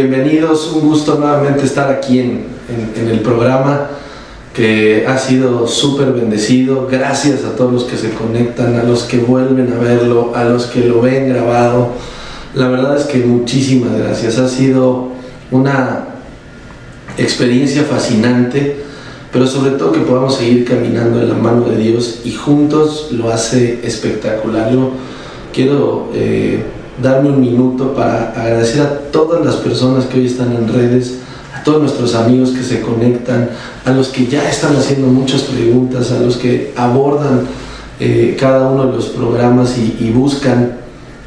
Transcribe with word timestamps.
Bienvenidos, 0.00 0.70
un 0.74 0.82
gusto 0.82 1.16
nuevamente 1.16 1.64
estar 1.64 1.90
aquí 1.90 2.20
en, 2.20 2.44
en, 2.94 3.08
el 3.08 3.18
programa 3.18 3.88
que 4.54 5.04
ha 5.04 5.18
sido 5.18 5.66
súper 5.66 6.12
bendecido. 6.12 6.86
Gracias 6.88 7.44
a 7.44 7.56
todos 7.56 7.72
los 7.72 7.82
que 7.82 7.96
se 7.96 8.12
conectan, 8.12 8.76
a 8.76 8.84
los 8.84 9.02
que 9.02 9.18
vuelven 9.18 9.72
a 9.72 9.78
verlo, 9.82 10.36
a 10.36 10.44
los 10.44 10.66
que 10.66 10.82
lo 10.82 11.00
ven 11.00 11.28
grabado. 11.28 11.88
La 12.54 12.68
verdad 12.68 12.96
es 12.96 13.06
que 13.06 13.18
muchísimas 13.18 13.98
gracias. 13.98 14.38
Ha 14.38 14.48
sido 14.48 15.08
una 15.50 16.04
experiencia 17.16 17.82
fascinante, 17.82 18.76
pero 19.32 19.48
sobre 19.48 19.72
todo 19.72 19.90
que 19.90 19.98
podamos 19.98 20.36
seguir 20.36 20.64
caminando 20.64 21.20
en 21.20 21.28
la 21.28 21.34
mano 21.34 21.62
de 21.62 21.76
Dios 21.76 22.20
y 22.24 22.34
juntos 22.34 23.08
lo 23.10 23.32
hace 23.32 23.80
espectacular. 23.82 24.70
Yo 24.70 24.92
quiero 25.52 26.12
eh, 26.14 26.62
darme 27.02 27.30
un 27.30 27.40
minuto 27.40 27.94
para 27.94 28.32
agradecer 28.32 28.82
a 28.82 28.98
todas 29.10 29.44
las 29.44 29.56
personas 29.56 30.06
que 30.06 30.18
hoy 30.18 30.26
están 30.26 30.52
en 30.52 30.68
redes, 30.68 31.18
a 31.54 31.62
todos 31.62 31.80
nuestros 31.80 32.14
amigos 32.14 32.50
que 32.50 32.62
se 32.62 32.80
conectan, 32.80 33.50
a 33.84 33.90
los 33.92 34.08
que 34.08 34.26
ya 34.26 34.48
están 34.48 34.76
haciendo 34.76 35.06
muchas 35.06 35.42
preguntas, 35.42 36.10
a 36.12 36.20
los 36.20 36.36
que 36.36 36.72
abordan 36.76 37.42
eh, 38.00 38.36
cada 38.38 38.68
uno 38.68 38.86
de 38.86 38.92
los 38.92 39.06
programas 39.06 39.76
y, 39.76 40.10
buscan 40.10 40.78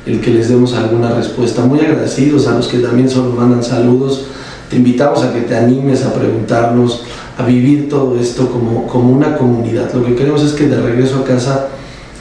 el 0.06 0.20
que 0.20 0.32
les 0.32 0.50
demos 0.50 0.74
alguna 0.74 1.12
respuesta. 1.12 1.64
Muy 1.64 1.80
agradecidos 1.80 2.48
a 2.48 2.54
los 2.54 2.68
que 2.68 2.80
también 2.80 3.10
solo 3.10 3.32
mandan 3.32 3.64
saludos. 3.64 4.26
Te 4.70 4.78
invitamos 4.78 5.24
a 5.24 5.34
que 5.34 5.42
te 5.42 5.56
animes 5.56 6.04
a 6.06 6.14
preguntarnos, 6.14 7.04
a 7.38 7.46
vivir 7.46 7.90
todo 7.90 8.18
esto 8.18 8.50
como, 8.50 8.88
como 8.88 9.12
una 9.12 9.38
comunidad. 9.38 9.94
Lo 9.94 10.04
que 10.06 10.16
queremos 10.16 10.44
es 10.44 10.54
que 10.54 10.68
de 10.68 10.82
regreso 10.82 11.20
a 11.20 11.24
casa 11.26 11.68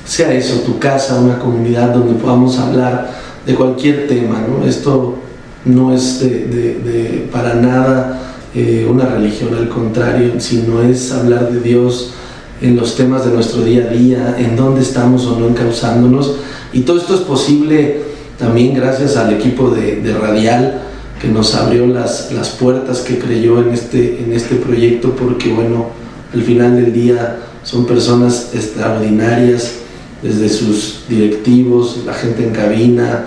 sea 0.05 0.33
eso, 0.33 0.61
tu 0.61 0.79
casa, 0.79 1.21
una 1.21 1.39
comunidad 1.39 1.95
donde 1.95 2.15
podamos 2.15 2.59
hablar 2.59 3.09
de 3.51 3.57
cualquier 3.57 4.07
tema. 4.07 4.45
¿no? 4.47 4.67
Esto 4.67 5.17
no 5.65 5.93
es 5.93 6.21
de, 6.21 7.29
para 7.33 7.55
nada 7.55 8.21
eh, 8.55 8.87
una 8.89 9.07
religión, 9.07 9.55
al 9.55 9.69
contrario, 9.69 10.33
sino 10.39 10.83
es 10.83 11.13
hablar 11.13 11.51
de 11.51 11.61
Dios 11.61 12.13
en 12.61 12.77
los 12.77 12.97
temas 12.97 13.25
de 13.25 13.33
nuestro 13.33 13.63
día 13.63 13.89
a 13.89 13.93
día, 13.93 14.37
en 14.39 14.57
dónde 14.57 14.83
estamos 14.83 15.27
o 15.27 15.39
no 15.39 15.49
encauzándonos. 15.49 16.37
Y 16.73 16.81
todo 16.81 16.99
esto 16.99 17.15
es 17.15 17.21
posible 17.21 18.03
también 18.39 18.75
gracias 18.75 19.17
al 19.17 19.33
equipo 19.33 19.71
de, 19.71 20.17
Radial 20.21 20.83
que 21.21 21.29
nos 21.29 21.55
abrió 21.55 21.87
las, 21.87 22.33
las, 22.33 22.51
puertas, 22.51 23.01
que 23.01 23.19
creyó 23.19 23.61
en 23.61 23.75
este, 23.75 24.23
en 24.23 24.33
este 24.33 24.57
proyecto, 24.57 25.15
porque 25.15 25.53
bueno, 25.53 25.89
al 26.33 26.43
final 26.43 26.77
del 26.77 26.95
día 26.95 27.37
son 27.63 27.85
personas 27.85 28.51
extraordinarias, 28.55 29.73
desde 30.23 30.49
sus 30.49 31.01
directivos, 31.09 32.01
la 32.07 32.15
gente 32.15 32.45
en 32.45 32.53
cabina, 32.53 33.27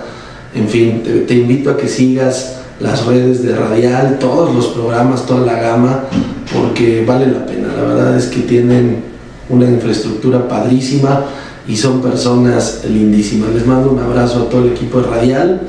en 0.54 0.68
fin, 0.68 1.02
te, 1.26 1.34
invito 1.34 1.70
a 1.70 1.76
que 1.76 1.88
sigas 1.88 2.58
las 2.78 3.06
redes 3.06 3.42
de 3.42 3.56
Radial, 3.56 4.18
todos 4.20 4.54
los 4.54 4.68
programas, 4.68 5.26
toda 5.26 5.44
la 5.44 5.60
gama, 5.60 6.04
porque 6.52 7.04
vale 7.04 7.26
la 7.26 7.44
pena. 7.44 7.68
La 7.76 7.82
verdad 7.82 8.16
es 8.16 8.26
que 8.26 8.42
tienen 8.42 9.02
una 9.48 9.66
infraestructura 9.66 10.46
padrísima 10.48 11.24
y 11.66 11.76
son 11.76 12.00
personas 12.00 12.82
lindísimas. 12.88 13.52
Les 13.52 13.66
mando 13.66 13.90
un 13.90 13.98
abrazo 13.98 14.42
a 14.42 14.48
todo 14.48 14.62
el 14.62 14.72
equipo 14.72 15.00
de 15.00 15.08
Radial. 15.08 15.60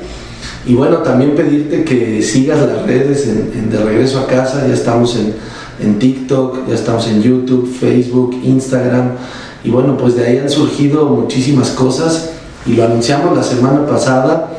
Y 0.66 0.74
bueno, 0.74 0.98
también 0.98 1.34
pedirte 1.34 1.84
que 1.84 2.22
sigas 2.22 2.58
las 2.60 2.82
redes 2.82 3.26
De 3.26 3.78
Regreso 3.78 4.20
a 4.20 4.26
Casa. 4.26 4.66
Ya 4.68 4.74
estamos 4.74 5.16
en, 5.16 5.34
en 5.84 5.98
TikTok, 5.98 6.68
ya 6.68 6.74
estamos 6.74 7.08
en 7.08 7.22
YouTube, 7.22 7.68
Facebook, 7.68 8.36
Instagram. 8.42 9.12
Y 9.64 9.70
bueno, 9.70 9.96
pues 9.96 10.14
de 10.14 10.26
ahí 10.26 10.38
han 10.38 10.50
surgido 10.50 11.06
muchísimas 11.06 11.70
cosas 11.70 12.30
y 12.66 12.74
lo 12.74 12.84
anunciamos 12.84 13.36
la 13.36 13.42
semana 13.42 13.84
pasada. 13.84 14.50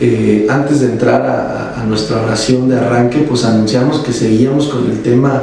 Eh, 0.00 0.46
antes 0.48 0.80
de 0.80 0.86
entrar 0.86 1.22
a, 1.76 1.84
nuestra 1.84 2.22
oración 2.22 2.68
de 2.68 2.78
arranque, 2.78 3.18
pues 3.20 3.44
anunciamos 3.44 4.00
que 4.00 4.12
seguíamos 4.12 4.68
con 4.68 4.90
el 4.90 5.02
tema 5.02 5.42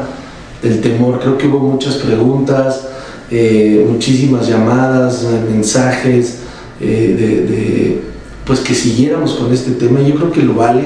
del 0.62 0.82
temor. 0.82 1.20
Creo 1.20 1.38
que 1.38 1.48
hubo 1.48 1.60
muchas 1.60 1.96
preguntas, 1.96 2.88
eh, 3.30 3.86
muchísimas 3.90 4.48
llamadas, 4.48 5.26
mensajes, 5.52 6.40
eh, 6.80 7.16
de, 7.50 8.02
pues 8.46 8.62
que 8.62 8.74
siguiéramos 8.74 9.34
con 9.34 9.52
este 9.52 9.72
tema. 9.72 10.00
Yo 10.02 10.16
creo 10.16 10.32
que 10.32 10.42
lo 10.42 10.54
vale. 10.54 10.86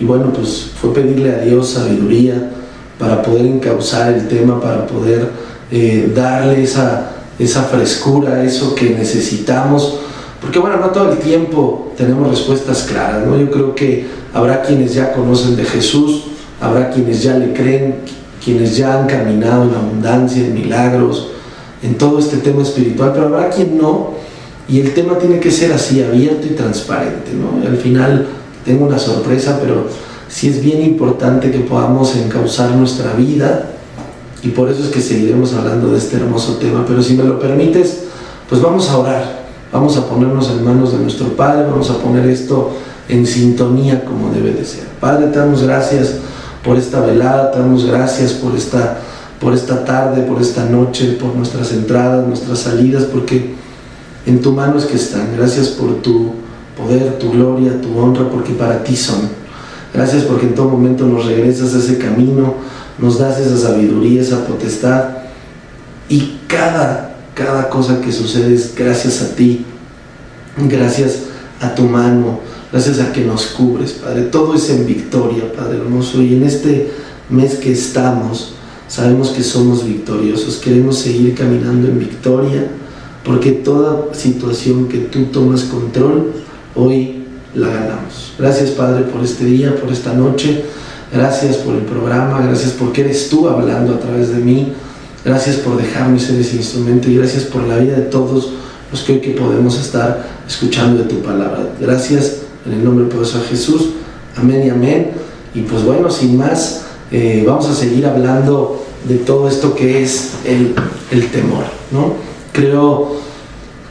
Y 0.00 0.04
bueno, 0.04 0.32
pues 0.32 0.70
fue 0.80 0.92
pedirle 0.92 1.34
a 1.34 1.38
Dios 1.40 1.70
sabiduría 1.70 2.50
para 2.98 3.22
poder 3.22 3.46
encauzar 3.46 4.12
el 4.12 4.28
tema, 4.28 4.60
para 4.60 4.86
poder 4.86 5.30
darle 6.14 6.62
esa 6.62 7.16
esa 7.38 7.64
frescura, 7.64 8.44
eso 8.44 8.74
que 8.74 8.90
necesitamos. 8.90 9.98
Porque 10.40 10.58
bueno, 10.58 10.76
no 10.78 10.88
todo 10.90 11.12
el 11.12 11.18
tiempo 11.18 11.92
tenemos 11.96 12.28
respuestas 12.28 12.84
claras, 12.84 13.26
¿no? 13.26 13.38
Yo 13.38 13.50
creo 13.50 13.74
que 13.74 14.06
habrá 14.34 14.62
quienes 14.62 14.94
ya 14.94 15.12
conocen 15.12 15.56
de 15.56 15.64
Jesús, 15.64 16.24
habrá 16.60 16.90
quienes 16.90 17.22
ya 17.22 17.38
le 17.38 17.52
creen, 17.52 17.96
quienes 18.44 18.76
ya 18.76 18.98
han 18.98 19.06
caminado 19.06 19.64
en 19.64 19.74
abundancia, 19.74 20.44
en 20.44 20.54
milagros, 20.54 21.28
en 21.82 21.96
todo 21.96 22.18
este 22.18 22.38
tema 22.38 22.62
espiritual, 22.62 23.12
pero 23.12 23.26
habrá 23.26 23.50
quien 23.50 23.78
no, 23.78 24.14
y 24.68 24.80
el 24.80 24.94
tema 24.94 25.18
tiene 25.18 25.40
que 25.40 25.50
ser 25.50 25.72
así, 25.72 26.02
abierto 26.02 26.46
y 26.46 26.50
transparente, 26.50 27.32
¿no? 27.32 27.62
Y 27.62 27.66
al 27.66 27.76
final 27.76 28.26
tengo 28.64 28.86
una 28.86 28.98
sorpresa, 28.98 29.58
pero 29.60 29.86
sí 30.28 30.48
es 30.48 30.62
bien 30.62 30.82
importante 30.82 31.50
que 31.50 31.60
podamos 31.60 32.16
encauzar 32.16 32.72
nuestra 32.72 33.12
vida 33.12 33.70
y 34.42 34.48
por 34.48 34.68
eso 34.68 34.82
es 34.84 34.90
que 34.90 35.00
seguiremos 35.00 35.54
hablando 35.54 35.92
de 35.92 35.98
este 35.98 36.16
hermoso 36.16 36.56
tema. 36.56 36.84
Pero 36.86 37.02
si 37.02 37.14
me 37.14 37.24
lo 37.24 37.38
permites, 37.38 38.04
pues 38.48 38.60
vamos 38.60 38.88
a 38.90 38.98
orar, 38.98 39.35
vamos 39.76 39.96
a 39.98 40.08
ponernos 40.08 40.50
en 40.50 40.64
manos 40.64 40.92
de 40.92 40.98
nuestro 40.98 41.28
Padre, 41.36 41.66
vamos 41.70 41.90
a 41.90 41.98
poner 41.98 42.26
esto 42.26 42.72
en 43.08 43.26
sintonía 43.26 44.04
como 44.04 44.30
debe 44.30 44.52
de 44.52 44.64
ser. 44.64 44.84
Padre, 45.00 45.26
te 45.26 45.38
damos 45.38 45.62
gracias 45.62 46.14
por 46.64 46.78
esta 46.78 47.00
velada, 47.00 47.50
te 47.50 47.58
damos 47.58 47.84
gracias 47.84 48.32
por 48.32 48.56
esta, 48.56 48.98
por 49.38 49.52
esta 49.52 49.84
tarde, 49.84 50.22
por 50.22 50.40
esta 50.40 50.64
noche, 50.64 51.18
por 51.20 51.36
nuestras 51.36 51.72
entradas, 51.72 52.26
nuestras 52.26 52.60
salidas, 52.60 53.04
porque 53.04 53.54
en 54.24 54.40
tu 54.40 54.52
mano 54.52 54.78
es 54.78 54.86
que 54.86 54.96
están. 54.96 55.36
Gracias 55.36 55.68
por 55.68 55.96
tu 55.96 56.32
poder, 56.76 57.18
tu 57.18 57.32
gloria, 57.32 57.80
tu 57.80 57.98
honra, 57.98 58.28
porque 58.30 58.54
para 58.54 58.82
ti 58.82 58.96
son. 58.96 59.28
Gracias 59.92 60.24
porque 60.24 60.46
en 60.46 60.54
todo 60.54 60.70
momento 60.70 61.04
nos 61.04 61.26
regresas 61.26 61.74
a 61.74 61.78
ese 61.78 61.98
camino 61.98 62.54
nos 62.98 63.18
das 63.18 63.38
esa 63.38 63.56
sabiduría, 63.56 64.22
esa 64.22 64.46
potestad 64.46 65.04
y 66.08 66.38
cada, 66.46 67.05
cada 67.36 67.68
cosa 67.68 68.00
que 68.00 68.10
sucede 68.10 68.54
es 68.54 68.74
gracias 68.74 69.20
a 69.20 69.36
ti, 69.36 69.66
gracias 70.56 71.18
a 71.60 71.74
tu 71.74 71.82
mano, 71.82 72.40
gracias 72.72 72.98
a 72.98 73.12
que 73.12 73.26
nos 73.26 73.48
cubres, 73.48 73.92
Padre. 73.92 74.22
Todo 74.22 74.54
es 74.54 74.70
en 74.70 74.86
victoria, 74.86 75.52
Padre 75.52 75.76
hermoso. 75.76 76.22
Y 76.22 76.34
en 76.34 76.44
este 76.44 76.90
mes 77.28 77.56
que 77.56 77.72
estamos, 77.72 78.54
sabemos 78.88 79.30
que 79.30 79.42
somos 79.42 79.86
victoriosos. 79.86 80.56
Queremos 80.56 80.96
seguir 80.96 81.34
caminando 81.34 81.88
en 81.88 81.98
victoria, 81.98 82.68
porque 83.22 83.52
toda 83.52 84.14
situación 84.14 84.88
que 84.88 84.98
tú 84.98 85.24
tomas 85.26 85.64
control, 85.64 86.32
hoy 86.74 87.22
la 87.54 87.68
ganamos. 87.68 88.32
Gracias, 88.38 88.70
Padre, 88.70 89.04
por 89.04 89.22
este 89.22 89.44
día, 89.44 89.78
por 89.78 89.92
esta 89.92 90.14
noche. 90.14 90.64
Gracias 91.12 91.56
por 91.56 91.74
el 91.74 91.82
programa, 91.82 92.40
gracias 92.40 92.72
porque 92.72 93.02
eres 93.02 93.28
tú 93.28 93.46
hablando 93.46 93.94
a 93.94 94.00
través 94.00 94.30
de 94.30 94.38
mí. 94.38 94.72
Gracias 95.26 95.56
por 95.56 95.76
dejarme 95.76 96.20
ser 96.20 96.38
ese 96.38 96.54
instrumento 96.54 97.10
y 97.10 97.16
gracias 97.16 97.42
por 97.42 97.64
la 97.64 97.78
vida 97.78 97.96
de 97.96 98.02
todos 98.02 98.52
los 98.92 99.02
que 99.02 99.14
hoy 99.14 99.18
podemos 99.18 99.76
estar 99.76 100.24
escuchando 100.46 101.02
de 101.02 101.08
tu 101.08 101.20
palabra. 101.20 101.68
Gracias 101.80 102.42
en 102.64 102.74
el 102.74 102.84
nombre 102.84 103.06
poderoso 103.06 103.40
de 103.40 103.46
Jesús. 103.46 103.88
Amén 104.36 104.62
y 104.64 104.70
amén. 104.70 105.10
Y 105.52 105.62
pues 105.62 105.82
bueno, 105.82 106.08
sin 106.10 106.38
más, 106.38 106.82
eh, 107.10 107.42
vamos 107.44 107.66
a 107.66 107.74
seguir 107.74 108.06
hablando 108.06 108.84
de 109.08 109.16
todo 109.16 109.48
esto 109.48 109.74
que 109.74 110.00
es 110.00 110.34
el, 110.44 110.76
el 111.10 111.28
temor. 111.32 111.64
¿no? 111.90 112.12
Creo 112.52 113.16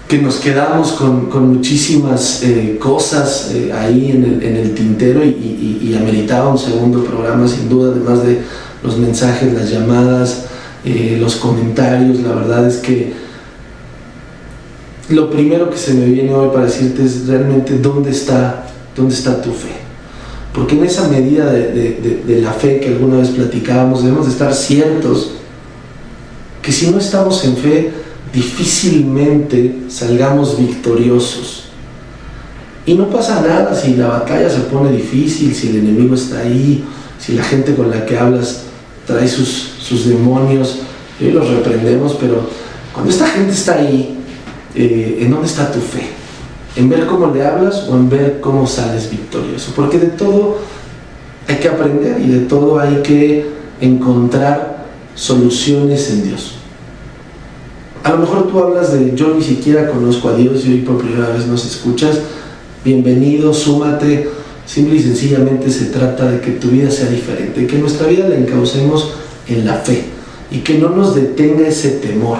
que 0.07 0.19
nos 0.19 0.37
quedamos 0.37 0.93
con, 0.93 1.27
muchísimas 1.53 2.43
eh, 2.43 2.77
cosas 2.79 3.51
eh, 3.53 3.73
ahí 3.73 4.11
en 4.11 4.41
el, 4.41 4.73
tintero 4.73 5.21
y, 5.25 5.93
ameritaba 5.99 6.49
un 6.49 6.57
segundo 6.57 7.03
programa 7.03 7.45
sin 7.47 7.67
duda, 7.67 7.91
además 7.91 8.23
de 8.23 8.41
los 8.83 8.97
mensajes, 8.97 9.53
las 9.53 9.69
llamadas, 9.69 10.45
eh, 10.85 11.17
los 11.19 11.35
comentarios, 11.35 12.19
la 12.19 12.35
verdad 12.35 12.67
es 12.67 12.77
que 12.77 13.13
lo 15.09 15.29
primero 15.29 15.69
que 15.69 15.77
se 15.77 15.93
me 15.93 16.05
viene 16.05 16.33
hoy 16.33 16.49
para 16.49 16.65
decirte 16.65 17.03
es 17.03 17.27
realmente 17.27 17.77
dónde 17.79 18.11
está, 18.11 18.67
dónde 18.95 19.13
está 19.13 19.41
tu 19.41 19.51
fe. 19.51 19.73
Porque 20.53 20.77
en 20.77 20.85
esa 20.85 21.07
medida 21.09 21.51
de, 21.51 22.21
de 22.25 22.41
la 22.41 22.53
fe 22.53 22.79
que 22.79 22.89
alguna 22.89 23.17
vez 23.17 23.29
platicábamos, 23.29 24.03
debemos 24.03 24.25
de 24.27 24.31
estar 24.31 24.53
ciertos 24.53 25.31
que 26.61 26.71
si 26.71 26.89
no 26.89 26.97
estamos 26.97 27.43
en 27.45 27.57
fe, 27.57 27.91
difícilmente 28.33 29.83
salgamos 29.87 30.57
victoriosos. 30.57 31.65
Y 32.85 32.95
no 32.95 33.09
pasa 33.09 33.41
nada 33.41 33.75
si 33.75 33.95
la 33.95 34.07
batalla 34.07 34.49
se 34.49 34.61
pone 34.61 34.91
difícil, 34.91 35.53
si 35.53 35.69
el 35.69 35.77
enemigo 35.77 36.15
está 36.15 36.39
ahí, 36.39 36.83
si 37.19 37.33
la 37.33 37.43
gente 37.43 37.75
con 37.75 37.89
la 37.89 38.05
que 38.05 38.17
hablas 38.17 38.63
trae 39.05 39.27
sus, 39.27 39.73
sus 39.79 40.07
demonios, 40.07 40.79
y 41.19 41.31
los 41.31 41.49
reprendemos, 41.49 42.17
pero 42.19 42.41
cuando 42.93 43.11
esta 43.11 43.27
gente 43.27 43.53
está 43.53 43.75
ahí, 43.75 44.17
eh, 44.75 45.19
¿en 45.21 45.31
dónde 45.31 45.47
está 45.47 45.71
tu 45.71 45.79
fe? 45.79 46.09
¿En 46.75 46.89
ver 46.89 47.05
cómo 47.05 47.27
le 47.27 47.45
hablas 47.45 47.87
o 47.89 47.95
en 47.95 48.09
ver 48.09 48.41
cómo 48.41 48.67
sales 48.67 49.09
victorioso? 49.09 49.71
Porque 49.75 49.97
de 49.97 50.07
todo 50.07 50.57
hay 51.47 51.55
que 51.55 51.69
aprender 51.69 52.19
y 52.19 52.27
de 52.27 52.39
todo 52.41 52.79
hay 52.79 53.01
que 53.01 53.49
encontrar 53.79 54.85
soluciones 55.15 56.09
en 56.09 56.23
Dios. 56.23 56.55
A 58.03 58.11
lo 58.11 58.17
mejor 58.17 58.47
tú 58.49 58.59
hablas 58.59 58.91
de 58.91 59.15
yo 59.15 59.33
ni 59.33 59.41
siquiera 59.41 59.89
conozco 59.89 60.29
a 60.29 60.35
Dios 60.35 60.65
y 60.65 60.73
hoy 60.73 60.81
por 60.81 60.97
primera 60.97 61.29
vez 61.29 61.47
nos 61.47 61.65
escuchas. 61.65 62.19
Bienvenido, 62.83 63.53
súmate. 63.53 64.29
Simple 64.65 64.95
y 64.95 65.01
sencillamente 65.01 65.69
se 65.69 65.85
trata 65.85 66.29
de 66.29 66.41
que 66.41 66.51
tu 66.51 66.69
vida 66.69 66.89
sea 66.89 67.07
diferente, 67.07 67.67
que 67.67 67.77
nuestra 67.77 68.07
vida 68.07 68.27
la 68.27 68.35
encaucemos 68.35 69.13
en 69.47 69.65
la 69.65 69.75
fe 69.75 70.05
y 70.49 70.59
que 70.59 70.79
no 70.79 70.89
nos 70.89 71.13
detenga 71.13 71.67
ese 71.67 71.91
temor, 71.91 72.39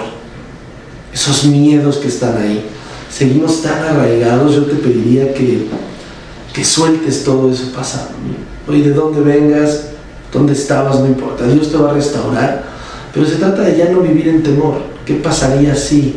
esos 1.12 1.44
miedos 1.44 1.98
que 1.98 2.08
están 2.08 2.36
ahí. 2.36 2.64
Seguimos 3.10 3.62
tan 3.62 3.80
arraigados, 3.82 4.54
yo 4.54 4.64
te 4.64 4.74
pediría 4.74 5.32
que, 5.32 5.66
que 6.52 6.64
sueltes 6.64 7.22
todo 7.22 7.50
eso 7.50 7.72
pasado. 7.72 8.08
Oye, 8.68 8.82
de 8.82 8.92
dónde 8.92 9.20
vengas, 9.20 9.90
dónde 10.32 10.52
estabas, 10.52 10.98
no 10.98 11.06
importa, 11.06 11.46
Dios 11.46 11.70
te 11.70 11.76
va 11.76 11.90
a 11.90 11.94
restaurar, 11.94 12.64
pero 13.14 13.24
se 13.24 13.36
trata 13.36 13.62
de 13.62 13.76
ya 13.76 13.88
no 13.90 14.00
vivir 14.00 14.28
en 14.28 14.42
temor. 14.42 14.82
¿Qué 15.04 15.14
pasaría 15.14 15.76
si? 15.76 16.16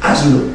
Hazlo 0.00 0.52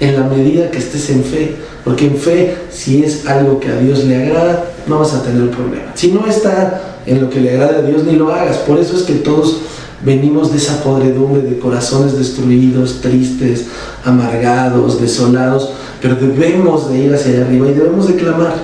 en 0.00 0.20
la 0.20 0.26
medida 0.26 0.70
que 0.70 0.78
estés 0.78 1.10
en 1.10 1.24
fe, 1.24 1.54
porque 1.84 2.06
en 2.06 2.16
fe, 2.16 2.56
si 2.70 3.04
es 3.04 3.26
algo 3.26 3.60
que 3.60 3.68
a 3.68 3.76
Dios 3.76 4.04
le 4.04 4.16
agrada, 4.16 4.70
no 4.86 5.00
vas 5.00 5.12
a 5.12 5.22
tener 5.22 5.50
problema. 5.50 5.92
Si 5.94 6.10
no 6.10 6.26
está 6.26 6.98
en 7.04 7.20
lo 7.20 7.28
que 7.28 7.40
le 7.40 7.50
agrada 7.50 7.78
a 7.78 7.82
Dios, 7.82 8.04
ni 8.04 8.16
lo 8.16 8.32
hagas. 8.32 8.56
Por 8.58 8.78
eso 8.78 8.96
es 8.96 9.02
que 9.02 9.16
todos 9.16 9.58
venimos 10.02 10.50
de 10.50 10.58
esa 10.58 10.82
podredumbre 10.82 11.42
de 11.42 11.58
corazones 11.58 12.16
destruidos, 12.16 13.00
tristes, 13.02 13.66
amargados, 14.04 15.00
desolados, 15.00 15.72
pero 16.00 16.14
debemos 16.14 16.90
de 16.90 16.98
ir 16.98 17.14
hacia 17.14 17.32
allá 17.32 17.46
arriba 17.46 17.68
y 17.68 17.74
debemos 17.74 18.08
de 18.08 18.16
clamar. 18.16 18.54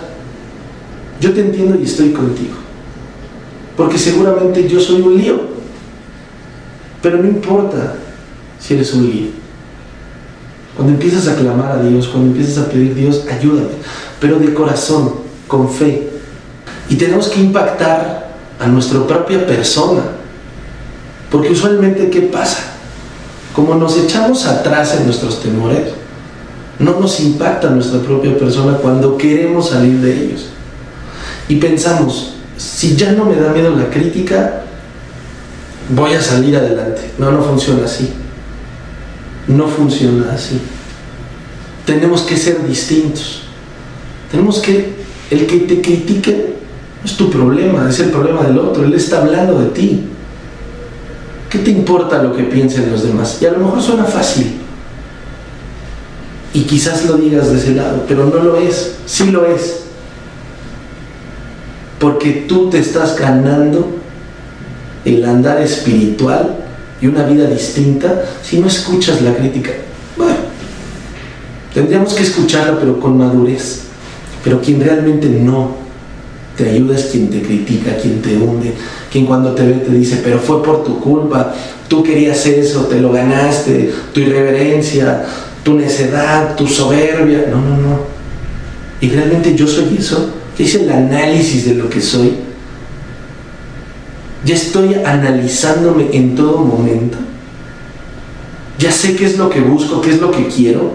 Yo 1.21 1.33
te 1.33 1.41
entiendo 1.41 1.79
y 1.79 1.85
estoy 1.85 2.13
contigo, 2.13 2.55
porque 3.77 3.99
seguramente 3.99 4.67
yo 4.67 4.81
soy 4.81 5.03
un 5.03 5.19
lío, 5.19 5.41
pero 7.03 7.19
no 7.19 7.29
importa 7.29 7.97
si 8.59 8.75
eres 8.75 8.95
un 8.95 9.11
lío. 9.11 9.40
Cuando 10.81 10.95
empiezas 10.95 11.29
a 11.29 11.37
clamar 11.37 11.73
a 11.73 11.83
Dios, 11.83 12.09
cuando 12.09 12.31
empiezas 12.31 12.65
a 12.65 12.71
pedir 12.71 12.95
Dios, 12.95 13.27
ayúdame, 13.31 13.69
pero 14.19 14.39
de 14.39 14.55
corazón, 14.55 15.13
con 15.47 15.69
fe. 15.69 16.09
Y 16.89 16.95
tenemos 16.95 17.29
que 17.29 17.39
impactar 17.39 18.31
a 18.59 18.67
nuestra 18.67 19.07
propia 19.07 19.47
persona. 19.47 20.01
Porque 21.31 21.51
usualmente, 21.51 22.09
¿qué 22.09 22.23
pasa? 22.23 22.63
Como 23.55 23.75
nos 23.75 23.95
echamos 23.99 24.47
atrás 24.47 24.97
en 24.99 25.05
nuestros 25.05 25.43
temores, 25.43 25.91
no 26.79 26.99
nos 26.99 27.21
impacta 27.21 27.69
nuestra 27.69 28.01
propia 28.01 28.39
persona 28.39 28.79
cuando 28.79 29.19
queremos 29.19 29.69
salir 29.69 30.01
de 30.01 30.25
ellos. 30.25 30.47
Y 31.47 31.57
pensamos, 31.57 32.37
si 32.57 32.97
ya 32.97 33.13
no 33.13 33.27
me 33.27 33.37
da 33.37 33.53
miedo 33.53 33.77
la 33.77 33.91
crítica, 33.91 34.63
voy 35.91 36.15
a 36.15 36.23
salir 36.23 36.57
adelante. 36.57 37.11
No, 37.19 37.31
no 37.31 37.43
funciona 37.43 37.85
así 37.85 38.15
no 39.51 39.67
funciona 39.69 40.33
así. 40.33 40.61
Tenemos 41.85 42.23
que 42.23 42.37
ser 42.37 42.67
distintos. 42.67 43.43
Tenemos 44.31 44.59
que, 44.61 44.95
el 45.31 45.47
que 45.47 45.59
te 45.61 45.81
critique 45.81 46.55
no 47.03 47.05
es 47.05 47.17
tu 47.17 47.31
problema, 47.31 47.89
es 47.89 47.99
el 48.01 48.11
problema 48.11 48.43
del 48.43 48.59
otro. 48.59 48.85
Él 48.85 48.95
está 48.95 49.23
hablando 49.23 49.59
de 49.59 49.67
ti. 49.71 50.05
¿Qué 51.49 51.59
te 51.59 51.71
importa 51.71 52.23
lo 52.23 52.37
que 52.37 52.45
piensen 52.45 52.91
los 52.93 53.03
demás? 53.03 53.39
Y 53.41 53.47
a 53.47 53.53
lo 53.53 53.59
mejor 53.59 53.83
suena 53.83 54.05
fácil. 54.05 54.59
Y 56.53 56.63
quizás 56.63 57.07
lo 57.07 57.17
digas 57.17 57.51
de 57.51 57.59
ese 57.59 57.75
lado, 57.75 58.05
pero 58.07 58.27
no 58.27 58.43
lo 58.43 58.57
es. 58.57 58.97
Sí 59.07 59.31
lo 59.31 59.47
es. 59.47 59.81
Porque 61.99 62.45
tú 62.49 62.71
te 62.71 62.79
estás 62.79 63.17
ganando 63.17 63.89
el 65.05 65.25
andar 65.25 65.61
espiritual 65.61 66.60
y 67.01 67.07
una 67.07 67.25
vida 67.25 67.47
distinta 67.47 68.25
si 68.43 68.59
no 68.59 68.67
escuchas 68.67 69.23
la 69.23 69.35
crítica. 69.35 69.71
Bueno, 70.17 70.37
tendríamos 71.73 72.13
que 72.15 72.23
escucharla 72.23 72.79
pero 72.79 73.01
con 73.01 73.17
madurez. 73.17 73.83
Pero 74.43 74.61
quien 74.61 74.81
realmente 74.81 75.29
no 75.29 75.77
te 76.57 76.71
ayuda 76.71 76.97
es 76.97 77.07
quien 77.07 77.29
te 77.29 77.43
critica, 77.43 77.97
quien 78.01 78.23
te 78.23 78.37
hunde, 78.37 78.73
quien 79.11 79.27
cuando 79.27 79.53
te 79.53 79.67
ve 79.67 79.75
te 79.75 79.93
dice, 79.93 80.21
pero 80.23 80.39
fue 80.39 80.63
por 80.63 80.85
tu 80.85 80.99
culpa, 81.01 81.55
tú 81.89 82.03
querías 82.03 82.45
eso, 82.47 82.87
te 82.87 83.01
lo 83.01 83.13
ganaste, 83.13 83.93
tu 84.13 84.21
irreverencia, 84.21 85.25
tu 85.63 85.75
necedad, 85.75 86.57
tu 86.57 86.67
soberbia. 86.67 87.47
No, 87.51 87.61
no, 87.61 87.77
no. 87.77 88.01
Y 89.01 89.11
realmente 89.11 89.55
yo 89.55 89.67
soy 89.67 89.97
eso. 89.99 90.35
Hice 90.59 90.85
el 90.85 90.91
análisis 90.91 91.67
de 91.67 91.75
lo 91.75 91.89
que 91.89 92.01
soy 92.03 92.35
ya 94.45 94.55
estoy 94.55 94.95
analizándome 94.95 96.09
en 96.13 96.35
todo 96.35 96.59
momento. 96.59 97.19
Ya 98.79 98.91
sé 98.91 99.15
qué 99.15 99.27
es 99.27 99.37
lo 99.37 99.51
que 99.51 99.61
busco, 99.61 100.01
qué 100.01 100.11
es 100.11 100.21
lo 100.21 100.31
que 100.31 100.47
quiero. 100.49 100.93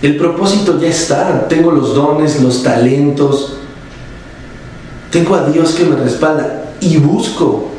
El 0.00 0.16
propósito 0.16 0.80
ya 0.80 0.88
está. 0.88 1.48
Tengo 1.48 1.72
los 1.72 1.94
dones, 1.94 2.40
los 2.40 2.62
talentos. 2.62 3.54
Tengo 5.10 5.34
a 5.34 5.48
Dios 5.48 5.72
que 5.72 5.84
me 5.84 5.96
respalda. 5.96 6.72
Y 6.80 6.98
busco 6.98 7.70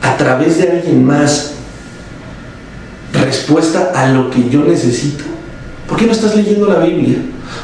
a 0.00 0.16
través 0.16 0.58
de 0.58 0.70
alguien 0.70 1.04
más 1.04 1.52
respuesta 3.12 3.92
a 3.94 4.08
lo 4.08 4.30
que 4.30 4.48
yo 4.50 4.64
necesito. 4.64 5.22
¿Por 5.88 5.96
qué 5.96 6.06
no 6.06 6.12
estás 6.12 6.34
leyendo 6.34 6.66
la 6.66 6.80
Biblia? 6.80 7.18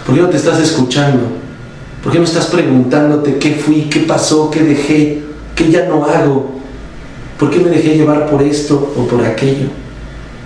¿Por 0.06 0.14
qué 0.14 0.20
no 0.20 0.28
te 0.28 0.36
estás 0.36 0.60
escuchando? 0.60 1.26
¿Por 2.04 2.12
qué 2.12 2.18
no 2.18 2.24
estás 2.24 2.46
preguntándote 2.46 3.38
qué 3.38 3.54
fui, 3.54 3.82
qué 3.90 4.00
pasó, 4.00 4.50
qué 4.50 4.62
dejé? 4.62 5.27
¿Qué 5.58 5.72
ya 5.72 5.86
no 5.86 6.04
hago? 6.04 6.52
¿Por 7.36 7.50
qué 7.50 7.58
me 7.58 7.70
dejé 7.70 7.96
llevar 7.96 8.30
por 8.30 8.40
esto 8.42 8.94
o 8.96 9.08
por 9.08 9.24
aquello? 9.24 9.66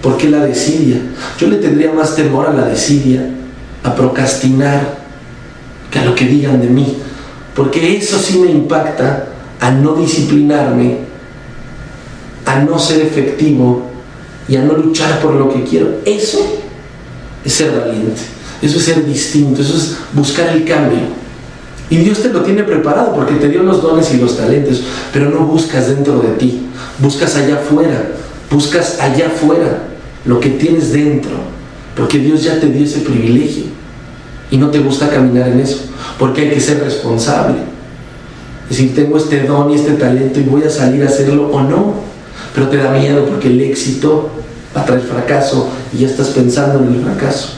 ¿Por 0.01 0.17
qué 0.17 0.31
la 0.31 0.43
desidia? 0.43 1.03
Yo 1.39 1.49
le 1.49 1.57
tendría 1.57 1.93
más 1.93 2.17
temor 2.17 2.47
a 2.47 2.53
la 2.55 2.65
desidia, 2.65 3.29
a 3.85 3.95
procrastinar, 3.95 5.03
que 5.91 5.99
a 5.99 6.07
lo 6.07 6.15
que 6.15 6.25
digan 6.25 6.63
de 6.63 6.69
mí. 6.69 6.97
Porque 7.55 7.95
eso 7.95 8.19
sí 8.19 8.39
me 8.39 8.51
impacta 8.51 9.29
a 9.61 9.71
no 9.71 9.97
disciplinarme, 9.97 10.97
a 12.47 12.61
no 12.61 12.79
ser 12.79 13.03
efectivo 13.03 13.83
y 14.49 14.57
a 14.57 14.63
no 14.63 14.73
luchar 14.73 15.21
por 15.21 15.35
lo 15.35 15.53
que 15.53 15.63
quiero. 15.63 16.01
Eso 16.07 16.39
es 17.45 17.53
ser 17.53 17.79
valiente, 17.79 18.23
eso 18.63 18.79
es 18.79 18.85
ser 18.85 19.05
distinto, 19.05 19.61
eso 19.61 19.77
es 19.77 19.99
buscar 20.15 20.49
el 20.49 20.65
cambio. 20.65 21.22
Y 21.91 21.97
Dios 21.97 22.23
te 22.23 22.31
lo 22.31 22.43
tiene 22.43 22.63
preparado 22.63 23.15
porque 23.15 23.35
te 23.35 23.49
dio 23.49 23.63
los 23.63 23.83
dones 23.83 24.13
y 24.15 24.19
los 24.19 24.37
talentos, 24.37 24.83
pero 25.13 25.29
no 25.31 25.41
buscas 25.41 25.89
dentro 25.89 26.21
de 26.21 26.29
ti, 26.31 26.67
buscas 26.99 27.37
allá 27.37 27.57
afuera, 27.57 28.13
buscas 28.51 28.99
allá 29.01 29.27
afuera 29.27 29.83
lo 30.25 30.41
que 30.41 30.51
tienes 30.51 30.93
dentro, 30.93 31.33
porque 31.97 32.19
Dios 32.19 32.43
ya 32.43 32.61
te 32.61 32.67
dio 32.67 32.85
ese 32.85 33.01
privilegio 33.01 33.65
y 34.51 34.57
no 34.57 34.71
te 34.71 34.79
gusta 34.79 35.09
caminar 35.09 35.49
en 35.49 35.61
eso, 35.61 35.81
porque 36.19 36.43
hay 36.43 36.51
que 36.51 36.61
ser 36.61 36.83
responsable. 36.83 37.57
Es 38.71 38.79
decir, 38.79 38.95
tengo 38.95 39.19
este 39.19 39.43
don 39.43 39.71
y 39.71 39.75
este 39.75 39.93
talento 39.93 40.41
y 40.41 40.45
voy 40.45 40.63
a 40.63 40.71
salir 40.71 41.03
a 41.03 41.09
hacerlo 41.09 41.51
o 41.51 41.63
no, 41.63 41.95
pero 42.55 42.69
te 42.69 42.79
da 42.79 42.93
miedo 42.93 43.27
porque 43.27 43.49
el 43.49 43.61
éxito 43.61 44.31
va 44.75 44.83
a 44.83 44.87
traer 44.87 45.03
fracaso 45.03 45.69
y 45.93 45.99
ya 45.99 46.07
estás 46.07 46.29
pensando 46.29 46.79
en 46.79 46.95
el 46.95 47.03
fracaso. 47.03 47.51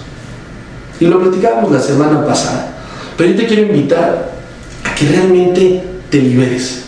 Y 0.99 1.07
lo 1.07 1.21
platicábamos 1.21 1.71
la 1.73 1.81
semana 1.81 2.25
pasada. 2.25 2.74
Pero 3.17 3.31
yo 3.31 3.37
te 3.37 3.47
quiero 3.47 3.63
invitar 3.63 4.33
a 4.85 4.95
que 4.95 5.07
realmente 5.07 5.83
te 6.11 6.19
liberes. 6.19 6.83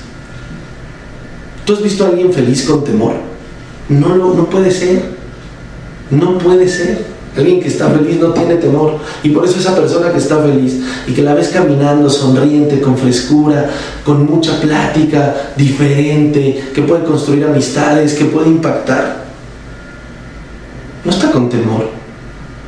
¿Tú 1.64 1.74
has 1.74 1.82
visto 1.82 2.04
a 2.04 2.08
alguien 2.08 2.32
feliz 2.32 2.64
con 2.64 2.84
temor? 2.84 3.14
No, 3.88 4.16
no, 4.16 4.34
no 4.34 4.46
puede 4.46 4.70
ser. 4.70 5.02
No 6.10 6.38
puede 6.38 6.68
ser. 6.68 7.16
Alguien 7.36 7.60
que 7.60 7.68
está 7.68 7.90
feliz 7.90 8.18
no 8.18 8.32
tiene 8.32 8.54
temor. 8.54 8.98
Y 9.22 9.30
por 9.30 9.44
eso 9.44 9.58
esa 9.58 9.76
persona 9.76 10.10
que 10.10 10.18
está 10.18 10.40
feliz 10.42 10.80
y 11.06 11.12
que 11.12 11.22
la 11.22 11.34
ves 11.34 11.48
caminando 11.48 12.08
sonriente, 12.08 12.80
con 12.80 12.96
frescura, 12.96 13.68
con 14.04 14.24
mucha 14.24 14.58
plática, 14.60 15.52
diferente, 15.56 16.70
que 16.74 16.82
puede 16.82 17.04
construir 17.04 17.44
amistades, 17.44 18.14
que 18.14 18.24
puede 18.26 18.48
impactar, 18.48 19.24
no 21.04 21.10
está 21.10 21.30
con 21.30 21.48
temor. 21.48 21.90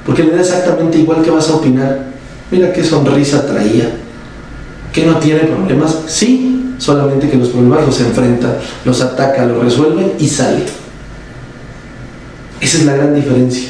Porque 0.04 0.24
le 0.24 0.32
da 0.32 0.40
exactamente 0.40 0.98
igual 0.98 1.22
que 1.22 1.30
vas 1.30 1.48
a 1.48 1.56
opinar. 1.56 2.07
Mira 2.50 2.72
qué 2.72 2.82
sonrisa 2.82 3.46
traía. 3.46 3.90
¿Que 4.92 5.06
no 5.06 5.16
tiene 5.16 5.40
problemas? 5.40 5.96
Sí, 6.06 6.74
solamente 6.78 7.28
que 7.28 7.36
los 7.36 7.48
problemas 7.48 7.86
los 7.86 8.00
enfrenta, 8.00 8.58
los 8.84 9.00
ataca, 9.00 9.44
los 9.44 9.62
resuelve 9.62 10.14
y 10.18 10.26
sale. 10.26 10.64
Esa 12.60 12.78
es 12.78 12.84
la 12.84 12.96
gran 12.96 13.14
diferencia. 13.14 13.68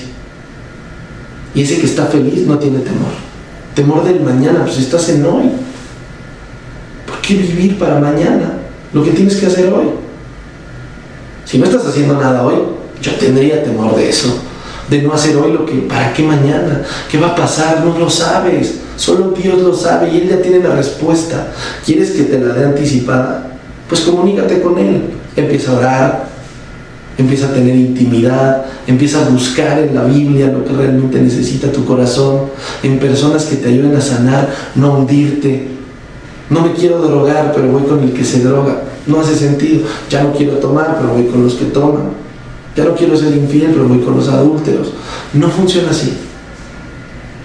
Y 1.54 1.62
ese 1.62 1.78
que 1.78 1.86
está 1.86 2.06
feliz 2.06 2.46
no 2.46 2.58
tiene 2.58 2.78
temor. 2.78 3.12
Temor 3.74 4.04
del 4.04 4.20
mañana, 4.20 4.64
pues 4.64 4.78
estás 4.78 5.08
en 5.08 5.24
hoy. 5.24 5.50
¿Por 7.06 7.20
qué 7.20 7.34
vivir 7.34 7.78
para 7.78 7.98
mañana? 7.98 8.58
Lo 8.92 9.04
que 9.04 9.10
tienes 9.10 9.36
que 9.36 9.46
hacer 9.46 9.72
hoy. 9.72 9.90
Si 11.44 11.58
no 11.58 11.64
estás 11.64 11.86
haciendo 11.86 12.14
nada 12.14 12.44
hoy, 12.44 12.56
yo 13.02 13.12
tendría 13.16 13.64
temor 13.64 13.96
de 13.96 14.08
eso. 14.08 14.38
De 14.90 15.02
no 15.02 15.12
hacer 15.12 15.36
hoy 15.36 15.52
lo 15.52 15.66
que, 15.66 15.74
¿para 15.82 16.12
qué 16.12 16.22
mañana? 16.22 16.82
¿Qué 17.10 17.18
va 17.18 17.28
a 17.28 17.34
pasar? 17.36 17.84
No 17.84 17.98
lo 17.98 18.08
sabes. 18.08 18.80
Solo 18.96 19.30
Dios 19.30 19.58
lo 19.58 19.74
sabe 19.74 20.10
y 20.10 20.18
Él 20.18 20.28
ya 20.28 20.42
tiene 20.42 20.60
la 20.60 20.74
respuesta. 20.74 21.48
¿Quieres 21.84 22.10
que 22.12 22.24
te 22.24 22.40
la 22.40 22.54
dé 22.54 22.64
anticipada? 22.64 23.58
Pues 23.88 24.00
comunícate 24.02 24.60
con 24.60 24.78
Él. 24.78 25.02
Empieza 25.36 25.72
a 25.72 25.78
orar, 25.78 26.28
empieza 27.16 27.46
a 27.46 27.52
tener 27.52 27.76
intimidad, 27.76 28.64
empieza 28.86 29.24
a 29.24 29.28
buscar 29.28 29.78
en 29.78 29.94
la 29.94 30.04
Biblia 30.04 30.48
lo 30.48 30.64
que 30.64 30.72
realmente 30.72 31.20
necesita 31.20 31.70
tu 31.70 31.84
corazón, 31.84 32.46
en 32.82 32.98
personas 32.98 33.44
que 33.44 33.56
te 33.56 33.68
ayuden 33.68 33.94
a 33.94 34.00
sanar, 34.00 34.48
no 34.74 34.98
hundirte. 34.98 35.68
No 36.50 36.62
me 36.62 36.72
quiero 36.72 36.98
drogar, 36.98 37.52
pero 37.54 37.68
voy 37.68 37.82
con 37.82 38.02
el 38.02 38.12
que 38.12 38.24
se 38.24 38.40
droga. 38.40 38.82
No 39.06 39.20
hace 39.20 39.34
sentido. 39.34 39.86
Ya 40.08 40.22
no 40.22 40.32
quiero 40.32 40.54
tomar, 40.54 40.96
pero 40.98 41.12
voy 41.12 41.26
con 41.26 41.44
los 41.44 41.54
que 41.54 41.66
toman. 41.66 42.17
Ya 42.78 42.84
no 42.84 42.94
quiero 42.94 43.16
ser 43.16 43.36
infiel, 43.36 43.72
pero 43.72 43.88
voy 43.88 43.98
con 43.98 44.16
los 44.16 44.28
adúlteros. 44.28 44.92
No 45.32 45.48
funciona 45.48 45.90
así. 45.90 46.16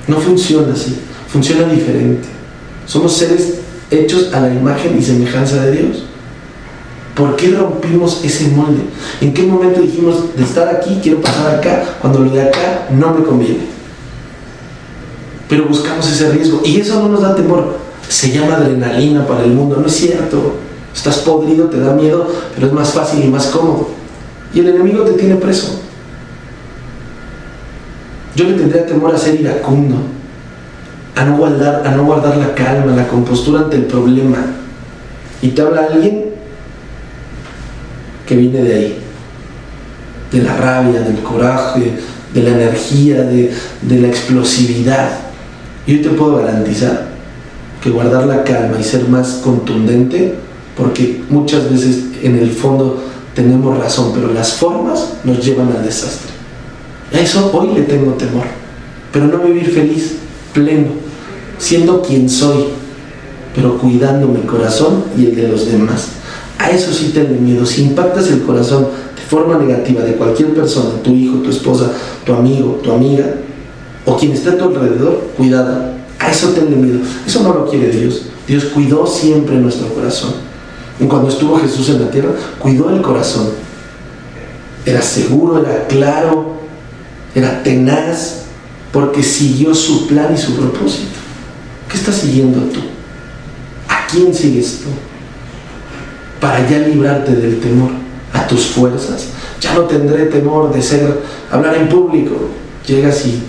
No 0.08 0.18
funciona 0.18 0.72
así. 0.74 0.96
Funciona 1.28 1.74
diferente. 1.74 2.28
Somos 2.86 3.14
seres 3.14 3.56
hechos 3.90 4.32
a 4.32 4.42
la 4.42 4.54
imagen 4.54 4.96
y 4.96 5.02
semejanza 5.02 5.66
de 5.66 5.72
Dios. 5.72 6.04
¿Por 7.16 7.36
qué 7.36 7.50
rompimos 7.50 8.24
ese 8.24 8.50
molde? 8.50 8.84
¿En 9.22 9.34
qué 9.34 9.42
momento 9.42 9.82
dijimos 9.82 10.36
de 10.38 10.44
estar 10.44 10.68
aquí, 10.68 11.00
quiero 11.02 11.20
pasar 11.20 11.56
acá, 11.56 11.84
cuando 12.00 12.20
lo 12.20 12.30
de 12.30 12.44
acá 12.44 12.90
no 12.92 13.16
me 13.16 13.26
conviene? 13.26 13.66
Pero 15.50 15.66
buscamos 15.66 16.12
ese 16.12 16.30
riesgo 16.30 16.62
y 16.64 16.80
eso 16.80 17.02
no 17.02 17.10
nos 17.10 17.24
da 17.24 17.34
temor. 17.34 17.80
Se 18.08 18.32
llama 18.32 18.58
adrenalina 18.58 19.26
para 19.26 19.46
el 19.46 19.54
mundo, 19.54 19.78
no 19.82 19.88
es 19.88 19.96
cierto. 19.96 20.58
Estás 20.96 21.18
podrido, 21.18 21.70
te 21.70 21.80
da 21.80 21.96
miedo, 21.96 22.28
pero 22.54 22.68
es 22.68 22.74
más 22.74 22.92
fácil 22.92 23.26
y 23.26 23.30
más 23.30 23.48
cómodo 23.48 24.03
y 24.54 24.60
el 24.60 24.70
enemigo 24.70 25.04
te 25.04 25.14
tiene 25.14 25.36
preso. 25.36 25.80
Yo 28.36 28.46
le 28.46 28.54
tendría 28.54 28.86
temor 28.86 29.14
a 29.14 29.18
ser 29.18 29.40
iracundo, 29.40 29.96
a 31.16 31.26
no 31.26 31.38
guardar, 31.38 31.86
a 31.86 31.92
no 31.92 32.06
guardar 32.06 32.38
la 32.38 32.54
calma, 32.56 32.96
la 32.96 33.08
compostura 33.08 33.62
ante 33.62 33.78
el 33.78 33.86
problema. 33.86 34.38
Y 35.42 35.50
te 35.50 35.62
habla 35.62 35.88
alguien 35.92 36.26
que 38.28 38.36
viene 38.36 38.64
de 38.64 38.76
ahí, 38.76 38.98
de 40.32 40.42
la 40.42 40.56
rabia, 40.56 41.02
del 41.02 41.20
coraje, 41.20 41.94
de 42.34 42.44
la 42.44 42.50
energía, 42.50 43.22
de, 43.24 43.54
de 43.82 44.00
la 44.00 44.08
explosividad. 44.08 45.10
Yo 45.86 46.02
te 46.02 46.10
puedo 46.10 46.38
garantizar 46.38 47.08
que 47.84 47.90
guardar 47.90 48.26
la 48.26 48.44
calma 48.44 48.78
y 48.80 48.84
ser 48.84 49.08
más 49.10 49.42
contundente, 49.44 50.36
porque 50.78 51.22
muchas 51.30 51.70
veces 51.70 52.06
en 52.24 52.38
el 52.38 52.50
fondo 52.50 53.04
tenemos 53.36 53.78
razón, 53.78 54.12
pero 54.14 54.34
las 54.34 54.54
formas 54.54 55.14
nos 55.24 55.44
llevan 55.44 55.72
al 55.76 55.84
desastre. 55.84 56.32
A 57.14 57.20
eso 57.20 57.52
hoy 57.54 57.76
le 57.76 57.82
tengo 57.84 58.14
temor, 58.14 58.46
pero 59.12 59.26
no 59.26 59.40
vivir 59.40 59.70
feliz, 59.70 60.16
pleno, 60.54 60.88
siendo 61.58 62.02
quien 62.02 62.30
soy, 62.30 62.66
pero 63.56 63.78
cuidando 63.78 64.28
mi 64.28 64.42
corazón 64.42 65.04
y 65.18 65.26
el 65.26 65.36
de 65.36 65.48
los 65.48 65.66
demás. 65.66 66.08
A 66.58 66.70
eso 66.70 66.94
sí 66.94 67.12
tengo 67.14 67.40
miedo. 67.40 67.66
Si 67.66 67.84
impactas 67.84 68.30
el 68.30 68.44
corazón 68.44 68.88
de 69.16 69.22
forma 69.22 69.58
negativa 69.58 70.02
de 70.04 70.14
cualquier 70.14 70.54
persona, 70.54 71.02
tu 71.04 71.12
hijo, 71.12 71.38
tu 71.38 71.50
esposa, 71.50 71.92
tu 72.26 72.34
amigo, 72.34 72.80
tu 72.84 72.92
amiga, 72.92 73.26
o 74.06 74.18
quien 74.18 74.32
está 74.32 74.52
a 74.52 74.58
tu 74.58 74.66
alrededor, 74.66 75.30
cuidado. 75.38 75.94
A 76.20 76.32
eso 76.32 76.50
tengo 76.50 76.78
miedo. 76.78 77.00
Eso 77.28 77.44
no 77.44 77.54
lo 77.54 77.70
quiere 77.70 77.90
Dios. 77.90 78.24
Dios 78.48 78.66
cuidó 78.66 79.06
siempre 79.06 79.56
nuestro 79.58 79.88
corazón. 79.90 80.32
Cuando 81.08 81.30
estuvo 81.30 81.58
Jesús 81.60 81.90
en 81.90 82.02
la 82.02 82.12
tierra, 82.12 82.32
cuidó 82.60 82.90
el 82.90 83.02
corazón. 83.02 83.50
Era 84.86 85.02
seguro, 85.02 85.66
era 85.66 85.88
claro, 85.88 86.54
era 87.36 87.64
tenaz, 87.64 88.44
porque 88.92 89.24
siguió 89.24 89.74
su 89.74 90.08
plan 90.08 90.34
y 90.34 90.38
su 90.38 90.56
propósito. 90.56 91.20
¿Qué 91.90 91.98
estás 91.98 92.16
siguiendo 92.16 92.60
tú? 92.72 92.80
¿A 93.88 94.08
quién 94.08 94.34
sigues 94.34 94.80
tú? 94.80 94.90
Para 96.40 96.68
ya 96.70 96.80
librarte 96.80 97.36
del 97.36 97.60
temor, 97.60 97.92
a 98.34 98.48
tus 98.48 98.68
fuerzas. 98.68 99.28
Ya 99.62 99.74
no 99.74 99.82
tendré 99.84 100.26
temor 100.26 100.74
de 100.74 100.82
ser, 100.82 101.22
hablar 101.50 101.76
en 101.76 101.90
público. 101.90 102.36
Llegas 102.86 103.26
y 103.26 103.42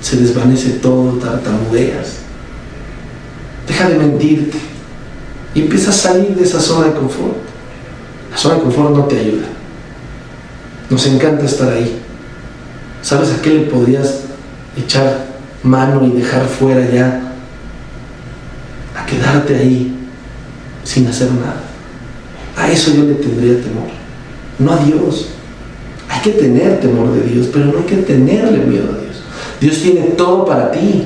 se 0.00 0.16
desvanece 0.16 0.70
todo, 0.72 1.12
tartamudeas. 1.18 2.18
Deja 3.66 3.88
de 3.88 3.98
mentirte 3.98 4.73
y 5.54 5.62
empieza 5.62 5.90
a 5.90 5.94
salir 5.94 6.34
de 6.34 6.42
esa 6.42 6.60
zona 6.60 6.88
de 6.88 6.94
confort. 6.94 7.36
La 8.30 8.36
zona 8.36 8.56
de 8.56 8.62
confort 8.62 8.90
no 8.90 9.04
te 9.04 9.18
ayuda. 9.18 9.46
Nos 10.90 11.06
encanta 11.06 11.44
estar 11.44 11.72
ahí. 11.72 12.00
¿Sabes 13.02 13.30
a 13.32 13.40
qué 13.40 13.50
le 13.50 13.60
podrías 13.66 14.22
echar 14.76 15.26
mano 15.62 16.04
y 16.04 16.10
dejar 16.10 16.46
fuera 16.46 16.88
ya? 16.90 17.32
A 18.96 19.06
quedarte 19.06 19.54
ahí 19.56 19.96
sin 20.82 21.06
hacer 21.06 21.30
nada. 21.32 21.62
A 22.56 22.70
eso 22.70 22.92
yo 22.92 23.04
le 23.04 23.14
tendría 23.14 23.60
temor. 23.60 23.88
No 24.58 24.72
a 24.72 24.76
Dios. 24.78 25.28
Hay 26.08 26.20
que 26.20 26.30
tener 26.30 26.80
temor 26.80 27.12
de 27.12 27.22
Dios, 27.22 27.48
pero 27.52 27.66
no 27.66 27.78
hay 27.78 27.84
que 27.84 27.96
tenerle 27.96 28.58
miedo 28.58 28.92
a 28.92 29.00
Dios. 29.00 29.22
Dios 29.60 29.80
tiene 29.80 30.10
todo 30.10 30.44
para 30.44 30.70
ti. 30.70 31.04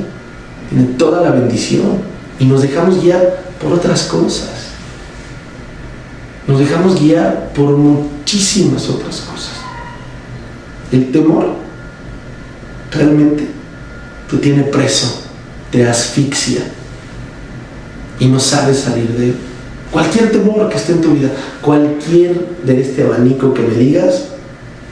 Tiene 0.70 0.84
toda 0.96 1.22
la 1.22 1.30
bendición. 1.30 1.98
Y 2.38 2.44
nos 2.44 2.62
dejamos 2.62 3.02
guiar 3.02 3.47
por 3.60 3.72
otras 3.72 4.02
cosas. 4.04 4.48
Nos 6.46 6.58
dejamos 6.58 7.00
guiar 7.00 7.52
por 7.54 7.76
muchísimas 7.76 8.88
otras 8.88 9.20
cosas. 9.20 9.52
El 10.90 11.12
temor 11.12 11.54
realmente 12.90 13.46
te 14.30 14.36
tiene 14.38 14.62
preso, 14.64 15.22
te 15.70 15.86
asfixia 15.86 16.62
y 18.18 18.26
no 18.26 18.40
sabes 18.40 18.78
salir 18.78 19.08
de 19.10 19.26
él. 19.26 19.34
Cualquier 19.90 20.30
temor 20.30 20.68
que 20.68 20.76
esté 20.76 20.92
en 20.92 21.00
tu 21.00 21.12
vida, 21.12 21.30
cualquier 21.62 22.56
de 22.64 22.80
este 22.80 23.04
abanico 23.04 23.54
que 23.54 23.62
me 23.62 23.74
digas, 23.74 24.24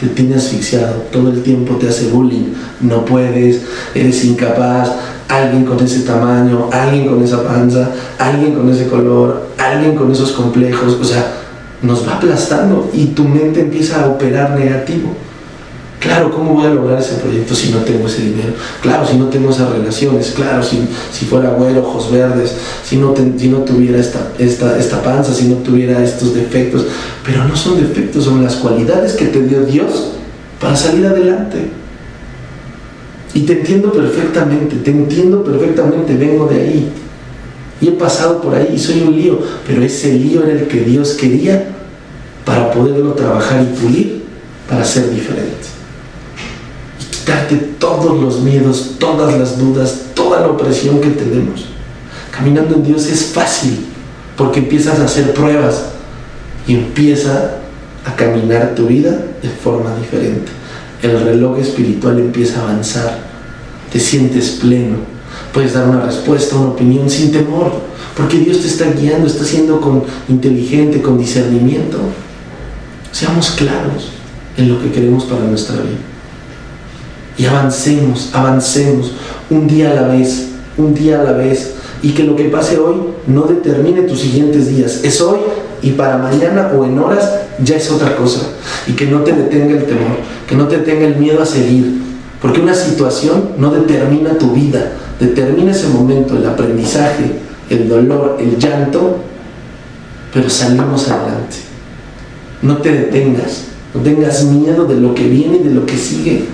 te 0.01 0.09
tiene 0.09 0.37
asfixiado, 0.37 1.07
todo 1.11 1.31
el 1.31 1.43
tiempo 1.43 1.77
te 1.77 1.89
hace 1.89 2.09
bullying, 2.09 2.53
no 2.81 3.05
puedes, 3.05 3.63
eres 3.95 4.25
incapaz, 4.25 4.91
alguien 5.29 5.65
con 5.65 5.83
ese 5.85 6.01
tamaño, 6.01 6.69
alguien 6.73 7.09
con 7.09 7.23
esa 7.23 7.43
panza, 7.43 7.91
alguien 8.19 8.55
con 8.55 8.71
ese 8.71 8.87
color, 8.87 9.49
alguien 9.59 9.95
con 9.97 10.11
esos 10.13 10.33
complejos, 10.33 10.97
o 11.01 11.05
sea, 11.05 11.33
nos 11.83 12.07
va 12.07 12.15
aplastando 12.15 12.91
y 12.93 13.07
tu 13.07 13.25
mente 13.25 13.61
empieza 13.61 14.03
a 14.03 14.09
operar 14.09 14.59
negativo. 14.59 15.15
Claro, 15.99 16.31
¿cómo 16.31 16.55
voy 16.55 16.67
a 16.67 16.71
lograr 16.71 17.01
ese 17.01 17.15
proyecto 17.15 17.55
si 17.55 17.71
no 17.71 17.79
tengo 17.79 18.07
ese 18.07 18.23
dinero? 18.23 18.53
Claro, 18.81 19.07
si 19.07 19.17
no 19.17 19.27
tengo 19.27 19.51
esas 19.51 19.71
relaciones, 19.71 20.33
claro, 20.37 20.63
si, 20.63 20.87
si 21.11 21.25
fuera 21.25 21.51
güero, 21.51 21.81
ojos 21.81 22.13
verdes, 22.13 22.55
si 22.85 22.97
no, 22.97 23.15
si 23.37 23.49
no 23.49 23.59
tuviera 23.59 23.99
esta, 23.99 24.33
esta, 24.39 24.79
esta 24.79 25.03
panza, 25.03 25.35
si 25.35 25.49
no 25.49 25.57
tuviera 25.57 26.05
estos 26.05 26.35
defectos. 26.35 26.87
Pero 27.25 27.45
no 27.45 27.57
son 27.57 27.81
defectos, 27.81 28.25
son 28.25 28.45
las 28.45 28.57
cualidades 28.57 29.15
que 29.15 29.27
te 29.27 29.43
dio 29.43 29.65
Dios 29.65 30.13
para 30.61 30.77
salir 30.77 31.07
adelante. 31.07 31.71
Y 33.37 33.41
te 33.41 33.53
entiendo 33.53 33.93
perfectamente, 33.93 34.77
te 34.77 34.91
entiendo 34.91 35.45
perfectamente, 35.45 36.17
vengo 36.17 36.47
de 36.47 36.59
ahí. 36.59 36.89
Y 37.83 37.89
he 37.89 37.93
pasado 37.93 38.41
por 38.41 38.55
ahí 38.55 38.73
y 38.75 38.79
soy 38.79 39.03
un 39.03 39.15
lío, 39.15 39.39
pero 39.67 39.83
ese 39.83 40.15
lío 40.15 40.43
era 40.43 40.55
el 40.55 40.69
que 40.69 40.81
Dios 40.81 41.11
quería 41.11 41.69
para 42.47 42.71
poderlo 42.71 43.13
trabajar 43.13 43.61
y 43.61 43.79
pulir 43.79 44.25
para 44.67 44.83
ser 44.87 45.11
diferente. 45.11 45.67
Y 46.99 47.15
quitarte 47.15 47.57
todos 47.79 48.19
los 48.19 48.41
miedos, 48.41 48.95
todas 48.99 49.39
las 49.39 49.59
dudas, 49.59 50.05
toda 50.15 50.41
la 50.41 50.47
opresión 50.47 51.03
que 51.03 51.11
tenemos. 51.11 51.67
Caminando 52.35 52.77
en 52.77 52.85
Dios 52.85 53.07
es 53.07 53.23
fácil 53.23 53.81
porque 54.35 54.61
empiezas 54.61 54.99
a 54.99 55.05
hacer 55.05 55.35
pruebas 55.35 55.85
y 56.67 56.73
empieza 56.73 57.57
a 58.07 58.17
caminar 58.17 58.75
tu 58.75 58.87
vida 58.87 59.11
de 59.43 59.49
forma 59.51 59.95
diferente. 59.97 60.51
El 61.03 61.21
reloj 61.21 61.59
espiritual 61.59 62.19
empieza 62.19 62.61
a 62.61 62.63
avanzar 62.63 63.26
te 63.97 64.01
sientes 64.01 64.59
pleno, 64.61 64.97
puedes 65.55 65.73
dar 65.73 65.89
una 65.89 66.03
respuesta, 66.03 66.55
una 66.57 66.69
opinión 66.69 67.09
sin 67.09 67.33
temor, 67.33 67.73
porque 68.15 68.39
Dios 68.39 68.61
te 68.61 68.67
está 68.67 68.93
guiando, 68.93 69.27
está 69.27 69.43
siendo 69.43 69.81
con, 69.81 70.03
inteligente, 70.29 71.01
con 71.01 71.17
discernimiento. 71.17 71.97
Seamos 73.11 73.53
claros 73.53 74.11
en 74.59 74.69
lo 74.69 74.83
que 74.83 74.93
queremos 74.93 75.25
para 75.25 75.47
nuestra 75.47 75.77
vida. 75.77 75.97
Y 77.39 77.47
avancemos, 77.47 78.29
avancemos, 78.35 79.13
un 79.49 79.67
día 79.67 79.93
a 79.93 79.95
la 79.95 80.09
vez, 80.09 80.49
un 80.77 80.93
día 80.93 81.23
a 81.23 81.25
la 81.25 81.33
vez, 81.33 81.73
y 82.03 82.11
que 82.11 82.25
lo 82.25 82.37
que 82.37 82.51
pase 82.51 82.77
hoy 82.77 82.97
no 83.27 83.45
determine 83.45 84.03
tus 84.03 84.21
siguientes 84.21 84.69
días. 84.69 85.01
Es 85.05 85.23
hoy 85.23 85.39
y 85.81 85.93
para 85.93 86.19
mañana 86.19 86.71
o 86.77 86.85
en 86.85 86.99
horas 86.99 87.31
ya 87.63 87.77
es 87.77 87.91
otra 87.91 88.15
cosa. 88.15 88.43
Y 88.87 88.93
que 88.93 89.07
no 89.07 89.21
te 89.21 89.33
detenga 89.33 89.75
el 89.75 89.87
temor, 89.87 90.19
que 90.47 90.55
no 90.55 90.69
te 90.69 90.77
detenga 90.77 91.07
el 91.07 91.17
miedo 91.17 91.41
a 91.41 91.47
seguir, 91.47 92.05
porque 92.41 92.61
una 92.61 92.75
situación 92.75 93.51
no 93.59 93.71
determina 93.71 94.39
tu 94.39 94.53
vida, 94.53 94.93
determina 95.19 95.71
ese 95.71 95.89
momento, 95.89 96.37
el 96.37 96.47
aprendizaje, 96.47 97.33
el 97.71 97.89
dolor, 97.89 98.37
el 98.39 98.59
llanto, 98.59 99.17
pero 100.33 100.51
salimos 100.51 101.09
adelante. 101.09 101.57
No 102.63 102.79
te 102.79 102.93
detengas, 102.93 103.65
no 103.95 104.01
tengas 104.01 104.45
miedo 104.45 104.85
de 104.85 105.01
lo 105.01 105.15
que 105.15 105.29
viene 105.29 105.57
y 105.59 105.63
de 105.65 105.75
lo 105.75 105.87
que 105.87 105.97
sigue, 105.97 106.47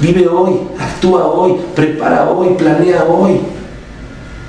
Vive 0.00 0.26
hoy, 0.28 0.52
actúa 0.78 1.26
hoy, 1.26 1.56
prepara 1.74 2.30
hoy, 2.30 2.54
planea 2.56 3.04
hoy. 3.04 3.40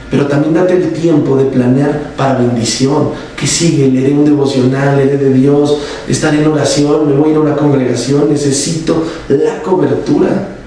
Pero 0.10 0.28
también 0.28 0.54
date 0.54 0.74
el 0.74 0.92
tiempo 0.92 1.38
de 1.38 1.46
planear 1.46 2.14
para 2.18 2.40
bendición. 2.40 3.12
¿Qué 3.38 3.48
sigue? 3.48 3.88
Leeré 3.88 4.14
un 4.14 4.26
devocional, 4.26 4.98
leeré 4.98 5.18
de 5.18 5.34
Dios, 5.34 5.78
estaré 6.08 6.42
en 6.42 6.48
oración, 6.48 7.10
me 7.10 7.16
voy 7.16 7.30
a 7.30 7.32
ir 7.32 7.38
a 7.38 7.42
una 7.42 7.56
congregación, 7.56 8.30
necesito 8.30 9.04
la 9.30 9.62
cobertura. 9.62 10.58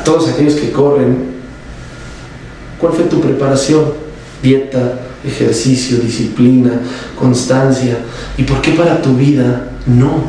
A 0.00 0.02
todos 0.02 0.30
aquellos 0.30 0.54
que 0.54 0.72
corren, 0.72 1.18
¿cuál 2.78 2.94
fue 2.94 3.04
tu 3.04 3.20
preparación? 3.20 3.84
Dieta, 4.42 4.98
ejercicio, 5.22 5.98
disciplina, 5.98 6.80
constancia. 7.18 7.98
¿Y 8.38 8.44
por 8.44 8.62
qué 8.62 8.70
para 8.70 9.02
tu 9.02 9.14
vida 9.14 9.72
no? 9.84 10.22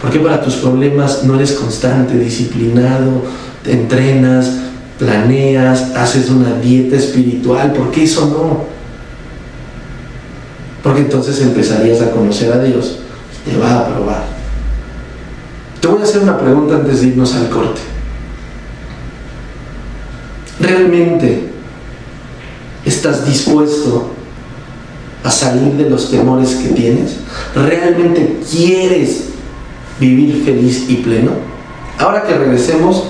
¿Por 0.00 0.10
qué 0.10 0.20
para 0.20 0.40
tus 0.40 0.54
problemas 0.54 1.24
no 1.24 1.34
eres 1.34 1.50
constante, 1.50 2.16
disciplinado, 2.16 3.24
te 3.64 3.72
entrenas, 3.72 4.52
planeas, 5.00 5.96
haces 5.96 6.30
una 6.30 6.60
dieta 6.60 6.94
espiritual? 6.94 7.72
¿Por 7.72 7.90
qué 7.90 8.04
eso 8.04 8.26
no? 8.26 8.66
Porque 10.84 11.00
entonces 11.00 11.40
empezarías 11.40 12.00
a 12.02 12.12
conocer 12.12 12.52
a 12.52 12.62
Dios 12.62 12.98
te 13.44 13.56
va 13.56 13.80
a 13.80 13.88
probar. 13.88 14.22
Te 15.80 15.88
voy 15.88 16.00
a 16.00 16.04
hacer 16.04 16.22
una 16.22 16.38
pregunta 16.38 16.76
antes 16.76 17.00
de 17.00 17.08
irnos 17.08 17.34
al 17.34 17.48
corte. 17.48 17.91
¿Realmente 20.62 21.48
estás 22.84 23.26
dispuesto 23.26 24.10
a 25.24 25.30
salir 25.30 25.72
de 25.72 25.90
los 25.90 26.08
temores 26.08 26.54
que 26.54 26.68
tienes? 26.68 27.16
¿Realmente 27.56 28.40
quieres 28.48 29.24
vivir 29.98 30.44
feliz 30.44 30.84
y 30.88 30.96
pleno? 30.96 31.32
Ahora 31.98 32.22
que 32.22 32.34
regresemos, 32.34 33.04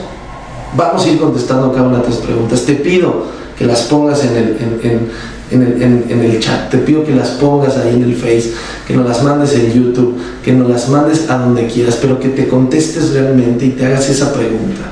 vamos 0.75 1.05
a 1.05 1.09
ir 1.11 1.19
contestando 1.19 1.73
cada 1.73 1.89
una 1.89 1.99
de 1.99 2.05
tus 2.05 2.17
preguntas. 2.17 2.63
Te 2.63 2.75
pido 2.75 3.27
que 3.59 3.67
las 3.67 3.83
pongas 3.83 4.25
en 4.25 4.35
el, 4.35 5.11
en, 5.51 6.21
el, 6.21 6.41
chat, 6.41 6.71
te 6.71 6.79
pido 6.79 7.05
que 7.05 7.15
las 7.15 7.29
pongas 7.33 7.77
ahí 7.77 7.97
en 7.97 8.05
el 8.05 8.17
Face, 8.17 8.55
que 8.89 8.97
nos 8.97 9.07
las 9.07 9.23
mandes 9.23 9.55
en 9.55 9.75
YouTube, 9.75 10.17
que 10.43 10.53
nos 10.53 10.71
las 10.71 10.89
mandes 10.89 11.29
a 11.29 11.37
donde 11.37 11.67
quieras, 11.67 11.99
pero 12.01 12.19
que 12.19 12.31
te 12.31 12.49
contestes 12.49 13.11
realmente 13.11 13.67
y 13.67 13.71
te 13.71 13.85
hagas 13.85 14.09
esa 14.09 14.33
pregunta. 14.33 14.91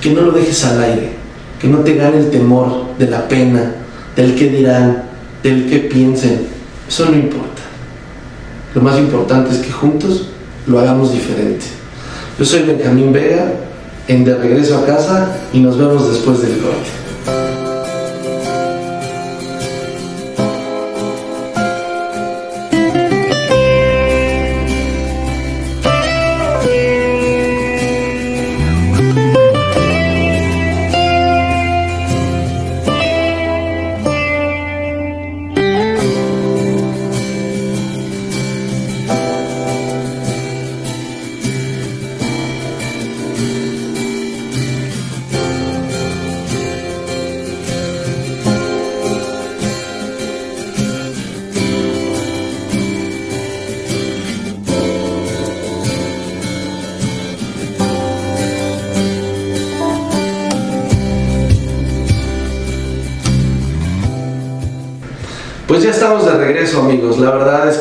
Que 0.00 0.10
no 0.10 0.22
lo 0.22 0.32
dejes 0.32 0.64
al 0.64 0.82
aire, 0.82 1.21
que 1.62 1.68
no 1.68 1.78
te 1.78 1.94
gane 1.94 2.18
el 2.18 2.30
temor 2.30 2.96
de 2.98 3.06
la 3.08 3.28
pena, 3.28 3.72
del 4.16 4.34
que 4.34 4.48
dirán, 4.48 5.04
del 5.44 5.70
que 5.70 5.78
piensen. 5.78 6.48
Eso 6.88 7.06
no 7.06 7.16
importa. 7.16 7.62
Lo 8.74 8.82
más 8.82 8.98
importante 8.98 9.52
es 9.52 9.58
que 9.58 9.70
juntos 9.70 10.26
lo 10.66 10.80
hagamos 10.80 11.12
diferente. 11.12 11.64
Yo 12.36 12.44
soy 12.44 12.62
Benjamín 12.62 13.12
Vega, 13.12 13.52
en 14.08 14.24
De 14.24 14.34
Regreso 14.34 14.76
a 14.76 14.84
Casa, 14.84 15.36
y 15.52 15.60
nos 15.60 15.78
vemos 15.78 16.10
después 16.10 16.42
del 16.42 16.58
corte. 16.58 17.01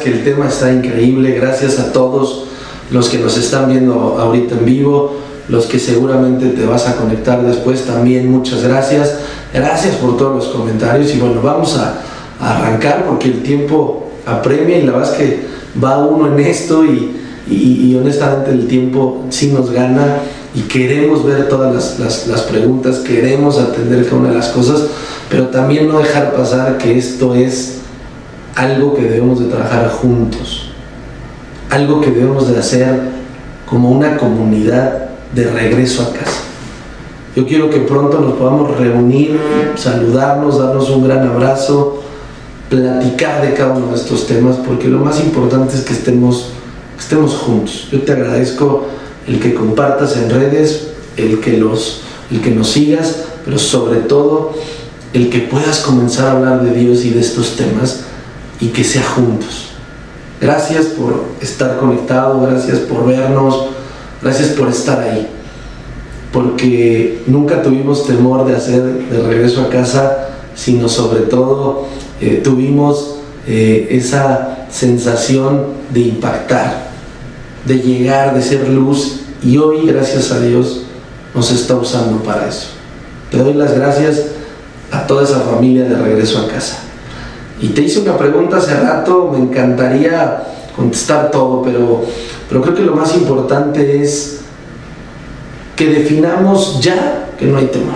Que 0.01 0.11
el 0.11 0.23
tema 0.23 0.47
está 0.47 0.71
increíble, 0.71 1.31
gracias 1.33 1.79
a 1.79 1.91
todos 1.93 2.45
los 2.91 3.09
que 3.09 3.19
nos 3.19 3.37
están 3.37 3.69
viendo 3.69 4.17
ahorita 4.19 4.55
en 4.55 4.65
vivo, 4.65 5.13
los 5.47 5.65
que 5.65 5.79
seguramente 5.79 6.47
te 6.49 6.65
vas 6.65 6.87
a 6.87 6.95
conectar 6.95 7.41
después 7.43 7.85
también, 7.85 8.29
muchas 8.29 8.63
gracias, 8.63 9.15
gracias 9.53 9.95
por 9.95 10.17
todos 10.17 10.35
los 10.35 10.55
comentarios. 10.55 11.13
Y 11.13 11.19
bueno, 11.19 11.41
vamos 11.41 11.77
a, 11.77 12.01
arrancar 12.39 13.05
porque 13.05 13.27
el 13.27 13.43
tiempo 13.43 14.09
apremia 14.25 14.79
y 14.79 14.81
la 14.81 14.93
verdad 14.93 15.11
es 15.11 15.17
que 15.17 15.39
va 15.81 15.99
uno 15.99 16.35
en 16.35 16.39
esto 16.39 16.83
y, 16.83 17.17
honestamente 17.95 18.49
el 18.49 18.67
tiempo 18.67 19.25
sí 19.29 19.51
nos 19.51 19.69
gana 19.69 20.21
y 20.55 20.61
queremos 20.61 21.23
ver 21.23 21.47
todas 21.49 21.99
las, 21.99 22.27
las 22.27 22.41
preguntas, 22.41 22.97
queremos 22.99 23.59
atender 23.59 24.05
cada 24.05 24.17
una 24.17 24.29
de 24.29 24.35
las 24.35 24.47
cosas, 24.47 24.85
pero 25.29 25.49
también 25.49 25.87
no 25.87 25.99
dejar 25.99 26.33
pasar 26.33 26.79
que 26.79 26.97
esto 26.97 27.35
es 27.35 27.80
algo 28.55 28.93
que 28.93 29.03
debemos 29.03 29.39
de 29.39 29.45
trabajar 29.45 29.89
juntos, 29.89 30.71
algo 31.69 32.01
que 32.01 32.11
debemos 32.11 32.51
de 32.51 32.59
hacer 32.59 32.99
como 33.65 33.91
una 33.91 34.17
comunidad 34.17 35.09
de 35.33 35.49
regreso 35.49 36.03
a 36.03 36.13
casa. 36.13 36.41
Yo 37.35 37.47
quiero 37.47 37.69
que 37.69 37.79
pronto 37.79 38.19
nos 38.19 38.33
podamos 38.33 38.77
reunir, 38.77 39.39
saludarnos, 39.75 40.59
darnos 40.59 40.89
un 40.89 41.07
gran 41.07 41.25
abrazo, 41.25 42.03
platicar 42.69 43.41
de 43.41 43.53
cada 43.53 43.73
uno 43.73 43.87
de 43.87 43.95
estos 43.95 44.27
temas, 44.27 44.57
porque 44.57 44.89
lo 44.89 44.99
más 44.99 45.21
importante 45.21 45.75
es 45.75 45.81
que 45.81 45.93
estemos, 45.93 46.49
estemos 46.99 47.33
juntos. 47.35 47.87
Yo 47.89 48.01
te 48.01 48.11
agradezco 48.11 48.85
el 49.27 49.39
que 49.39 49.53
compartas 49.53 50.17
en 50.17 50.29
redes, 50.29 50.89
el 51.15 51.39
que, 51.39 51.57
los, 51.57 52.01
el 52.29 52.41
que 52.41 52.51
nos 52.51 52.69
sigas, 52.69 53.23
pero 53.45 53.57
sobre 53.57 53.99
todo 54.01 54.51
el 55.13 55.29
que 55.29 55.39
puedas 55.39 55.79
comenzar 55.79 56.27
a 56.27 56.31
hablar 56.31 56.63
de 56.63 56.73
Dios 56.73 57.05
y 57.05 57.11
de 57.11 57.21
estos 57.21 57.55
temas 57.55 58.01
y 58.61 58.67
que 58.67 58.83
sea 58.83 59.03
juntos. 59.03 59.71
Gracias 60.39 60.85
por 60.85 61.25
estar 61.41 61.77
conectado, 61.77 62.41
gracias 62.41 62.79
por 62.79 63.05
vernos, 63.05 63.65
gracias 64.21 64.49
por 64.49 64.69
estar 64.69 64.99
ahí. 64.99 65.27
Porque 66.31 67.21
nunca 67.27 67.61
tuvimos 67.61 68.07
temor 68.07 68.45
de 68.45 68.55
hacer 68.55 68.81
de 68.81 69.21
regreso 69.21 69.61
a 69.61 69.69
casa, 69.69 70.29
sino 70.55 70.87
sobre 70.87 71.21
todo 71.21 71.87
eh, 72.21 72.41
tuvimos 72.43 73.17
eh, 73.47 73.87
esa 73.91 74.67
sensación 74.69 75.65
de 75.91 76.01
impactar, 76.01 76.91
de 77.65 77.79
llegar, 77.79 78.33
de 78.33 78.41
ser 78.41 78.69
luz 78.69 79.21
y 79.43 79.57
hoy, 79.57 79.85
gracias 79.85 80.31
a 80.31 80.39
Dios, 80.39 80.83
nos 81.33 81.51
está 81.51 81.75
usando 81.75 82.23
para 82.23 82.47
eso. 82.47 82.67
Te 83.31 83.37
doy 83.37 83.53
las 83.53 83.73
gracias 83.73 84.23
a 84.91 85.07
toda 85.07 85.23
esa 85.23 85.39
familia 85.39 85.85
de 85.85 85.95
regreso 85.95 86.39
a 86.39 86.47
casa. 86.47 86.90
Y 87.61 87.69
te 87.69 87.81
hice 87.81 87.99
una 87.99 88.17
pregunta 88.17 88.57
hace 88.57 88.75
rato, 88.75 89.29
me 89.31 89.37
encantaría 89.37 90.43
contestar 90.75 91.29
todo, 91.29 91.61
pero, 91.61 92.03
pero 92.49 92.61
creo 92.61 92.75
que 92.75 92.81
lo 92.81 92.95
más 92.95 93.15
importante 93.15 94.01
es 94.01 94.41
que 95.75 95.87
definamos 95.87 96.79
ya 96.81 97.29
que 97.37 97.45
no 97.45 97.57
hay 97.57 97.67
temor. 97.67 97.95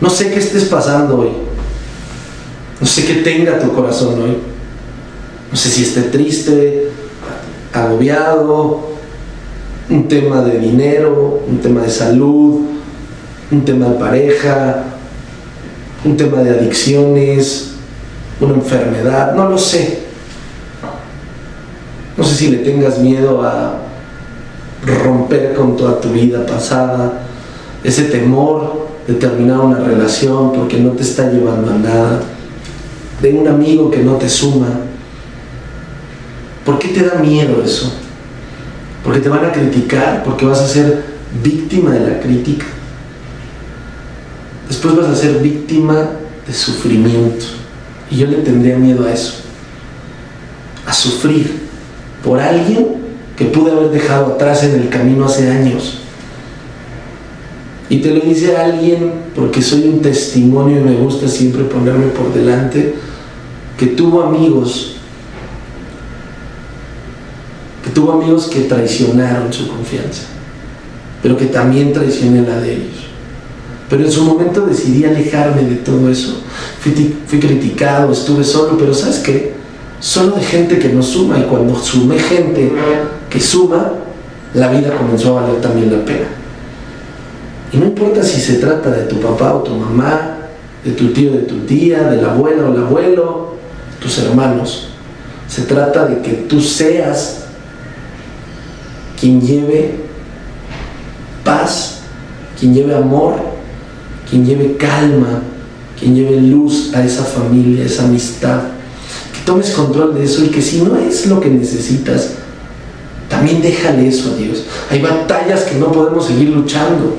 No 0.00 0.08
sé 0.08 0.30
qué 0.30 0.38
estés 0.38 0.64
pasando 0.64 1.20
hoy. 1.20 1.30
No 2.80 2.86
sé 2.86 3.04
qué 3.04 3.14
tenga 3.16 3.58
tu 3.58 3.72
corazón 3.72 4.20
hoy. 4.22 4.38
No 5.50 5.56
sé 5.56 5.68
si 5.68 5.82
esté 5.82 6.02
triste, 6.02 6.88
agobiado, 7.72 8.94
un 9.90 10.08
tema 10.08 10.42
de 10.42 10.58
dinero, 10.58 11.42
un 11.46 11.58
tema 11.58 11.82
de 11.82 11.90
salud, 11.90 12.60
un 13.50 13.64
tema 13.64 13.88
de 13.88 13.98
pareja, 13.98 14.84
un 16.04 16.16
tema 16.16 16.42
de 16.42 16.50
adicciones, 16.50 17.73
una 18.40 18.54
enfermedad, 18.54 19.34
no 19.34 19.48
lo 19.48 19.58
sé. 19.58 20.04
No 22.16 22.24
sé 22.24 22.34
si 22.34 22.50
le 22.50 22.58
tengas 22.58 22.98
miedo 22.98 23.42
a 23.42 23.80
romper 25.04 25.54
con 25.54 25.76
toda 25.76 26.00
tu 26.00 26.10
vida 26.10 26.44
pasada, 26.46 27.22
ese 27.82 28.04
temor 28.04 28.88
de 29.06 29.14
terminar 29.14 29.60
una 29.60 29.78
relación 29.78 30.52
porque 30.52 30.78
no 30.78 30.90
te 30.90 31.02
está 31.02 31.30
llevando 31.30 31.72
a 31.72 31.74
nada, 31.74 32.20
de 33.20 33.32
un 33.32 33.48
amigo 33.48 33.90
que 33.90 34.02
no 34.02 34.14
te 34.14 34.28
suma. 34.28 34.68
¿Por 36.64 36.78
qué 36.78 36.88
te 36.88 37.04
da 37.04 37.16
miedo 37.16 37.62
eso? 37.64 37.92
Porque 39.02 39.20
te 39.20 39.28
van 39.28 39.44
a 39.44 39.52
criticar, 39.52 40.22
porque 40.24 40.46
vas 40.46 40.60
a 40.60 40.68
ser 40.68 41.04
víctima 41.42 41.90
de 41.90 42.00
la 42.00 42.20
crítica. 42.20 42.64
Después 44.68 44.96
vas 44.96 45.08
a 45.08 45.16
ser 45.16 45.40
víctima 45.40 46.08
de 46.46 46.54
sufrimiento. 46.54 47.63
Y 48.14 48.18
yo 48.18 48.28
le 48.28 48.36
tendría 48.36 48.78
miedo 48.78 49.04
a 49.06 49.12
eso, 49.12 49.34
a 50.86 50.92
sufrir 50.92 51.64
por 52.22 52.38
alguien 52.38 52.86
que 53.36 53.46
pude 53.46 53.72
haber 53.72 53.90
dejado 53.90 54.34
atrás 54.34 54.62
en 54.62 54.80
el 54.80 54.88
camino 54.88 55.24
hace 55.24 55.50
años. 55.50 55.98
Y 57.88 57.96
te 57.98 58.14
lo 58.14 58.20
dice 58.20 58.56
alguien 58.56 59.12
porque 59.34 59.60
soy 59.60 59.88
un 59.88 60.00
testimonio 60.00 60.78
y 60.78 60.84
me 60.84 60.94
gusta 60.94 61.26
siempre 61.26 61.64
ponerme 61.64 62.06
por 62.06 62.32
delante, 62.32 62.94
que 63.76 63.86
tuvo 63.88 64.22
amigos, 64.22 64.94
que 67.82 67.90
tuvo 67.90 68.12
amigos 68.12 68.46
que 68.46 68.60
traicionaron 68.60 69.52
su 69.52 69.66
confianza, 69.66 70.22
pero 71.20 71.36
que 71.36 71.46
también 71.46 71.92
traicioné 71.92 72.42
la 72.42 72.60
de 72.60 72.74
ellos. 72.74 73.08
Pero 73.90 74.04
en 74.04 74.12
su 74.12 74.22
momento 74.22 74.64
decidí 74.66 75.04
alejarme 75.04 75.64
de 75.64 75.76
todo 75.76 76.08
eso. 76.08 76.43
Fui, 76.84 77.40
criticado, 77.40 78.12
estuve 78.12 78.44
solo, 78.44 78.76
pero 78.76 78.92
¿sabes 78.92 79.20
qué? 79.20 79.54
Solo 80.00 80.36
de 80.36 80.42
gente 80.42 80.78
que 80.78 80.90
no 80.90 81.02
suma 81.02 81.38
y 81.38 81.44
cuando 81.44 81.74
sumé 81.76 82.18
gente 82.18 82.70
que 83.30 83.40
suma, 83.40 83.90
la 84.52 84.68
vida 84.68 84.94
comenzó 84.94 85.38
a 85.38 85.42
valer 85.42 85.62
también 85.62 85.90
la 85.90 86.04
pena. 86.04 86.26
Y 87.72 87.78
no 87.78 87.86
importa 87.86 88.22
si 88.22 88.38
se 88.38 88.56
trata 88.56 88.90
de 88.90 89.04
tu 89.04 89.18
papá 89.18 89.54
o 89.54 89.62
tu 89.62 89.74
mamá, 89.74 90.36
de 90.84 90.90
tu 90.90 91.10
tío, 91.14 91.32
de 91.32 91.38
tu 91.38 91.60
tía, 91.60 92.02
de 92.02 92.20
la 92.20 92.32
abuela 92.32 92.66
o 92.66 92.74
el 92.74 92.82
abuelo, 92.82 93.54
tus 93.98 94.18
hermanos. 94.18 94.88
Se 95.48 95.62
trata 95.62 96.04
de 96.04 96.20
que 96.20 96.32
tú 96.32 96.60
seas 96.60 97.46
quien 99.18 99.40
lleve 99.40 99.94
paz, 101.42 102.00
quien 102.60 102.74
lleve 102.74 102.94
amor, 102.94 103.36
quien 104.28 104.44
lleve 104.44 104.76
calma, 104.76 105.40
quien 105.98 106.14
lleve 106.14 106.40
luz 106.40 106.92
a 106.94 107.04
esa 107.04 107.24
familia, 107.24 107.84
esa 107.84 108.04
amistad. 108.04 108.60
Que 109.32 109.40
tomes 109.44 109.70
control 109.70 110.14
de 110.14 110.24
eso 110.24 110.44
y 110.44 110.48
que 110.48 110.62
si 110.62 110.82
no 110.82 110.96
es 110.96 111.26
lo 111.26 111.40
que 111.40 111.48
necesitas, 111.48 112.30
también 113.28 113.62
déjale 113.62 114.08
eso 114.08 114.32
a 114.32 114.36
Dios. 114.36 114.64
Hay 114.90 115.00
batallas 115.00 115.62
que 115.62 115.76
no 115.76 115.90
podemos 115.90 116.26
seguir 116.26 116.50
luchando 116.50 117.16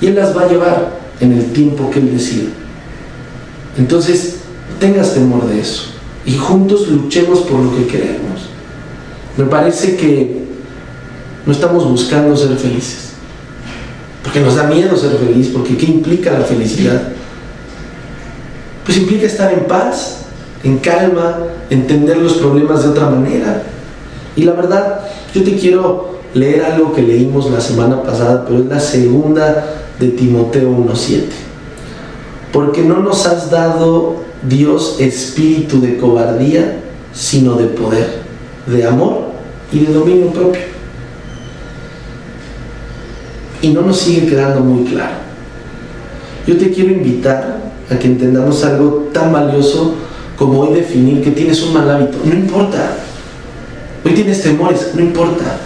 y 0.00 0.06
Él 0.06 0.14
las 0.14 0.36
va 0.36 0.42
a 0.42 0.48
llevar 0.48 0.98
en 1.20 1.32
el 1.32 1.52
tiempo 1.52 1.90
que 1.90 2.00
Él 2.00 2.12
decida. 2.12 2.48
Entonces, 3.78 4.36
tengas 4.80 5.14
temor 5.14 5.46
de 5.46 5.60
eso 5.60 5.84
y 6.24 6.36
juntos 6.36 6.88
luchemos 6.88 7.40
por 7.40 7.60
lo 7.60 7.76
que 7.76 7.86
queremos. 7.86 8.50
Me 9.36 9.44
parece 9.44 9.96
que 9.96 10.44
no 11.44 11.52
estamos 11.52 11.88
buscando 11.88 12.36
ser 12.36 12.56
felices, 12.56 13.10
porque 14.22 14.40
nos 14.40 14.56
da 14.56 14.64
miedo 14.64 14.96
ser 14.96 15.12
feliz, 15.12 15.50
porque 15.52 15.76
¿qué 15.76 15.86
implica 15.86 16.32
la 16.32 16.44
felicidad? 16.44 17.12
Pues 18.86 18.98
implica 18.98 19.26
estar 19.26 19.52
en 19.52 19.64
paz, 19.64 20.18
en 20.62 20.78
calma, 20.78 21.38
entender 21.68 22.18
los 22.18 22.34
problemas 22.34 22.84
de 22.84 22.90
otra 22.90 23.10
manera. 23.10 23.64
Y 24.36 24.44
la 24.44 24.52
verdad, 24.52 25.00
yo 25.34 25.42
te 25.42 25.56
quiero 25.56 26.20
leer 26.34 26.64
algo 26.64 26.92
que 26.92 27.02
leímos 27.02 27.50
la 27.50 27.60
semana 27.60 28.02
pasada, 28.02 28.44
pero 28.46 28.60
es 28.60 28.66
la 28.66 28.78
segunda 28.78 29.66
de 29.98 30.08
Timoteo 30.08 30.70
1.7. 30.70 31.24
Porque 32.52 32.82
no 32.82 33.00
nos 33.00 33.26
has 33.26 33.50
dado 33.50 34.24
Dios 34.48 34.96
espíritu 35.00 35.80
de 35.80 35.96
cobardía, 35.96 36.80
sino 37.12 37.54
de 37.54 37.66
poder, 37.66 38.20
de 38.66 38.86
amor 38.86 39.30
y 39.72 39.80
de 39.80 39.92
dominio 39.92 40.28
propio. 40.28 40.62
Y 43.62 43.68
no 43.70 43.82
nos 43.82 43.98
sigue 43.98 44.28
quedando 44.28 44.60
muy 44.60 44.84
claro. 44.84 45.16
Yo 46.46 46.56
te 46.56 46.70
quiero 46.70 46.92
invitar 46.92 47.58
a 47.90 47.98
que 47.98 48.06
entendamos 48.06 48.64
algo 48.64 49.08
tan 49.12 49.32
valioso 49.32 49.94
como 50.36 50.60
hoy 50.60 50.74
definir 50.74 51.22
que 51.22 51.30
tienes 51.30 51.62
un 51.62 51.74
mal 51.74 51.90
hábito. 51.90 52.18
No 52.24 52.34
importa. 52.34 52.96
Hoy 54.04 54.12
tienes 54.12 54.42
temores, 54.42 54.90
no 54.94 55.00
importa. 55.00 55.58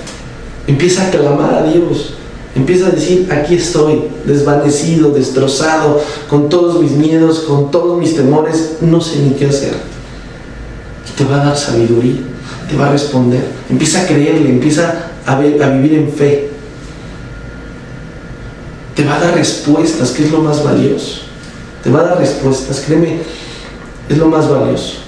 Empieza 0.67 1.07
a 1.07 1.11
clamar 1.11 1.55
a 1.55 1.63
Dios. 1.65 2.15
Empieza 2.55 2.89
a 2.89 2.91
decir, 2.91 3.29
aquí 3.33 3.55
estoy, 3.55 4.03
desvanecido, 4.25 5.11
destrozado, 5.13 6.01
con 6.29 6.49
todos 6.49 6.83
mis 6.83 6.93
miedos, 6.93 7.41
con 7.41 7.71
todos 7.71 7.99
mis 7.99 8.17
temores, 8.17 8.79
no 8.81 9.01
sé 9.01 9.21
ni 9.21 9.31
qué 9.31 9.47
hacer. 9.47 9.75
Y 11.09 11.17
te 11.17 11.25
va 11.25 11.43
a 11.43 11.45
dar 11.47 11.57
sabiduría, 11.57 12.21
te 12.69 12.77
va 12.77 12.89
a 12.89 12.93
responder. 12.93 13.45
Empieza 13.69 14.03
a 14.03 14.07
creerle, 14.07 14.51
empieza 14.51 15.11
a, 15.27 15.39
ver, 15.39 15.63
a 15.63 15.69
vivir 15.71 15.95
en 15.95 16.13
fe. 16.13 16.51
Te 18.97 19.05
va 19.05 19.17
a 19.17 19.21
dar 19.21 19.35
respuestas, 19.35 20.11
que 20.11 20.25
es 20.25 20.33
lo 20.33 20.41
más 20.41 20.65
valioso. 20.65 21.30
Te 21.83 21.91
va 21.91 22.01
a 22.01 22.05
dar 22.05 22.19
respuestas, 22.19 22.81
créeme, 22.81 23.21
es 24.09 24.19
lo 24.19 24.27
más 24.27 24.49
valioso. 24.49 24.99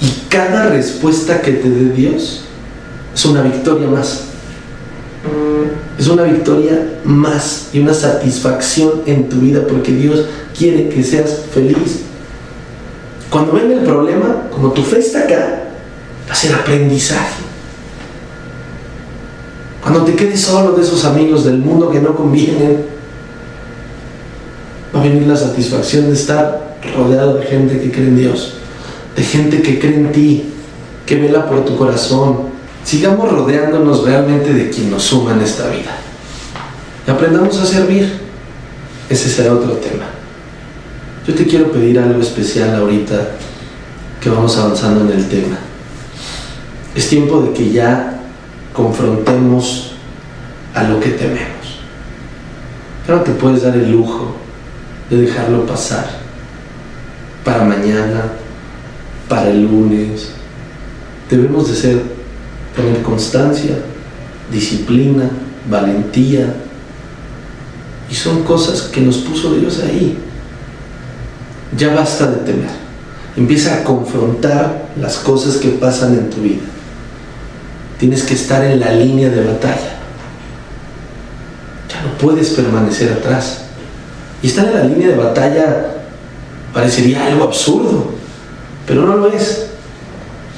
Y 0.00 0.28
cada 0.28 0.68
respuesta 0.68 1.40
que 1.40 1.52
te 1.52 1.68
dé 1.68 1.92
Dios 1.92 2.44
es 3.14 3.24
una 3.24 3.42
victoria 3.42 3.88
más 3.88 4.28
es 5.98 6.06
una 6.06 6.22
victoria 6.22 7.00
más 7.04 7.70
y 7.72 7.80
una 7.80 7.92
satisfacción 7.92 9.02
en 9.06 9.28
tu 9.28 9.36
vida 9.36 9.66
porque 9.68 9.92
Dios 9.92 10.26
quiere 10.56 10.88
que 10.88 11.02
seas 11.02 11.40
feliz. 11.52 12.02
Cuando 13.30 13.52
venga 13.52 13.74
el 13.74 13.84
problema, 13.84 14.48
como 14.52 14.72
tu 14.72 14.82
fe 14.82 15.00
está 15.00 15.20
acá, 15.20 15.64
va 16.28 16.56
a 16.56 16.60
aprendizaje. 16.60 17.42
Cuando 19.82 20.04
te 20.04 20.14
quedes 20.14 20.40
solo 20.40 20.72
de 20.72 20.82
esos 20.82 21.04
amigos 21.04 21.44
del 21.44 21.58
mundo 21.58 21.90
que 21.90 22.00
no 22.00 22.14
convienen, 22.14 22.84
a 24.98 25.02
venir 25.02 25.26
la 25.26 25.36
satisfacción 25.36 26.06
de 26.06 26.14
estar 26.14 26.76
rodeado 26.96 27.34
de 27.34 27.46
gente 27.46 27.80
que 27.80 27.90
cree 27.90 28.08
en 28.08 28.16
Dios, 28.16 28.54
de 29.16 29.22
gente 29.22 29.62
que 29.62 29.78
cree 29.78 29.94
en 29.94 30.12
ti, 30.12 30.44
que 31.06 31.16
vela 31.16 31.48
por 31.48 31.64
tu 31.64 31.76
corazón, 31.76 32.48
sigamos 32.84 33.30
rodeándonos 33.30 34.04
realmente 34.04 34.52
de 34.52 34.70
quien 34.70 34.90
nos 34.90 35.04
suma 35.04 35.32
en 35.32 35.40
esta 35.40 35.68
vida. 35.68 35.96
Y 37.06 37.10
aprendamos 37.10 37.58
a 37.58 37.64
servir. 37.64 38.28
Ese 39.08 39.30
será 39.30 39.54
otro 39.54 39.72
tema. 39.72 40.04
Yo 41.26 41.34
te 41.34 41.46
quiero 41.46 41.72
pedir 41.72 41.98
algo 41.98 42.20
especial 42.20 42.74
ahorita 42.74 43.30
que 44.20 44.28
vamos 44.28 44.56
avanzando 44.58 45.10
en 45.10 45.18
el 45.18 45.28
tema. 45.28 45.56
Es 46.94 47.08
tiempo 47.08 47.40
de 47.40 47.52
que 47.52 47.70
ya 47.70 48.20
confrontemos 48.74 49.92
a 50.74 50.82
lo 50.82 51.00
que 51.00 51.10
tememos. 51.10 51.80
Ya 53.06 53.14
no 53.14 53.22
te 53.22 53.30
puedes 53.30 53.62
dar 53.62 53.74
el 53.74 53.90
lujo 53.90 54.47
de 55.10 55.16
dejarlo 55.16 55.66
pasar 55.66 56.06
para 57.44 57.64
mañana, 57.64 58.32
para 59.28 59.50
el 59.50 59.62
lunes. 59.62 60.28
Debemos 61.30 61.68
de 61.68 61.74
ser 61.74 62.02
tener 62.74 63.02
constancia, 63.02 63.76
disciplina, 64.52 65.30
valentía. 65.68 66.54
Y 68.10 68.14
son 68.14 68.42
cosas 68.42 68.82
que 68.82 69.00
nos 69.00 69.18
puso 69.18 69.54
Dios 69.54 69.80
ahí. 69.80 70.18
Ya 71.76 71.94
basta 71.94 72.26
de 72.26 72.36
temer. 72.38 72.70
Empieza 73.36 73.76
a 73.76 73.84
confrontar 73.84 74.88
las 75.00 75.18
cosas 75.18 75.56
que 75.56 75.68
pasan 75.68 76.14
en 76.14 76.30
tu 76.30 76.40
vida. 76.40 76.62
Tienes 77.98 78.22
que 78.22 78.34
estar 78.34 78.64
en 78.64 78.80
la 78.80 78.92
línea 78.92 79.28
de 79.28 79.44
batalla. 79.44 79.98
Ya 81.88 82.02
no 82.02 82.16
puedes 82.18 82.50
permanecer 82.50 83.12
atrás. 83.12 83.67
Y 84.42 84.46
estar 84.46 84.66
en 84.66 84.74
la 84.74 84.84
línea 84.84 85.08
de 85.08 85.16
batalla 85.16 85.86
parecería 86.72 87.26
algo 87.26 87.44
absurdo, 87.44 88.12
pero 88.86 89.02
no 89.02 89.16
lo 89.16 89.28
es. 89.28 89.66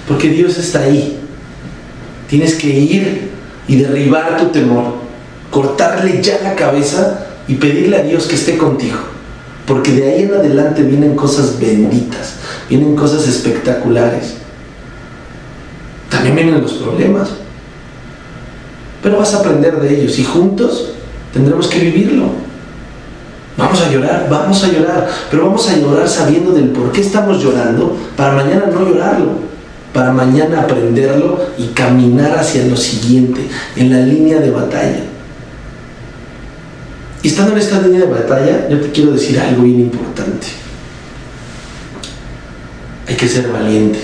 Porque 0.07 0.29
Dios 0.29 0.59
está 0.59 0.81
ahí 0.81 1.21
Tienes 2.31 2.55
que 2.55 2.69
ir 2.69 3.29
y 3.67 3.75
derribar 3.75 4.37
tu 4.37 4.47
temor, 4.51 4.95
cortarle 5.51 6.23
ya 6.23 6.39
la 6.45 6.55
cabeza 6.55 7.27
y 7.49 7.57
pedirle 7.57 7.97
a 7.97 8.03
Dios 8.05 8.27
que 8.27 8.37
esté 8.37 8.57
contigo. 8.57 8.99
Porque 9.67 9.91
de 9.91 10.05
ahí 10.09 10.23
en 10.23 10.35
adelante 10.35 10.85
vienen 10.85 11.17
cosas 11.17 11.59
benditas, 11.59 12.35
vienen 12.69 12.95
cosas 12.95 13.27
espectaculares. 13.27 14.35
También 16.09 16.37
vienen 16.37 16.63
los 16.63 16.75
problemas. 16.75 17.31
Pero 19.03 19.19
vas 19.19 19.35
a 19.35 19.39
aprender 19.39 19.81
de 19.81 20.01
ellos 20.01 20.17
y 20.21 20.25
juntos 20.25 20.91
tendremos 21.33 21.67
que 21.67 21.81
vivirlo. 21.81 22.27
Vamos 23.61 23.81
a 23.81 23.91
llorar, 23.91 24.27
vamos 24.31 24.65
a 24.65 24.69
llorar, 24.69 25.09
pero 25.31 25.47
vamos 25.47 25.69
a 25.69 25.77
llorar 25.77 26.09
sabiendo 26.09 26.53
del 26.53 26.71
por 26.71 26.91
qué 26.91 27.03
estamos 27.03 27.43
llorando 27.43 27.97
para 28.17 28.33
mañana 28.33 28.67
no 28.73 28.89
llorarlo 28.89 29.51
para 29.93 30.13
mañana 30.13 30.61
aprenderlo 30.61 31.41
y 31.59 31.69
caminar 31.69 32.39
hacia 32.39 32.65
lo 32.67 32.77
siguiente, 32.77 33.47
en 33.77 33.91
la 33.91 34.01
línea 34.01 34.39
de 34.39 34.51
batalla. 34.51 35.05
Y 37.23 37.29
estando 37.29 37.53
en 37.53 37.59
esta 37.59 37.81
línea 37.81 38.01
de 38.01 38.07
batalla, 38.07 38.69
yo 38.69 38.81
te 38.81 38.91
quiero 38.91 39.13
decir 39.13 39.39
algo 39.39 39.63
bien 39.63 39.81
importante. 39.81 40.47
Hay 43.07 43.17
que 43.17 43.29
ser 43.29 43.51
valiente. 43.51 43.99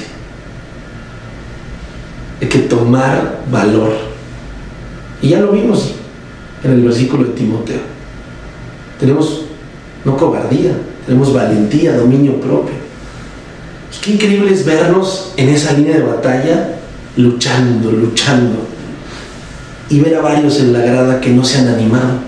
Hay 2.43 2.49
que 2.49 2.59
tomar 2.61 3.41
valor. 3.51 3.93
Y 5.23 5.29
ya 5.29 5.41
lo 5.41 5.53
vimos 5.53 5.95
en 6.63 6.73
el 6.73 6.83
versículo 6.83 7.25
de 7.25 7.31
Timoteo. 7.31 7.81
Tenemos 8.99 9.46
no 10.07 10.17
cobardía, 10.17 10.71
tenemos 11.05 11.35
valentía, 11.35 11.97
dominio 11.97 12.41
propio. 12.41 12.87
Qué 14.03 14.13
increíble 14.13 14.53
es 14.53 14.65
vernos 14.65 15.33
en 15.37 15.49
esa 15.49 15.73
línea 15.73 15.97
de 15.97 16.05
batalla 16.05 16.77
luchando, 17.17 17.91
luchando. 17.91 18.57
y 19.89 20.01
ver 20.01 20.17
a 20.17 20.21
varios 20.21 20.59
en 20.59 20.73
la 20.73 20.81
grada 20.81 21.21
que 21.21 21.31
no 21.31 21.45
se 21.45 21.59
han 21.59 21.69
animado. 21.69 22.19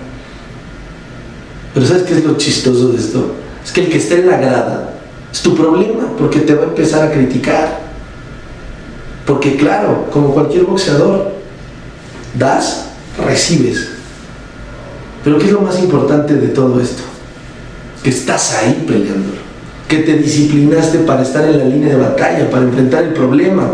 Pero 1.73 1.85
¿sabes 1.85 2.03
qué 2.03 2.17
es 2.17 2.23
lo 2.23 2.37
chistoso 2.37 2.89
de 2.89 2.97
esto? 2.97 3.35
Es 3.63 3.71
que 3.71 3.81
el 3.81 3.89
que 3.89 3.97
está 3.97 4.15
en 4.15 4.27
la 4.27 4.37
grada 4.37 4.93
es 5.31 5.41
tu 5.41 5.55
problema, 5.55 6.07
porque 6.17 6.39
te 6.39 6.55
va 6.55 6.63
a 6.63 6.67
empezar 6.67 7.05
a 7.05 7.11
criticar. 7.11 7.79
Porque 9.25 9.57
claro, 9.57 10.07
como 10.11 10.33
cualquier 10.33 10.63
boxeador, 10.63 11.33
das, 12.37 12.87
recibes. 13.25 13.89
Pero 15.23 15.37
¿qué 15.37 15.45
es 15.45 15.51
lo 15.51 15.61
más 15.61 15.77
importante 15.79 16.35
de 16.35 16.47
todo 16.47 16.79
esto? 16.79 17.03
Que 18.03 18.09
estás 18.09 18.55
ahí 18.55 18.85
peleando, 18.87 19.33
que 19.87 19.97
te 19.97 20.17
disciplinaste 20.17 20.99
para 20.99 21.23
estar 21.23 21.43
en 21.45 21.57
la 21.57 21.65
línea 21.65 21.89
de 21.89 21.95
batalla, 21.97 22.49
para 22.49 22.63
enfrentar 22.63 23.03
el 23.03 23.13
problema 23.13 23.69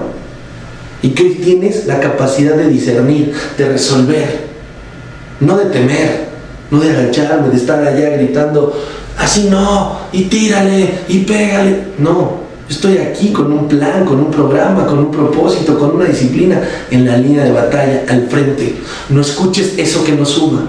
y 1.05 1.09
que 1.09 1.21
hoy 1.21 1.35
tienes 1.35 1.85
la 1.85 1.99
capacidad 1.99 2.55
de 2.55 2.67
discernir, 2.67 3.31
de 3.57 3.69
resolver, 3.69 4.47
no 5.39 5.55
de 5.55 5.65
temer, 5.65 6.29
no 6.71 6.79
de 6.79 6.89
agacharme, 6.89 7.49
de 7.49 7.57
estar 7.57 7.79
allá 7.85 8.09
gritando, 8.17 8.75
así 9.15 9.47
no, 9.49 9.99
y 10.11 10.23
tírale, 10.23 10.89
y 11.07 11.19
pégale. 11.19 11.83
No, 11.99 12.39
estoy 12.67 12.97
aquí 12.97 13.31
con 13.31 13.51
un 13.51 13.67
plan, 13.67 14.03
con 14.03 14.19
un 14.19 14.31
programa, 14.31 14.87
con 14.87 14.97
un 14.97 15.11
propósito, 15.11 15.77
con 15.77 15.95
una 15.95 16.05
disciplina 16.05 16.59
en 16.89 17.05
la 17.05 17.17
línea 17.17 17.43
de 17.43 17.51
batalla, 17.51 18.03
al 18.09 18.27
frente. 18.27 18.77
No 19.09 19.21
escuches 19.21 19.77
eso 19.77 20.03
que 20.03 20.13
no 20.13 20.25
suma, 20.25 20.65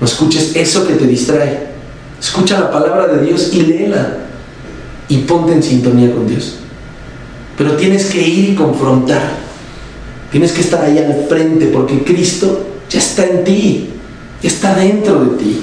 no 0.00 0.06
escuches 0.06 0.56
eso 0.56 0.86
que 0.88 0.94
te 0.94 1.06
distrae. 1.06 1.71
Escucha 2.22 2.60
la 2.60 2.70
palabra 2.70 3.08
de 3.08 3.26
Dios 3.26 3.50
y 3.52 3.62
léela 3.62 4.18
y 5.08 5.18
ponte 5.18 5.52
en 5.52 5.62
sintonía 5.62 6.14
con 6.14 6.28
Dios. 6.28 6.54
Pero 7.58 7.72
tienes 7.72 8.06
que 8.06 8.22
ir 8.22 8.50
y 8.50 8.54
confrontar. 8.54 9.22
Tienes 10.30 10.52
que 10.52 10.60
estar 10.60 10.84
ahí 10.84 10.98
al 10.98 11.26
frente 11.28 11.66
porque 11.66 12.04
Cristo 12.04 12.64
ya 12.88 13.00
está 13.00 13.26
en 13.26 13.42
ti, 13.42 13.90
ya 14.40 14.48
está 14.48 14.74
dentro 14.76 15.24
de 15.24 15.36
ti. 15.36 15.62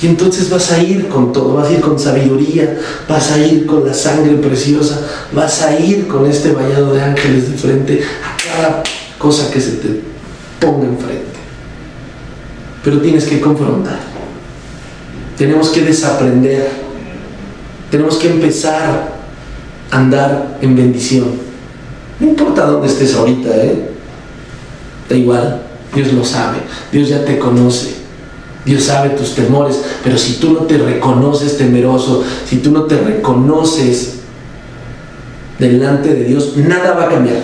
Y 0.00 0.06
entonces 0.06 0.48
vas 0.48 0.72
a 0.72 0.82
ir 0.82 1.08
con 1.08 1.32
todo, 1.32 1.54
vas 1.54 1.68
a 1.68 1.72
ir 1.72 1.80
con 1.80 1.98
sabiduría, 1.98 2.80
vas 3.06 3.32
a 3.32 3.38
ir 3.38 3.66
con 3.66 3.86
la 3.86 3.92
sangre 3.92 4.34
preciosa, 4.36 4.98
vas 5.32 5.60
a 5.60 5.78
ir 5.78 6.08
con 6.08 6.26
este 6.26 6.52
vallado 6.52 6.94
de 6.94 7.02
ángeles 7.02 7.50
de 7.50 7.58
frente 7.58 8.02
a 8.02 8.36
cada 8.42 8.82
cosa 9.18 9.50
que 9.50 9.60
se 9.60 9.72
te 9.72 10.00
ponga 10.58 10.86
enfrente. 10.86 11.38
Pero 12.82 13.00
tienes 13.00 13.24
que 13.24 13.40
confrontar. 13.40 14.13
Tenemos 15.36 15.70
que 15.70 15.82
desaprender. 15.82 16.68
Tenemos 17.90 18.16
que 18.16 18.30
empezar 18.30 19.12
a 19.90 19.96
andar 19.96 20.58
en 20.60 20.76
bendición. 20.76 21.26
No 22.20 22.28
importa 22.28 22.66
dónde 22.66 22.88
estés 22.88 23.14
ahorita, 23.14 23.50
¿eh? 23.56 23.90
Da 25.08 25.16
igual, 25.16 25.62
Dios 25.94 26.12
lo 26.12 26.24
sabe, 26.24 26.58
Dios 26.90 27.08
ya 27.08 27.24
te 27.24 27.38
conoce, 27.38 27.94
Dios 28.64 28.84
sabe 28.84 29.10
tus 29.10 29.34
temores, 29.34 29.80
pero 30.02 30.16
si 30.16 30.34
tú 30.34 30.52
no 30.52 30.60
te 30.60 30.78
reconoces 30.78 31.58
temeroso, 31.58 32.24
si 32.48 32.56
tú 32.58 32.70
no 32.70 32.84
te 32.84 32.96
reconoces 32.96 34.20
delante 35.58 36.14
de 36.14 36.24
Dios, 36.24 36.56
nada 36.56 36.94
va 36.94 37.04
a 37.04 37.08
cambiar, 37.10 37.40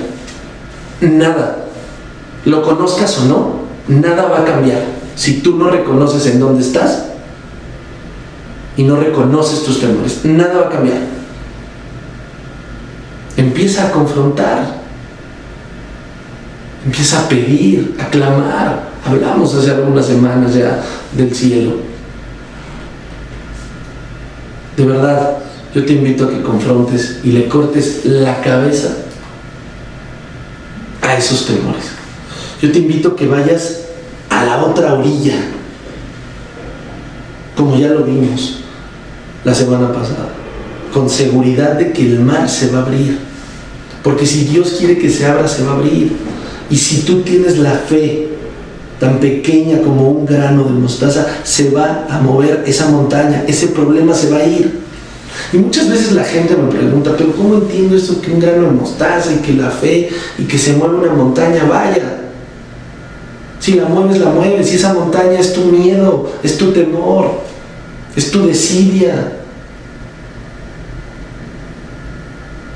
nada. 1.00 1.66
Lo 2.46 2.62
conozcas 2.62 3.18
o 3.18 3.24
no, 3.26 3.52
nada 3.88 4.26
va 4.26 4.40
a 4.40 4.44
cambiar. 4.44 4.82
Si 5.14 5.40
tú 5.40 5.56
no 5.56 5.68
reconoces 5.68 6.26
en 6.26 6.40
dónde 6.40 6.62
estás 6.62 7.09
y 8.80 8.82
no 8.82 8.96
reconoces 8.96 9.62
tus 9.62 9.78
temores, 9.78 10.24
nada 10.24 10.62
va 10.62 10.66
a 10.68 10.70
cambiar. 10.70 11.00
Empieza 13.36 13.86
a 13.86 13.90
confrontar. 13.90 14.80
Empieza 16.86 17.20
a 17.20 17.28
pedir, 17.28 17.94
a 18.00 18.06
clamar. 18.08 18.88
Hablamos 19.04 19.54
hace 19.54 19.72
algunas 19.72 20.06
semanas 20.06 20.54
ya 20.54 20.82
del 21.12 21.34
cielo. 21.34 21.74
De 24.78 24.86
verdad, 24.86 25.36
yo 25.74 25.84
te 25.84 25.92
invito 25.92 26.24
a 26.24 26.30
que 26.30 26.40
confrontes 26.40 27.20
y 27.22 27.32
le 27.32 27.48
cortes 27.48 28.06
la 28.06 28.40
cabeza 28.40 28.96
a 31.02 31.18
esos 31.18 31.44
temores. 31.44 31.84
Yo 32.62 32.72
te 32.72 32.78
invito 32.78 33.10
a 33.10 33.16
que 33.16 33.26
vayas 33.26 33.80
a 34.30 34.42
la 34.42 34.64
otra 34.64 34.94
orilla, 34.94 35.36
como 37.54 37.76
ya 37.76 37.88
lo 37.88 38.04
vimos 38.04 38.60
la 39.44 39.54
semana 39.54 39.92
pasada, 39.92 40.28
con 40.92 41.08
seguridad 41.08 41.72
de 41.72 41.92
que 41.92 42.02
el 42.02 42.20
mar 42.20 42.48
se 42.48 42.70
va 42.70 42.80
a 42.80 42.82
abrir 42.82 43.30
porque 44.02 44.26
si 44.26 44.44
Dios 44.44 44.76
quiere 44.78 44.98
que 44.98 45.10
se 45.10 45.26
abra, 45.26 45.46
se 45.46 45.62
va 45.62 45.72
a 45.72 45.76
abrir. 45.76 46.12
Y 46.70 46.76
si 46.76 47.02
tú 47.02 47.20
tienes 47.22 47.58
la 47.58 47.72
fe 47.72 48.28
tan 48.98 49.18
pequeña 49.18 49.80
como 49.82 50.10
un 50.10 50.26
grano 50.26 50.64
de 50.64 50.70
mostaza, 50.70 51.26
se 51.42 51.70
va 51.70 52.06
a 52.08 52.20
mover 52.20 52.64
esa 52.66 52.88
montaña, 52.88 53.44
ese 53.46 53.68
problema 53.68 54.14
se 54.14 54.30
va 54.30 54.38
a 54.38 54.46
ir. 54.46 54.80
Y 55.52 55.58
muchas 55.58 55.90
veces 55.90 56.12
la 56.12 56.24
gente 56.24 56.56
me 56.56 56.70
pregunta, 56.70 57.14
pero 57.16 57.32
¿cómo 57.34 57.56
entiendo 57.56 57.96
esto 57.96 58.20
que 58.20 58.30
un 58.30 58.40
grano 58.40 58.64
de 58.64 58.72
mostaza 58.72 59.32
y 59.32 59.36
que 59.36 59.52
la 59.52 59.70
fe 59.70 60.08
y 60.38 60.44
que 60.44 60.58
se 60.58 60.74
mueve 60.74 60.96
una 60.96 61.12
montaña 61.12 61.64
vaya? 61.64 62.18
Si 63.58 63.74
la 63.74 63.86
mueves, 63.86 64.18
la 64.18 64.30
mueves. 64.30 64.68
Si 64.68 64.76
esa 64.76 64.94
montaña 64.94 65.38
es 65.38 65.52
tu 65.52 65.64
miedo, 65.64 66.30
es 66.42 66.56
tu 66.56 66.72
temor, 66.72 67.42
es 68.16 68.30
tu 68.30 68.46
desidia, 68.46 69.40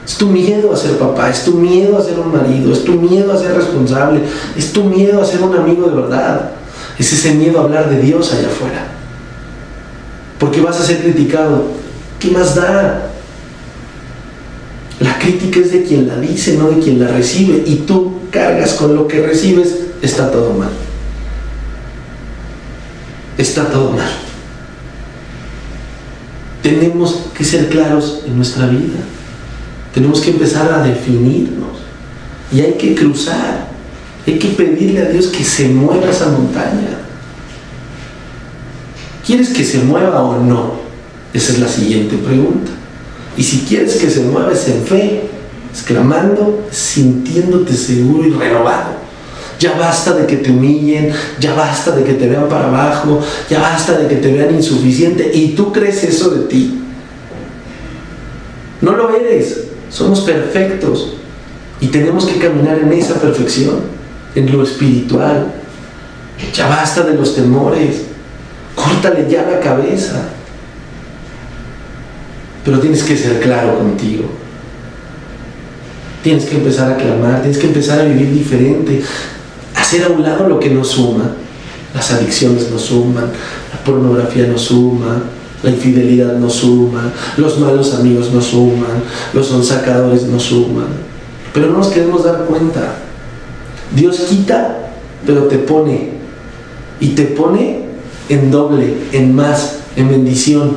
Es 0.07 0.16
tu 0.16 0.27
miedo 0.27 0.73
a 0.73 0.77
ser 0.77 0.99
papá, 0.99 1.31
es 1.31 1.44
tu 1.44 1.53
miedo 1.53 1.97
a 1.97 2.03
ser 2.03 2.18
un 2.18 2.31
marido, 2.31 2.73
es 2.73 2.85
tu 2.85 2.92
miedo 2.92 3.33
a 3.33 3.38
ser 3.38 3.55
responsable, 3.55 4.20
es 4.57 4.73
tu 4.73 4.85
miedo 4.85 5.20
a 5.20 5.25
ser 5.25 5.42
un 5.42 5.57
amigo 5.57 5.88
de 5.88 5.94
verdad. 5.94 6.51
Es 6.99 7.12
ese 7.12 7.35
miedo 7.35 7.59
a 7.59 7.64
hablar 7.64 7.88
de 7.88 8.01
Dios 8.01 8.33
allá 8.33 8.49
afuera. 8.49 8.87
Porque 10.38 10.61
vas 10.61 10.79
a 10.79 10.85
ser 10.85 10.99
criticado. 10.99 11.64
¿Qué 12.20 12.31
más 12.31 12.55
da? 12.55 13.11
La 15.01 15.18
crítica 15.18 15.61
es 15.61 15.73
de 15.73 15.85
quien 15.85 16.07
la 16.07 16.20
dice, 16.20 16.57
no 16.57 16.70
de 16.70 16.81
quien 16.81 17.01
la 17.01 17.09
recibe. 17.09 17.64
Y 17.66 17.77
tú 17.87 18.20
cargas 18.31 18.75
con 18.75 18.94
lo 18.94 19.09
que 19.09 19.27
recibes, 19.27 19.75
está 20.03 20.31
todo 20.31 20.53
mal. 20.53 20.70
Está 23.38 23.64
todo 23.64 23.90
mal. 23.90 24.11
Tenemos 26.64 27.27
que 27.37 27.44
ser 27.44 27.68
claros 27.68 28.22
en 28.27 28.37
nuestra 28.37 28.66
vida. 28.66 29.00
Tenemos 29.92 30.22
que 30.22 30.31
empezar 30.31 30.72
a 30.72 30.83
definirnos. 30.83 31.77
Y 32.50 32.62
hay 32.62 32.72
que 32.72 32.94
cruzar. 32.94 33.68
Hay 34.27 34.38
que 34.38 34.48
pedirle 34.48 35.03
a 35.03 35.11
Dios 35.11 35.27
que 35.27 35.44
se 35.44 35.68
mueva 35.68 36.09
esa 36.09 36.31
montaña. 36.31 37.03
¿Quieres 39.27 39.50
que 39.50 39.62
se 39.62 39.81
mueva 39.81 40.22
o 40.22 40.42
no? 40.42 40.81
Esa 41.35 41.53
es 41.53 41.59
la 41.59 41.68
siguiente 41.68 42.16
pregunta. 42.16 42.70
Y 43.37 43.42
si 43.42 43.59
quieres 43.68 43.96
que 43.96 44.09
se 44.09 44.22
mueva 44.22 44.50
es 44.50 44.66
en 44.66 44.85
fe, 44.85 45.29
exclamando, 45.70 46.66
sintiéndote 46.70 47.74
seguro 47.74 48.27
y 48.27 48.31
renovado. 48.31 49.04
Ya 49.59 49.79
basta 49.79 50.12
de 50.12 50.27
que 50.27 50.37
te 50.37 50.51
humillen, 50.51 51.12
ya 51.38 51.55
basta 51.55 51.93
de 51.93 52.05
que 52.05 52.14
te 52.14 52.29
vean 52.29 52.49
para 52.49 52.67
abajo, 52.67 53.21
ya 53.49 53.61
basta 53.61 53.97
de 53.99 54.09
que 54.09 54.17
te 54.17 54.33
vean 54.33 54.55
insuficiente 54.55 55.31
y 55.33 55.55
tú 55.55 55.73
crees 55.73 56.03
eso 56.05 56.31
de 56.31 56.47
ti. 56.47 56.81
No 58.81 58.93
lo 58.93 59.14
eres. 59.14 59.64
Somos 59.90 60.23
perfectos 60.23 61.14
y 61.81 61.87
tenemos 61.87 62.27
que 62.27 62.38
caminar 62.38 62.79
en 62.79 62.93
esa 62.93 63.14
perfección, 63.14 63.81
en 64.35 64.51
lo 64.51 64.62
espiritual. 64.62 65.53
Ya 66.53 66.67
basta 66.67 67.03
de 67.03 67.14
los 67.14 67.35
temores, 67.35 68.03
córtale 68.75 69.31
ya 69.31 69.43
la 69.49 69.61
cabeza. 69.61 70.31
Pero 72.64 72.81
tienes 72.81 73.03
que 73.05 73.17
ser 73.17 73.40
claro 73.40 73.79
contigo. 73.79 74.25
Tienes 76.23 76.47
que 76.47 76.57
empezar 76.57 76.93
a 76.93 76.97
clamar, 76.97 77.43
tienes 77.43 77.59
que 77.59 77.67
empezar 77.67 78.01
a 78.01 78.05
vivir 78.05 78.33
diferente, 78.33 79.03
hacer 79.85 80.05
a 80.05 80.09
un 80.09 80.23
lado 80.23 80.49
lo 80.49 80.59
que 80.59 80.70
no 80.70 80.83
suma. 80.83 81.33
Las 81.94 82.11
adicciones 82.11 82.70
no 82.70 82.79
suman, 82.79 83.27
la 83.73 83.85
pornografía 83.85 84.47
no 84.49 84.59
suma, 84.59 85.23
la 85.62 85.70
infidelidad 85.70 86.37
no 86.38 86.51
suma, 86.51 87.12
los 87.37 87.59
malos 87.61 87.94
amigos 87.94 88.33
no 88.33 88.40
suman, 88.40 89.03
los 89.33 89.47
sonsacadores 89.47 90.25
no 90.25 90.40
suman. 90.40 90.87
Pero 91.53 91.68
no 91.68 91.79
nos 91.79 91.88
queremos 91.88 92.25
dar 92.25 92.47
cuenta. 92.47 92.97
Dios 93.94 94.16
quita, 94.29 94.90
pero 95.25 95.44
te 95.44 95.59
pone. 95.59 96.14
Y 96.99 97.09
te 97.09 97.25
pone 97.25 97.83
en 98.29 98.51
doble, 98.51 98.94
en 99.12 99.35
más, 99.35 99.77
en 99.94 100.09
bendición. 100.09 100.77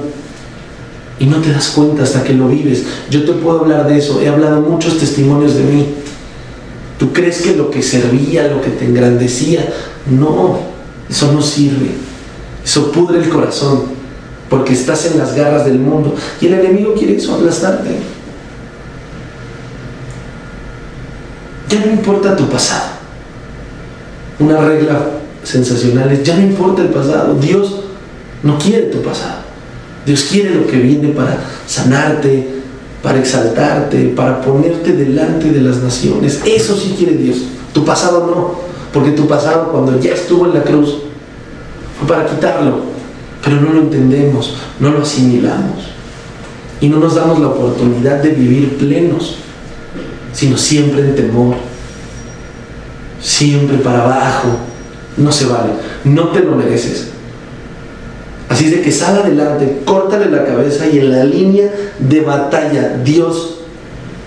Y 1.19 1.25
no 1.25 1.37
te 1.37 1.51
das 1.51 1.69
cuenta 1.69 2.03
hasta 2.03 2.23
que 2.23 2.33
lo 2.33 2.47
vives. 2.47 2.85
Yo 3.09 3.25
te 3.25 3.31
puedo 3.31 3.61
hablar 3.61 3.87
de 3.87 3.97
eso. 3.97 4.21
He 4.21 4.27
hablado 4.27 4.61
muchos 4.61 4.99
testimonios 4.99 5.55
de 5.55 5.63
mí. 5.63 5.87
¿Tú 6.97 7.13
crees 7.13 7.41
que 7.41 7.55
lo 7.55 7.69
que 7.69 7.83
servía, 7.83 8.47
lo 8.47 8.61
que 8.61 8.71
te 8.71 8.85
engrandecía? 8.85 9.67
No, 10.09 10.59
eso 11.09 11.31
no 11.31 11.41
sirve. 11.41 11.91
Eso 12.63 12.91
pudre 12.91 13.19
el 13.19 13.29
corazón 13.29 13.97
porque 14.49 14.73
estás 14.73 15.05
en 15.05 15.17
las 15.17 15.35
garras 15.35 15.65
del 15.65 15.79
mundo. 15.79 16.15
Y 16.41 16.47
el 16.47 16.55
enemigo 16.55 16.93
quiere 16.93 17.17
eso, 17.17 17.35
aplastarte. 17.35 17.89
Ya 21.69 21.85
no 21.85 21.91
importa 21.91 22.35
tu 22.35 22.47
pasado, 22.47 22.91
una 24.39 24.57
regla 24.61 24.99
sensacional 25.43 26.09
es, 26.11 26.23
ya 26.23 26.35
no 26.37 26.43
importa 26.43 26.81
el 26.81 26.89
pasado, 26.89 27.35
Dios 27.35 27.81
no 28.41 28.57
quiere 28.57 28.83
tu 28.83 29.01
pasado. 29.01 29.41
Dios 30.05 30.23
quiere 30.31 30.55
lo 30.55 30.65
que 30.65 30.77
viene 30.77 31.09
para 31.09 31.37
sanarte, 31.67 32.56
para 33.01 33.19
exaltarte, 33.19 34.13
para 34.15 34.41
ponerte 34.41 34.93
delante 34.93 35.51
de 35.51 35.61
las 35.61 35.77
naciones. 35.77 36.41
Eso 36.45 36.75
sí 36.75 36.95
quiere 36.97 37.15
Dios. 37.17 37.37
Tu 37.73 37.85
pasado 37.85 38.25
no, 38.27 38.59
porque 38.93 39.11
tu 39.11 39.27
pasado 39.27 39.71
cuando 39.71 39.99
ya 39.99 40.13
estuvo 40.13 40.45
en 40.45 40.55
la 40.55 40.63
cruz 40.63 40.97
fue 41.99 42.07
para 42.07 42.27
quitarlo, 42.27 42.81
pero 43.43 43.61
no 43.61 43.73
lo 43.73 43.81
entendemos, 43.81 44.55
no 44.79 44.91
lo 44.91 45.03
asimilamos 45.03 45.97
y 46.79 46.89
no 46.89 46.99
nos 46.99 47.15
damos 47.15 47.39
la 47.39 47.47
oportunidad 47.47 48.21
de 48.21 48.29
vivir 48.29 48.77
plenos, 48.77 49.35
sino 50.33 50.57
siempre 50.57 51.01
en 51.01 51.15
temor, 51.15 51.55
siempre 53.21 53.77
para 53.77 54.03
abajo. 54.03 54.49
No 55.17 55.31
se 55.31 55.47
vale, 55.47 55.71
no 56.03 56.29
te 56.29 56.41
lo 56.41 56.55
mereces. 56.55 57.07
Así 58.49 58.65
es 58.65 58.71
de 58.71 58.81
que 58.81 58.91
sal 58.91 59.17
adelante, 59.17 59.81
córtale 59.85 60.29
la 60.29 60.45
cabeza 60.45 60.87
y 60.87 60.99
en 60.99 61.11
la 61.11 61.23
línea 61.25 61.69
de 61.99 62.21
batalla 62.21 62.97
Dios 63.03 63.59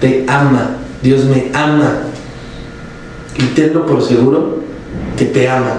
te 0.01 0.25
ama, 0.29 0.77
Dios 1.03 1.25
me 1.25 1.51
ama. 1.55 2.03
Y 3.39 3.55
tenlo 3.55 3.87
por 3.87 4.03
seguro 4.07 4.61
que 5.17 5.25
te 5.25 5.49
ama. 5.49 5.79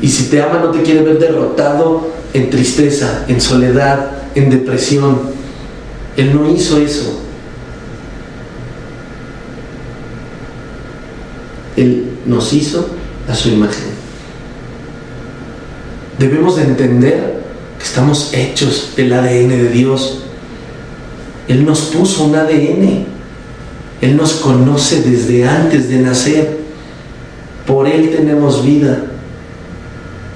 Y 0.00 0.08
si 0.08 0.24
te 0.24 0.42
ama 0.42 0.58
no 0.58 0.70
te 0.70 0.82
quiere 0.82 1.02
ver 1.02 1.18
derrotado 1.18 2.08
en 2.34 2.50
tristeza, 2.50 3.24
en 3.28 3.40
soledad, 3.40 4.10
en 4.34 4.50
depresión. 4.50 5.20
Él 6.16 6.34
no 6.34 6.50
hizo 6.50 6.78
eso. 6.78 7.20
Él 11.76 12.10
nos 12.26 12.52
hizo 12.52 12.86
a 13.28 13.34
su 13.34 13.48
imagen. 13.48 14.01
Debemos 16.18 16.56
de 16.56 16.62
entender 16.62 17.42
que 17.78 17.84
estamos 17.84 18.32
hechos 18.34 18.90
del 18.96 19.12
ADN 19.12 19.48
de 19.48 19.68
Dios. 19.68 20.22
Él 21.48 21.64
nos 21.64 21.80
puso 21.80 22.24
un 22.24 22.36
ADN. 22.36 23.06
Él 24.00 24.16
nos 24.16 24.34
conoce 24.34 25.02
desde 25.02 25.48
antes 25.48 25.88
de 25.88 25.98
nacer. 25.98 26.58
Por 27.66 27.86
Él 27.86 28.10
tenemos 28.10 28.64
vida. 28.64 29.04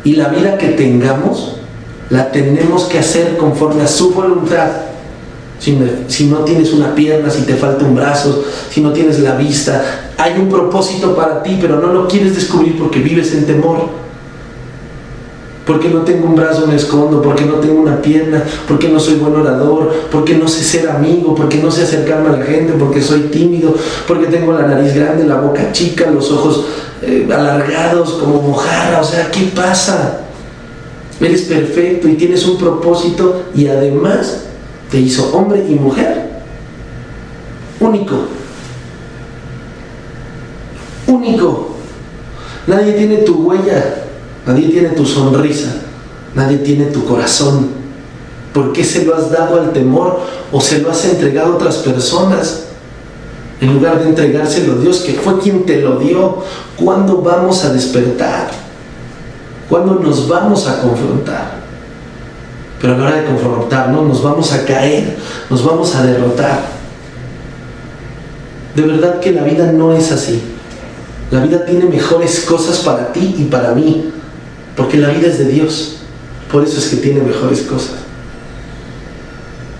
Y 0.04 0.14
la 0.14 0.28
vida 0.28 0.56
que 0.56 0.68
tengamos, 0.68 1.56
la 2.10 2.30
tenemos 2.30 2.84
que 2.84 2.98
hacer 2.98 3.36
conforme 3.36 3.82
a 3.82 3.88
su 3.88 4.12
voluntad. 4.12 4.70
Si 5.58 5.76
si 6.08 6.26
no, 6.26 6.38
tienes 6.38 6.72
una 6.72 6.94
pierna, 6.94 7.30
si 7.30 7.42
te 7.42 7.54
falta 7.54 7.84
un 7.84 7.96
brazo, 7.96 8.44
si 8.70 8.80
no 8.80 8.92
tienes 8.92 9.18
la 9.20 9.36
vista, 9.36 10.12
hay 10.16 10.38
un 10.38 10.48
propósito 10.48 11.16
para 11.16 11.42
ti, 11.42 11.58
pero 11.60 11.80
no 11.80 11.92
lo 11.92 12.06
quieres 12.06 12.34
descubrir 12.34 12.78
porque 12.78 13.00
vives 13.00 13.32
en 13.34 13.46
temor. 13.46 14.05
Porque 15.66 15.88
no 15.88 16.02
tengo 16.02 16.28
un 16.28 16.36
brazo 16.36 16.64
me 16.68 16.76
escondo, 16.76 17.20
porque 17.20 17.44
no 17.44 17.54
tengo 17.54 17.82
una 17.82 18.00
pierna, 18.00 18.44
porque 18.68 18.88
no 18.88 19.00
soy 19.00 19.16
buen 19.16 19.34
orador, 19.34 19.92
porque 20.12 20.36
no 20.36 20.46
sé 20.46 20.62
ser 20.62 20.88
amigo, 20.88 21.34
porque 21.34 21.58
no 21.58 21.72
sé 21.72 21.82
acercarme 21.82 22.28
a 22.28 22.38
la 22.38 22.44
gente, 22.44 22.74
porque 22.78 23.02
soy 23.02 23.22
tímido, 23.22 23.74
porque 24.06 24.26
tengo 24.26 24.52
la 24.52 24.62
nariz 24.62 24.94
grande, 24.94 25.24
la 25.24 25.40
boca 25.40 25.72
chica, 25.72 26.08
los 26.08 26.30
ojos 26.30 26.66
eh, 27.02 27.28
alargados 27.28 28.12
como 28.12 28.40
mojarra. 28.42 29.00
O 29.00 29.04
sea, 29.04 29.28
¿qué 29.32 29.50
pasa? 29.56 30.20
Eres 31.20 31.42
perfecto 31.42 32.06
y 32.06 32.14
tienes 32.14 32.46
un 32.46 32.58
propósito 32.58 33.46
y 33.52 33.66
además 33.66 34.44
te 34.88 35.00
hizo 35.00 35.36
hombre 35.36 35.66
y 35.68 35.74
mujer. 35.74 36.30
Único. 37.80 38.14
Único. 41.08 41.76
Nadie 42.68 42.92
tiene 42.92 43.16
tu 43.18 43.34
huella, 43.48 44.05
nadie 44.46 44.68
tiene 44.68 44.88
tu 44.90 45.04
sonrisa, 45.04 45.74
nadie 46.34 46.58
tiene 46.58 46.86
tu 46.86 47.04
corazón. 47.04 47.68
¿Por 48.52 48.72
qué 48.72 48.84
se 48.84 49.04
lo 49.04 49.14
has 49.14 49.30
dado 49.30 49.60
al 49.60 49.72
temor 49.72 50.20
o 50.50 50.60
se 50.60 50.78
lo 50.78 50.90
has 50.90 51.04
entregado 51.04 51.52
a 51.52 51.56
otras 51.56 51.76
personas? 51.76 52.62
En 53.60 53.74
lugar 53.74 53.98
de 54.02 54.08
entregárselo 54.08 54.74
a 54.74 54.76
Dios, 54.76 55.00
que 55.00 55.14
fue 55.14 55.38
quien 55.38 55.64
te 55.64 55.80
lo 55.80 55.98
dio, 55.98 56.42
¿cuándo 56.76 57.22
vamos 57.22 57.64
a 57.64 57.72
despertar? 57.72 58.50
¿Cuándo 59.68 59.94
nos 59.94 60.28
vamos 60.28 60.66
a 60.68 60.80
confrontar? 60.80 61.56
Pero 62.80 62.94
a 62.94 62.98
la 62.98 63.04
hora 63.04 63.16
de 63.16 63.24
confrontarnos 63.24 64.06
nos 64.06 64.22
vamos 64.22 64.52
a 64.52 64.64
caer, 64.64 65.16
nos 65.48 65.64
vamos 65.64 65.94
a 65.94 66.02
derrotar. 66.02 66.60
De 68.74 68.82
verdad 68.82 69.20
que 69.20 69.32
la 69.32 69.42
vida 69.42 69.72
no 69.72 69.94
es 69.94 70.12
así. 70.12 70.42
La 71.30 71.40
vida 71.40 71.64
tiene 71.64 71.86
mejores 71.86 72.40
cosas 72.40 72.78
para 72.80 73.12
ti 73.12 73.34
y 73.38 73.44
para 73.44 73.72
mí, 73.72 74.12
porque 74.76 74.98
la 74.98 75.08
vida 75.08 75.28
es 75.28 75.38
de 75.38 75.46
Dios. 75.46 75.96
Por 76.52 76.64
eso 76.64 76.78
es 76.78 76.86
que 76.86 76.96
tiene 76.96 77.20
mejores 77.22 77.62
cosas. 77.62 77.96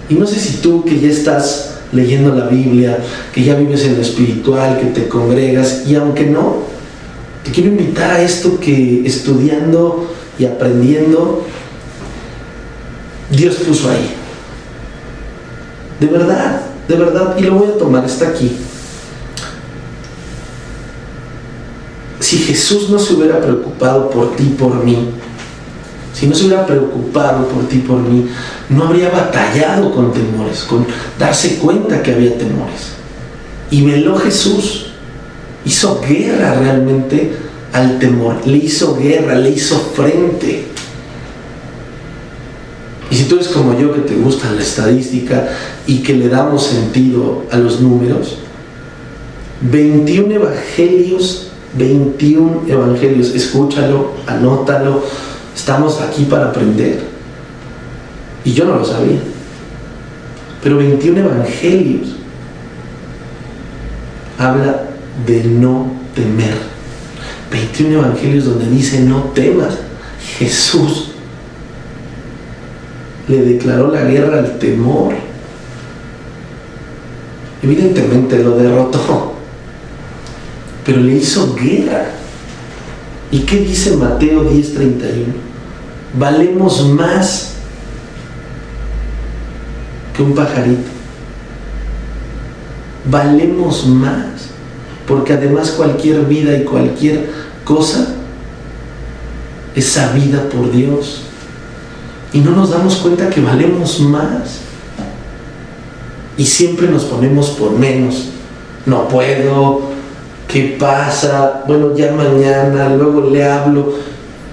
Y 0.09 0.15
no 0.15 0.27
sé 0.27 0.41
si 0.41 0.59
tú 0.59 0.85
que 0.85 0.99
ya 0.99 1.09
estás 1.09 1.75
leyendo 1.93 2.35
la 2.35 2.47
Biblia, 2.47 2.99
que 3.33 3.45
ya 3.45 3.55
vives 3.55 3.85
en 3.85 3.97
lo 3.97 4.03
espiritual, 4.03 4.79
que 4.79 4.87
te 4.87 5.09
congregas, 5.09 5.85
y 5.87 5.95
aunque 5.95 6.27
no, 6.27 6.59
te 7.45 7.51
quiero 7.51 7.71
invitar 7.71 8.13
a 8.13 8.23
esto 8.23 8.59
que 8.59 9.07
estudiando 9.07 10.13
y 10.39 10.45
aprendiendo, 10.45 11.45
Dios 13.31 13.57
puso 13.57 13.91
ahí. 13.91 14.11
De 16.01 16.07
verdad, 16.07 16.63
de 16.89 16.97
verdad, 16.97 17.37
y 17.39 17.43
lo 17.43 17.55
voy 17.55 17.69
a 17.69 17.79
tomar, 17.79 18.05
está 18.05 18.29
aquí. 18.29 18.53
Si 22.27 22.39
Jesús 22.39 22.91
no 22.91 22.99
se 22.99 23.15
hubiera 23.15 23.41
preocupado 23.41 24.11
por 24.11 24.35
ti, 24.35 24.57
por 24.59 24.85
mí, 24.85 25.11
si 26.13 26.27
no 26.27 26.35
se 26.35 26.47
hubiera 26.47 26.67
preocupado 26.67 27.47
por 27.47 27.69
ti, 27.69 27.77
por 27.79 28.01
mí, 28.01 28.27
no 28.69 28.83
habría 28.83 29.11
batallado 29.11 29.93
con 29.93 30.13
temores, 30.13 30.65
con 30.65 30.85
darse 31.21 31.59
cuenta 31.59 32.03
que 32.03 32.13
había 32.13 32.37
temores. 32.37 32.95
Y 33.71 33.83
veló 33.83 34.17
Jesús, 34.17 34.87
hizo 35.65 36.01
guerra 36.01 36.55
realmente 36.55 37.31
al 37.73 38.01
temor, 38.01 38.45
le 38.45 38.57
hizo 38.57 38.97
guerra, 38.97 39.37
le 39.37 39.51
hizo 39.51 39.79
frente. 39.95 40.65
Y 43.09 43.15
si 43.15 43.25
tú 43.27 43.37
eres 43.37 43.47
como 43.47 43.79
yo 43.79 43.95
que 43.95 44.01
te 44.01 44.17
gusta 44.17 44.51
la 44.51 44.63
estadística 44.63 45.49
y 45.87 45.99
que 45.99 46.15
le 46.15 46.29
damos 46.29 46.67
sentido 46.67 47.45
a 47.53 47.57
los 47.57 47.81
números, 47.81 48.39
21 49.61 50.35
evangelios, 50.35 51.46
21 51.77 52.63
evangelios, 52.67 53.35
escúchalo, 53.35 54.13
anótalo, 54.27 55.03
estamos 55.55 56.01
aquí 56.01 56.25
para 56.25 56.47
aprender. 56.47 57.01
Y 58.45 58.53
yo 58.53 58.65
no 58.65 58.77
lo 58.77 58.85
sabía. 58.85 59.19
Pero 60.63 60.79
21 60.79 61.21
evangelios 61.21 62.17
habla 64.39 64.83
de 65.27 65.45
no 65.45 65.87
temer. 66.15 66.55
21 67.51 67.99
evangelios 68.01 68.45
donde 68.45 68.69
dice 68.71 69.01
no 69.01 69.25
temas. 69.35 69.79
Jesús 70.39 71.11
le 73.29 73.43
declaró 73.43 73.91
la 73.91 74.03
guerra 74.03 74.39
al 74.39 74.59
temor. 74.59 75.15
Evidentemente 77.63 78.39
lo 78.43 78.57
derrotó, 78.57 79.36
pero 80.87 81.01
le 81.01 81.17
hizo 81.17 81.55
guerra. 81.55 82.07
¿Y 83.33 83.41
qué 83.41 83.57
dice 83.57 83.97
Mateo 83.97 84.49
10:31? 84.49 85.35
Valemos 86.17 86.87
más 86.87 87.55
que 90.17 90.23
un 90.23 90.35
pajarito. 90.35 90.89
Valemos 93.11 93.87
más, 93.87 94.49
porque 95.07 95.33
además 95.33 95.71
cualquier 95.73 96.25
vida 96.25 96.57
y 96.57 96.65
cualquier 96.65 97.31
cosa 97.65 98.15
es 99.75 99.87
sabida 99.87 100.49
por 100.49 100.73
Dios 100.73 101.23
y 102.33 102.41
no 102.41 102.51
nos 102.53 102.71
damos 102.71 102.97
cuenta 102.97 103.31
que 103.31 103.41
valemos 103.41 104.01
más. 104.01 104.61
Y 106.37 106.45
siempre 106.45 106.89
nos 106.89 107.05
ponemos 107.05 107.51
por 107.51 107.73
menos. 107.73 108.27
No 108.85 109.09
puedo, 109.09 109.86
¿qué 110.49 110.77
pasa? 110.79 111.65
Bueno, 111.67 111.95
ya 111.97 112.13
mañana, 112.13 112.91
luego 112.91 113.31
le 113.31 113.45
hablo. 113.45 113.95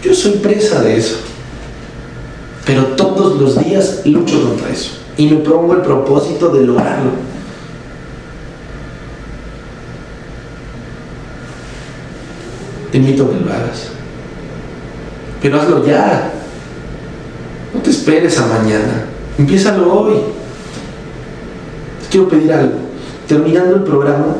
Yo 0.04 0.14
soy 0.14 0.34
presa 0.34 0.82
de 0.82 0.98
eso. 0.98 1.18
Pero 2.66 2.84
todos 2.96 3.40
los 3.40 3.64
días 3.64 4.02
lucho 4.06 4.42
contra 4.42 4.70
eso. 4.70 4.92
Y 5.18 5.28
me 5.28 5.38
pongo 5.38 5.74
el 5.74 5.82
propósito 5.82 6.50
de 6.50 6.66
lograrlo. 6.66 7.12
Te 12.92 12.98
invito 12.98 13.26
a 13.26 13.30
que 13.30 13.46
lo 13.46 13.52
hagas. 13.52 13.88
Pero 15.42 15.60
hazlo 15.60 15.86
ya. 15.86 16.32
No 17.74 17.82
te 17.82 17.90
esperes 17.90 18.38
a 18.40 18.46
mañana. 18.46 19.06
Empiézalo 19.38 19.92
hoy. 19.92 20.14
Te 22.04 22.10
quiero 22.12 22.30
pedir 22.30 22.54
algo. 22.54 22.76
Terminando 23.28 23.78
el 23.78 23.84
programa, 23.84 24.36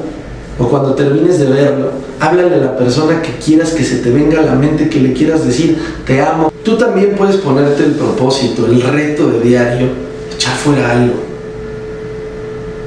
o 0.60 0.68
cuando 0.68 0.94
termines 0.94 1.40
de 1.40 1.48
verlo, 1.48 1.92
Háblale 2.24 2.56
a 2.56 2.60
la 2.60 2.78
persona 2.78 3.22
que 3.22 3.34
quieras 3.34 3.72
que 3.72 3.84
se 3.84 3.98
te 3.98 4.10
venga 4.10 4.40
a 4.40 4.44
la 4.44 4.56
mente, 4.56 4.88
que 4.88 5.02
le 5.02 5.12
quieras 5.12 5.46
decir, 5.46 5.78
te 6.06 6.22
amo. 6.22 6.54
Tú 6.64 6.78
también 6.78 7.16
puedes 7.18 7.36
ponerte 7.36 7.84
el 7.84 7.96
propósito, 7.96 8.66
el 8.66 8.82
reto 8.82 9.30
de 9.30 9.42
diario, 9.42 9.88
echar 10.34 10.56
fuera 10.56 10.90
algo. 10.92 11.16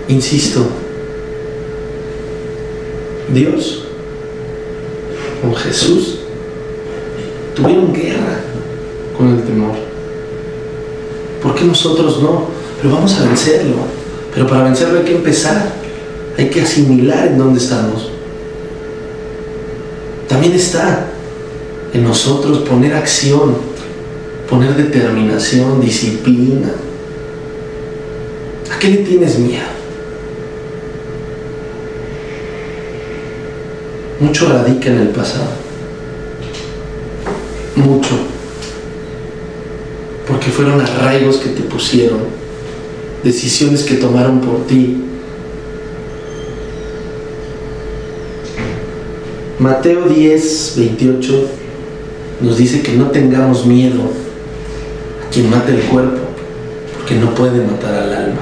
Insisto, 0.09 0.67
Dios 3.35 3.83
con 5.43 5.55
Jesús 5.55 6.21
tuvieron 7.55 7.93
guerra 7.93 8.41
con 9.19 9.37
el 9.37 9.43
temor. 9.43 9.75
¿Por 11.43 11.55
qué 11.55 11.65
nosotros 11.67 12.23
no? 12.23 12.45
Pero 12.81 12.95
vamos 12.95 13.15
a 13.21 13.25
vencerlo. 13.25 13.77
Pero 14.33 14.47
para 14.47 14.65
vencerlo 14.65 15.01
hay 15.01 15.05
que 15.05 15.17
empezar. 15.17 15.73
Hay 16.39 16.51
que 16.51 16.61
asimilar 16.63 17.29
en 17.29 17.39
dónde 17.39 17.59
estamos. 17.59 18.11
También 20.29 20.53
está 20.53 21.07
en 21.93 22.05
nosotros 22.05 22.59
poner 22.69 22.95
acción, 22.95 23.57
poner 24.51 24.75
determinación, 24.75 25.81
disciplina. 25.81 26.71
¿A 28.75 28.79
qué 28.79 28.89
le 28.89 28.97
tienes 28.99 29.39
miedo? 29.39 29.77
Mucho 34.21 34.49
radica 34.49 34.89
en 34.91 34.99
el 34.99 35.09
pasado. 35.09 35.49
Mucho. 37.77 38.17
Porque 40.27 40.51
fueron 40.51 40.81
arraigos 40.81 41.37
que 41.37 41.51
te 41.51 41.63
pusieron, 41.63 42.21
decisiones 43.23 43.85
que 43.85 43.95
tomaron 43.95 44.41
por 44.41 44.67
ti. 44.67 45.03
Mateo 49.59 50.09
10, 50.09 50.75
28 50.77 51.49
nos 52.43 52.59
dice 52.59 52.83
que 52.83 52.93
no 52.93 53.07
tengamos 53.11 53.65
miedo 53.65 54.01
a 55.25 55.31
quien 55.31 55.49
mate 55.51 55.73
el 55.73 55.81
cuerpo, 55.83 56.19
porque 56.95 57.15
no 57.15 57.35
puede 57.35 57.65
matar 57.65 57.95
al 57.95 58.13
alma. 58.13 58.41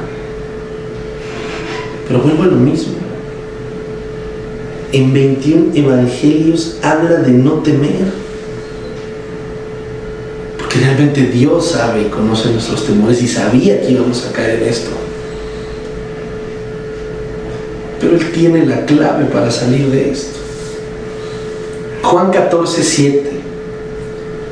Pero 2.08 2.20
vuelvo 2.20 2.42
a 2.42 2.46
lo 2.46 2.56
mismo 2.56 3.04
en 4.94 5.12
21 5.12 5.74
evangelios 5.74 6.76
habla 6.80 7.16
de 7.16 7.32
no 7.32 7.54
temer. 7.54 8.12
Porque 10.56 10.78
realmente 10.78 11.22
Dios 11.22 11.72
sabe 11.72 12.02
y 12.02 12.04
conoce 12.04 12.52
nuestros 12.52 12.86
temores 12.86 13.20
y 13.20 13.26
sabía 13.26 13.80
que 13.80 13.90
íbamos 13.90 14.24
a 14.24 14.32
caer 14.32 14.62
en 14.62 14.68
esto. 14.68 14.90
Pero 18.00 18.14
Él 18.14 18.30
tiene 18.30 18.64
la 18.66 18.86
clave 18.86 19.24
para 19.24 19.50
salir 19.50 19.90
de 19.90 20.12
esto. 20.12 20.43
Juan 22.04 22.30
14, 22.30 22.82
7 22.84 23.30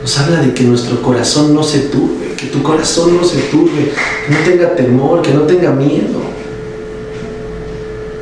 nos 0.01 0.19
habla 0.19 0.41
de 0.41 0.55
que 0.55 0.65
nuestro 0.65 1.01
corazón 1.01 1.55
no 1.55 1.63
se 1.63 1.81
turbe, 1.81 2.35
que 2.37 2.47
tu 2.47 2.63
corazón 2.63 3.17
no 3.17 3.25
se 3.25 3.43
turbe, 3.43 3.93
que 4.27 4.33
no 4.33 4.39
tenga 4.45 4.75
temor, 4.75 5.23
que 5.23 5.33
no 5.33 5.43
tenga 5.43 5.71
miedo. 5.71 6.19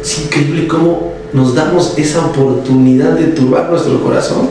Es 0.02 0.24
increíble 0.24 0.66
cómo 0.66 1.14
nos 1.32 1.54
damos 1.54 1.96
esa 1.96 2.26
oportunidad 2.26 3.12
de 3.12 3.28
turbar 3.28 3.70
nuestro 3.70 4.02
corazón. 4.02 4.50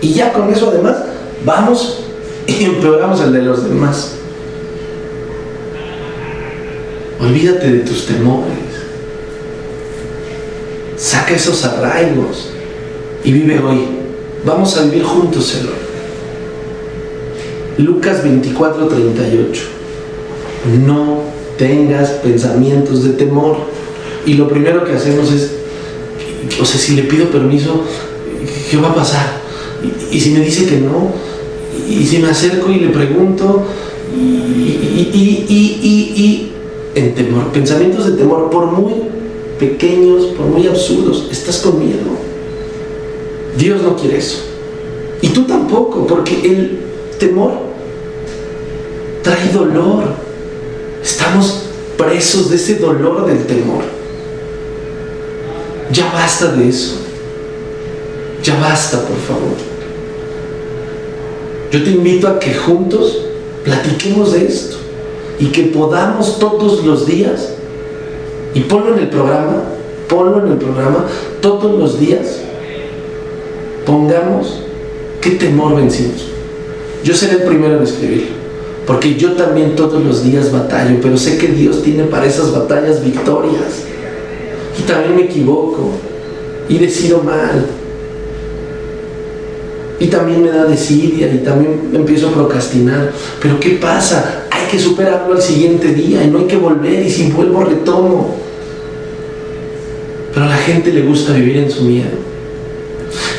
Y 0.00 0.12
ya 0.12 0.32
con 0.32 0.52
eso 0.52 0.68
además 0.68 0.98
vamos 1.44 2.04
y 2.46 2.64
empeoramos 2.64 3.20
el 3.22 3.32
de 3.32 3.42
los 3.42 3.64
demás. 3.64 4.12
Olvídate 7.18 7.68
de 7.68 7.78
tus 7.80 8.06
temores. 8.06 8.58
Saca 10.96 11.34
esos 11.34 11.64
arraigos 11.64 12.49
y 13.24 13.32
vive 13.32 13.58
hoy. 13.58 13.80
Vamos 14.44 14.76
a 14.76 14.84
vivir 14.84 15.02
juntos, 15.02 15.44
Señor. 15.46 15.74
Lucas 17.78 18.22
24, 18.22 18.88
38. 18.88 19.62
No 20.86 21.20
tengas 21.56 22.10
pensamientos 22.10 23.04
de 23.04 23.10
temor 23.10 23.56
y 24.26 24.34
lo 24.34 24.48
primero 24.48 24.84
que 24.84 24.92
hacemos 24.92 25.32
es, 25.32 25.52
o 26.60 26.64
sea, 26.64 26.80
si 26.80 26.94
le 26.94 27.02
pido 27.04 27.26
permiso, 27.26 27.82
¿qué 28.70 28.76
va 28.76 28.90
a 28.90 28.94
pasar? 28.94 29.40
Y, 30.10 30.20
si 30.20 30.30
me 30.30 30.40
dice 30.40 30.66
que 30.66 30.78
no, 30.78 31.12
y, 31.88 32.04
si 32.04 32.18
me 32.18 32.28
acerco 32.28 32.70
y 32.70 32.80
le 32.80 32.88
pregunto, 32.88 33.64
y, 34.14 35.00
y 35.10 36.52
en 36.94 37.14
temor, 37.14 37.48
pensamientos 37.52 38.06
de 38.06 38.12
temor, 38.12 38.50
por 38.50 38.66
muy 38.66 38.94
pequeños, 39.58 40.26
por 40.36 40.46
muy 40.46 40.66
absurdos, 40.66 41.28
estás 41.30 41.58
con 41.58 41.78
miedo. 41.78 42.09
Dios 43.56 43.82
no 43.82 43.96
quiere 43.96 44.18
eso. 44.18 44.38
Y 45.22 45.28
tú 45.28 45.44
tampoco, 45.44 46.06
porque 46.06 46.34
el 46.34 46.80
temor 47.18 47.52
trae 49.22 49.52
dolor. 49.52 50.04
Estamos 51.02 51.64
presos 51.96 52.50
de 52.50 52.56
ese 52.56 52.76
dolor 52.76 53.26
del 53.26 53.44
temor. 53.46 53.84
Ya 55.92 56.10
basta 56.12 56.52
de 56.52 56.68
eso. 56.68 56.96
Ya 58.42 58.58
basta, 58.58 58.98
por 59.00 59.16
favor. 59.18 59.56
Yo 61.70 61.84
te 61.84 61.90
invito 61.90 62.26
a 62.26 62.38
que 62.38 62.54
juntos 62.54 63.26
platiquemos 63.64 64.32
de 64.32 64.46
esto 64.46 64.76
y 65.38 65.46
que 65.46 65.64
podamos 65.64 66.38
todos 66.38 66.84
los 66.84 67.06
días, 67.06 67.50
y 68.54 68.60
ponlo 68.60 68.94
en 68.94 69.00
el 69.00 69.08
programa, 69.08 69.62
ponlo 70.08 70.44
en 70.44 70.52
el 70.52 70.58
programa, 70.58 71.06
todos 71.40 71.78
los 71.78 71.98
días, 71.98 72.40
pongamos 73.84 74.62
qué 75.20 75.30
temor 75.30 75.76
vencimos. 75.76 76.28
Yo 77.04 77.14
seré 77.14 77.42
el 77.42 77.42
primero 77.42 77.78
en 77.78 77.82
escribirlo, 77.82 78.36
porque 78.86 79.16
yo 79.16 79.32
también 79.32 79.74
todos 79.74 80.04
los 80.04 80.22
días 80.24 80.52
batallo, 80.52 80.98
pero 81.00 81.16
sé 81.16 81.38
que 81.38 81.48
Dios 81.48 81.82
tiene 81.82 82.04
para 82.04 82.26
esas 82.26 82.52
batallas 82.52 83.02
victorias 83.04 83.84
y 84.78 84.82
también 84.82 85.16
me 85.16 85.22
equivoco 85.24 85.90
y 86.68 86.78
decido 86.78 87.22
mal. 87.22 87.66
Y 89.98 90.06
también 90.06 90.42
me 90.42 90.48
da 90.48 90.64
desidia 90.64 91.32
y 91.32 91.38
también 91.38 91.90
empiezo 91.92 92.28
a 92.28 92.32
procrastinar. 92.32 93.12
Pero 93.42 93.60
¿qué 93.60 93.70
pasa? 93.70 94.44
Hay 94.50 94.66
que 94.70 94.78
superarlo 94.78 95.34
al 95.34 95.42
siguiente 95.42 95.92
día 95.92 96.24
y 96.24 96.28
no 96.28 96.38
hay 96.38 96.46
que 96.46 96.56
volver 96.56 97.04
y 97.04 97.10
si 97.10 97.30
vuelvo 97.30 97.64
retomo. 97.64 98.36
Pero 100.32 100.46
a 100.46 100.48
la 100.48 100.56
gente 100.56 100.90
le 100.92 101.02
gusta 101.02 101.34
vivir 101.34 101.58
en 101.58 101.70
su 101.70 101.84
miedo. 101.84 102.19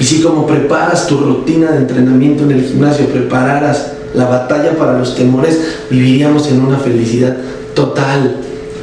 Y 0.02 0.04
si 0.04 0.20
como 0.20 0.48
preparas 0.48 1.06
tu 1.06 1.20
rutina 1.20 1.74
de 1.74 1.78
entrenamiento 1.78 2.44
en 2.46 2.54
el 2.54 2.64
gimnasio, 2.64 3.06
prepararas 3.06 3.92
la 4.16 4.26
batalla 4.26 4.76
para 4.76 4.98
los 4.98 5.14
temores, 5.16 5.78
viviríamos 5.92 6.48
en 6.48 6.60
una 6.60 6.80
felicidad 6.80 7.38
total, 7.76 8.38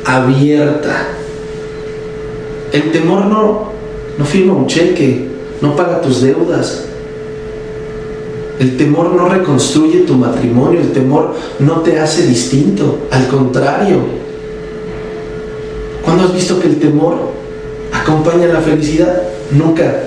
abierta, 0.04 1.08
el 2.70 2.92
temor 2.92 3.26
no, 3.26 3.72
no 4.16 4.24
firma 4.24 4.52
un 4.52 4.68
cheque, 4.68 5.26
no 5.60 5.74
paga 5.74 6.00
tus 6.00 6.22
deudas. 6.22 6.84
El 8.60 8.76
temor 8.76 9.12
no 9.12 9.28
reconstruye 9.28 10.02
tu 10.02 10.14
matrimonio, 10.14 10.78
el 10.80 10.92
temor 10.92 11.34
no 11.58 11.80
te 11.80 11.98
hace 11.98 12.28
distinto, 12.28 13.08
al 13.10 13.26
contrario. 13.26 14.02
¿Cuándo 16.04 16.26
has 16.26 16.32
visto 16.32 16.60
que 16.60 16.68
el 16.68 16.78
temor 16.78 17.16
acompaña 17.92 18.46
la 18.46 18.60
felicidad? 18.60 19.20
Nunca. 19.50 20.04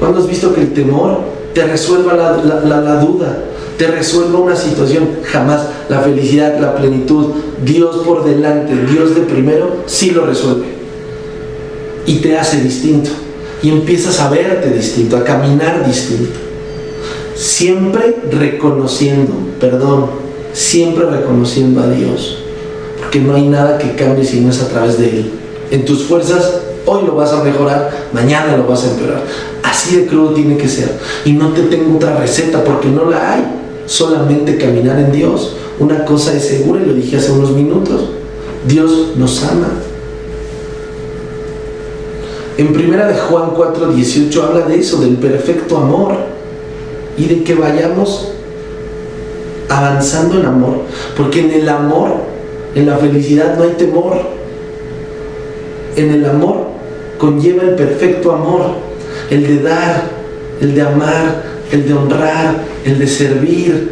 ¿Cuándo 0.00 0.18
has 0.18 0.26
visto 0.26 0.52
que 0.52 0.62
el 0.62 0.72
temor 0.72 1.20
te 1.54 1.64
resuelva 1.64 2.14
la, 2.14 3.00
duda, 3.00 3.38
te 3.78 3.86
resuelva 3.86 4.40
una 4.40 4.56
situación? 4.56 5.08
Jamás. 5.22 5.66
La 5.88 6.00
felicidad, 6.00 6.58
la 6.58 6.74
plenitud, 6.74 7.26
Dios 7.64 7.98
por 8.06 8.24
delante, 8.24 8.74
Dios 8.86 9.14
de 9.14 9.22
primero, 9.22 9.82
sí 9.86 10.10
lo 10.10 10.24
resuelve 10.24 10.80
y 12.06 12.16
te 12.16 12.36
hace 12.38 12.60
distinto. 12.60 13.10
Y 13.62 13.68
empiezas 13.68 14.20
a 14.20 14.30
verte 14.30 14.70
distinto, 14.70 15.16
a 15.16 15.24
caminar 15.24 15.86
distinto. 15.86 16.38
Siempre 17.36 18.16
reconociendo, 18.30 19.32
perdón, 19.60 20.06
siempre 20.52 21.06
reconociendo 21.06 21.82
a 21.82 21.88
Dios. 21.88 22.38
Porque 22.98 23.20
no 23.20 23.34
hay 23.34 23.46
nada 23.48 23.78
que 23.78 23.94
cambie 23.94 24.24
si 24.24 24.40
no 24.40 24.50
es 24.50 24.60
a 24.62 24.68
través 24.68 24.98
de 24.98 25.10
Él. 25.10 25.30
En 25.70 25.84
tus 25.84 26.04
fuerzas, 26.04 26.60
hoy 26.86 27.04
lo 27.06 27.14
vas 27.14 27.32
a 27.32 27.44
mejorar, 27.44 27.90
mañana 28.12 28.56
lo 28.56 28.66
vas 28.66 28.84
a 28.84 28.90
empeorar. 28.90 29.22
Así 29.70 29.96
de 29.96 30.06
crudo 30.06 30.34
tiene 30.34 30.56
que 30.56 30.68
ser. 30.68 30.98
Y 31.24 31.32
no 31.32 31.52
te 31.52 31.62
tengo 31.62 31.96
otra 31.96 32.16
receta 32.16 32.64
porque 32.64 32.88
no 32.88 33.08
la 33.08 33.34
hay. 33.34 33.44
Solamente 33.86 34.56
caminar 34.56 34.98
en 34.98 35.12
Dios. 35.12 35.56
Una 35.78 36.04
cosa 36.04 36.34
es 36.34 36.44
segura 36.46 36.82
y 36.82 36.86
lo 36.86 36.94
dije 36.94 37.16
hace 37.16 37.30
unos 37.30 37.52
minutos. 37.52 38.10
Dios 38.66 39.12
nos 39.16 39.42
ama 39.44 39.68
en 42.60 42.74
primera 42.74 43.06
de 43.06 43.14
Juan 43.14 43.52
4, 43.56 43.92
18 43.92 44.42
habla 44.42 44.66
de 44.66 44.78
eso, 44.78 45.00
del 45.00 45.16
perfecto 45.16 45.78
amor 45.78 46.12
y 47.16 47.24
de 47.24 47.42
que 47.42 47.54
vayamos 47.54 48.32
avanzando 49.70 50.38
en 50.38 50.44
amor, 50.44 50.82
porque 51.16 51.40
en 51.40 51.52
el 51.52 51.68
amor, 51.70 52.10
en 52.74 52.84
la 52.84 52.98
felicidad 52.98 53.56
no 53.56 53.62
hay 53.62 53.70
temor. 53.78 54.18
En 55.96 56.10
el 56.10 56.26
amor 56.26 56.66
conlleva 57.16 57.62
el 57.62 57.76
perfecto 57.76 58.32
amor, 58.32 58.74
el 59.30 59.46
de 59.46 59.62
dar, 59.62 60.10
el 60.60 60.74
de 60.74 60.82
amar, 60.82 61.44
el 61.70 61.86
de 61.86 61.94
honrar, 61.94 62.64
el 62.84 62.98
de 62.98 63.06
servir, 63.06 63.90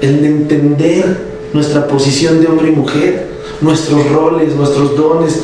el 0.00 0.20
de 0.20 0.26
entender 0.28 1.18
nuestra 1.52 1.88
posición 1.88 2.40
de 2.40 2.46
hombre 2.46 2.68
y 2.68 2.72
mujer, 2.72 3.26
nuestros 3.60 4.08
roles, 4.10 4.54
nuestros 4.54 4.96
dones, 4.96 5.40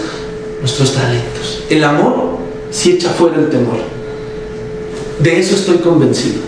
nuestros 0.60 0.92
talentos. 0.92 1.64
El 1.70 1.82
amor 1.82 2.38
si 2.70 2.92
echa 2.92 3.10
fuera 3.10 3.36
el 3.38 3.50
temor. 3.50 3.78
De 5.20 5.38
eso 5.38 5.54
estoy 5.54 5.78
convencido. 5.78 6.40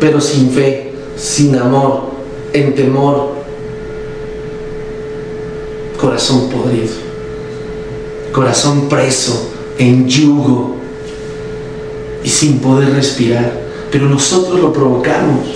Pero 0.00 0.20
sin 0.20 0.50
fe, 0.50 0.92
sin 1.16 1.54
amor, 1.56 2.10
en 2.52 2.74
temor, 2.74 3.34
corazón 6.00 6.48
podrido, 6.50 6.94
corazón 8.32 8.88
preso, 8.88 9.50
en 9.78 10.08
yugo 10.08 10.76
y 12.22 12.28
sin 12.28 12.58
poder 12.58 12.94
respirar. 12.94 13.52
Pero 13.90 14.08
nosotros 14.08 14.60
lo 14.60 14.72
provocamos. 14.72 15.46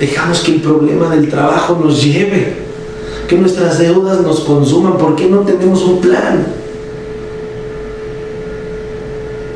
Dejamos 0.00 0.40
que 0.40 0.56
el 0.56 0.60
problema 0.60 1.14
del 1.14 1.28
trabajo 1.28 1.78
nos 1.82 2.02
lleve, 2.02 2.56
que 3.28 3.36
nuestras 3.36 3.78
deudas 3.78 4.20
nos 4.20 4.40
consuman. 4.40 4.98
¿Por 4.98 5.16
qué 5.16 5.26
no 5.26 5.40
tenemos 5.40 5.82
un 5.82 6.00
plan? 6.00 6.46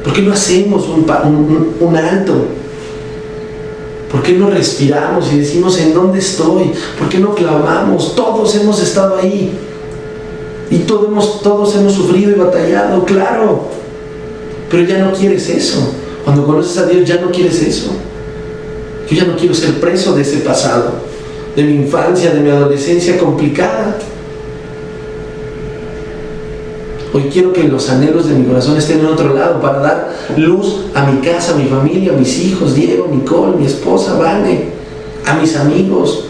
¿Por 0.05 0.13
qué 0.13 0.23
no 0.23 0.33
hacemos 0.33 0.89
un, 0.89 1.75
un 1.81 1.97
alto? 1.97 2.47
¿Por 4.11 4.23
qué 4.23 4.33
no 4.33 4.49
respiramos 4.49 5.31
y 5.33 5.41
decimos 5.41 5.79
en 5.79 5.93
dónde 5.93 6.19
estoy? 6.19 6.73
¿Por 6.99 7.09
qué 7.11 7.19
no 7.19 7.35
clamamos? 7.35 8.15
Todos 8.15 8.55
hemos 8.57 8.83
estado 8.83 9.17
ahí. 9.19 9.53
Y 10.71 10.79
todos 10.79 11.09
hemos, 11.09 11.43
todos 11.43 11.75
hemos 11.77 11.93
sufrido 11.93 12.31
y 12.31 12.35
batallado, 12.35 13.05
claro. 13.05 13.78
Pero 14.71 14.83
ya 14.85 14.99
no 14.99 15.13
quieres 15.13 15.49
eso. 15.49 15.95
Cuando 16.25 16.45
conoces 16.45 16.77
a 16.79 16.87
Dios 16.87 17.09
ya 17.09 17.21
no 17.21 17.31
quieres 17.31 17.63
eso. 17.63 17.91
Yo 19.09 19.17
ya 19.17 19.25
no 19.25 19.37
quiero 19.37 19.55
ser 19.55 19.81
preso 19.81 20.15
de 20.15 20.23
ese 20.23 20.39
pasado, 20.39 20.93
de 21.57 21.63
mi 21.63 21.77
infancia, 21.77 22.31
de 22.31 22.41
mi 22.41 22.51
adolescencia 22.51 23.17
complicada. 23.19 23.99
Hoy 27.15 27.31
quiero 27.33 27.55
que 27.55 27.65
los 27.65 27.89
anhelos 27.89 28.29
de 28.29 28.35
mi 28.35 28.45
corazón 28.45 28.77
estén 28.77 29.01
en 29.01 29.07
otro 29.07 29.35
lado 29.35 29.63
para 29.63 29.79
dar 29.79 30.15
luz 30.37 30.85
a 30.95 31.07
mi 31.07 31.21
casa, 31.21 31.55
a 31.55 31.57
mi 31.57 31.65
familia, 31.65 32.13
a 32.13 32.17
mis 32.17 32.39
hijos, 32.39 32.75
Diego, 32.75 33.09
Nicole, 33.11 33.57
mi 33.57 33.65
esposa, 33.65 34.19
Vane, 34.19 34.65
a 35.25 35.35
mis 35.37 35.57
amigos. 35.57 36.27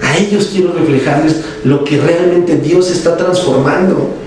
A 0.00 0.16
ellos 0.16 0.48
quiero 0.50 0.72
reflejarles 0.72 1.42
lo 1.64 1.84
que 1.84 2.00
realmente 2.00 2.56
Dios 2.56 2.90
está 2.90 3.18
transformando 3.18 4.23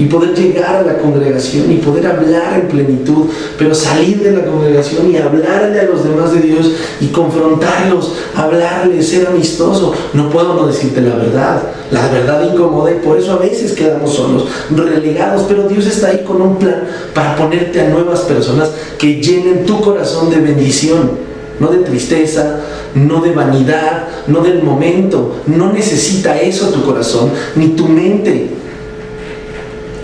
y 0.00 0.06
poder 0.06 0.34
llegar 0.34 0.76
a 0.76 0.82
la 0.82 0.96
congregación 0.96 1.70
y 1.70 1.76
poder 1.76 2.06
hablar 2.06 2.58
en 2.58 2.68
plenitud, 2.68 3.26
pero 3.58 3.74
salir 3.74 4.22
de 4.22 4.32
la 4.32 4.46
congregación 4.46 5.10
y 5.10 5.18
hablarle 5.18 5.78
a 5.78 5.84
los 5.84 6.04
demás 6.04 6.32
de 6.32 6.40
Dios 6.40 6.72
y 7.02 7.08
confrontarlos, 7.08 8.14
hablarles, 8.34 9.10
ser 9.10 9.26
amistoso. 9.26 9.92
No 10.14 10.30
puedo 10.30 10.54
no 10.54 10.66
decirte 10.66 11.02
la 11.02 11.16
verdad. 11.16 11.62
La 11.90 12.08
verdad 12.08 12.50
incomoda 12.50 12.92
y 12.92 13.00
por 13.00 13.18
eso 13.18 13.32
a 13.32 13.36
veces 13.36 13.72
quedamos 13.72 14.14
solos, 14.14 14.46
relegados, 14.74 15.44
pero 15.46 15.68
Dios 15.68 15.84
está 15.84 16.08
ahí 16.08 16.24
con 16.26 16.40
un 16.40 16.56
plan 16.56 16.82
para 17.12 17.36
ponerte 17.36 17.82
a 17.82 17.90
nuevas 17.90 18.20
personas 18.20 18.70
que 18.96 19.20
llenen 19.20 19.66
tu 19.66 19.82
corazón 19.82 20.30
de 20.30 20.38
bendición, 20.38 21.10
no 21.58 21.68
de 21.68 21.78
tristeza, 21.80 22.60
no 22.94 23.20
de 23.20 23.32
vanidad, 23.32 24.08
no 24.28 24.40
del 24.40 24.62
momento. 24.62 25.42
No 25.46 25.70
necesita 25.74 26.40
eso 26.40 26.68
tu 26.68 26.84
corazón, 26.84 27.28
ni 27.54 27.68
tu 27.68 27.86
mente. 27.86 28.59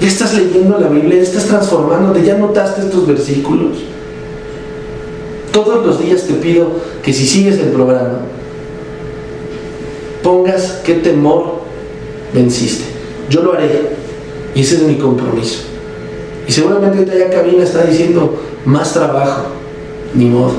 Ya 0.00 0.08
estás 0.08 0.34
leyendo 0.34 0.78
la 0.78 0.88
Biblia, 0.88 1.16
ya 1.16 1.22
estás 1.22 1.46
transformándote, 1.46 2.24
ya 2.24 2.36
notaste 2.36 2.82
estos 2.82 3.06
versículos. 3.06 3.78
Todos 5.52 5.86
los 5.86 6.00
días 6.00 6.24
te 6.24 6.34
pido 6.34 6.68
que 7.02 7.12
si 7.12 7.26
sigues 7.26 7.58
el 7.58 7.68
programa, 7.68 8.20
pongas 10.22 10.80
qué 10.84 10.94
temor 10.94 11.60
venciste. 12.34 12.84
Yo 13.30 13.42
lo 13.42 13.54
haré. 13.54 13.96
Y 14.54 14.60
ese 14.60 14.76
es 14.76 14.82
mi 14.82 14.96
compromiso. 14.96 15.60
Y 16.46 16.52
seguramente 16.52 16.98
ahorita 16.98 17.16
ya 17.16 17.30
Cabina 17.30 17.64
está 17.64 17.84
diciendo 17.84 18.38
más 18.64 18.92
trabajo. 18.92 19.46
Ni 20.14 20.26
modo. 20.26 20.52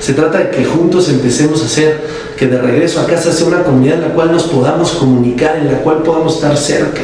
Se 0.00 0.12
trata 0.12 0.38
de 0.38 0.50
que 0.50 0.64
juntos 0.64 1.08
empecemos 1.08 1.62
a 1.62 1.66
hacer 1.66 2.00
que 2.36 2.46
de 2.46 2.60
regreso 2.60 3.00
a 3.00 3.06
casa 3.06 3.32
sea 3.32 3.46
una 3.46 3.62
comunidad 3.62 3.96
en 3.96 4.02
la 4.02 4.14
cual 4.14 4.32
nos 4.32 4.44
podamos 4.44 4.92
comunicar, 4.92 5.56
en 5.56 5.72
la 5.72 5.78
cual 5.78 6.02
podamos 6.02 6.34
estar 6.34 6.56
cerca. 6.56 7.02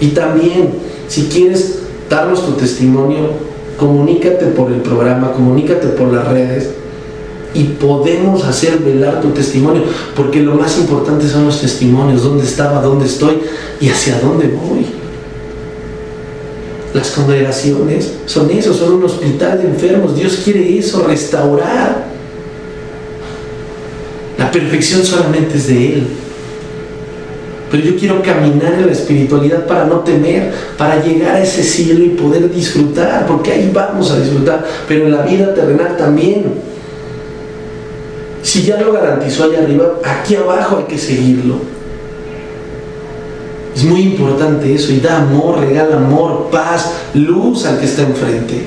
Y 0.00 0.08
también, 0.08 0.70
si 1.08 1.24
quieres 1.24 1.80
darnos 2.08 2.44
tu 2.44 2.52
testimonio, 2.52 3.30
comunícate 3.78 4.46
por 4.46 4.72
el 4.72 4.80
programa, 4.80 5.32
comunícate 5.32 5.88
por 5.88 6.12
las 6.12 6.26
redes 6.28 6.70
y 7.52 7.64
podemos 7.64 8.44
hacer 8.44 8.78
velar 8.78 9.20
tu 9.20 9.30
testimonio, 9.30 9.82
porque 10.14 10.40
lo 10.40 10.54
más 10.54 10.78
importante 10.78 11.28
son 11.28 11.46
los 11.46 11.60
testimonios, 11.60 12.22
dónde 12.22 12.44
estaba, 12.44 12.80
dónde 12.80 13.06
estoy 13.06 13.40
y 13.80 13.88
hacia 13.88 14.20
dónde 14.20 14.48
voy. 14.48 14.86
Las 16.94 17.10
congregaciones 17.10 18.14
son 18.26 18.50
eso, 18.50 18.74
son 18.74 18.94
un 18.94 19.04
hospital 19.04 19.62
de 19.62 19.68
enfermos. 19.68 20.16
Dios 20.16 20.40
quiere 20.44 20.78
eso, 20.78 21.04
restaurar. 21.06 22.08
La 24.36 24.50
perfección 24.50 25.04
solamente 25.04 25.56
es 25.56 25.68
de 25.68 25.94
Él. 25.94 26.06
Pero 27.70 27.84
yo 27.84 27.96
quiero 27.96 28.20
caminar 28.20 28.74
en 28.74 28.86
la 28.86 28.92
espiritualidad 28.92 29.64
para 29.66 29.84
no 29.84 30.00
temer, 30.00 30.52
para 30.76 31.00
llegar 31.02 31.36
a 31.36 31.42
ese 31.42 31.62
cielo 31.62 32.04
y 32.04 32.10
poder 32.10 32.52
disfrutar, 32.52 33.26
porque 33.26 33.52
ahí 33.52 33.70
vamos 33.72 34.10
a 34.10 34.18
disfrutar, 34.18 34.64
pero 34.88 35.06
en 35.06 35.12
la 35.12 35.22
vida 35.22 35.54
terrenal 35.54 35.96
también. 35.96 36.46
Si 38.42 38.62
ya 38.62 38.80
lo 38.80 38.92
garantizó 38.92 39.44
allá 39.44 39.60
arriba, 39.60 40.00
aquí 40.04 40.34
abajo 40.34 40.78
hay 40.78 40.84
que 40.84 40.98
seguirlo. 40.98 41.56
Es 43.76 43.84
muy 43.84 44.00
importante 44.00 44.74
eso 44.74 44.92
y 44.92 44.98
da 44.98 45.18
amor, 45.18 45.60
regala 45.60 45.96
amor, 45.96 46.48
paz, 46.50 46.90
luz 47.14 47.66
al 47.66 47.78
que 47.78 47.84
está 47.84 48.02
enfrente. 48.02 48.62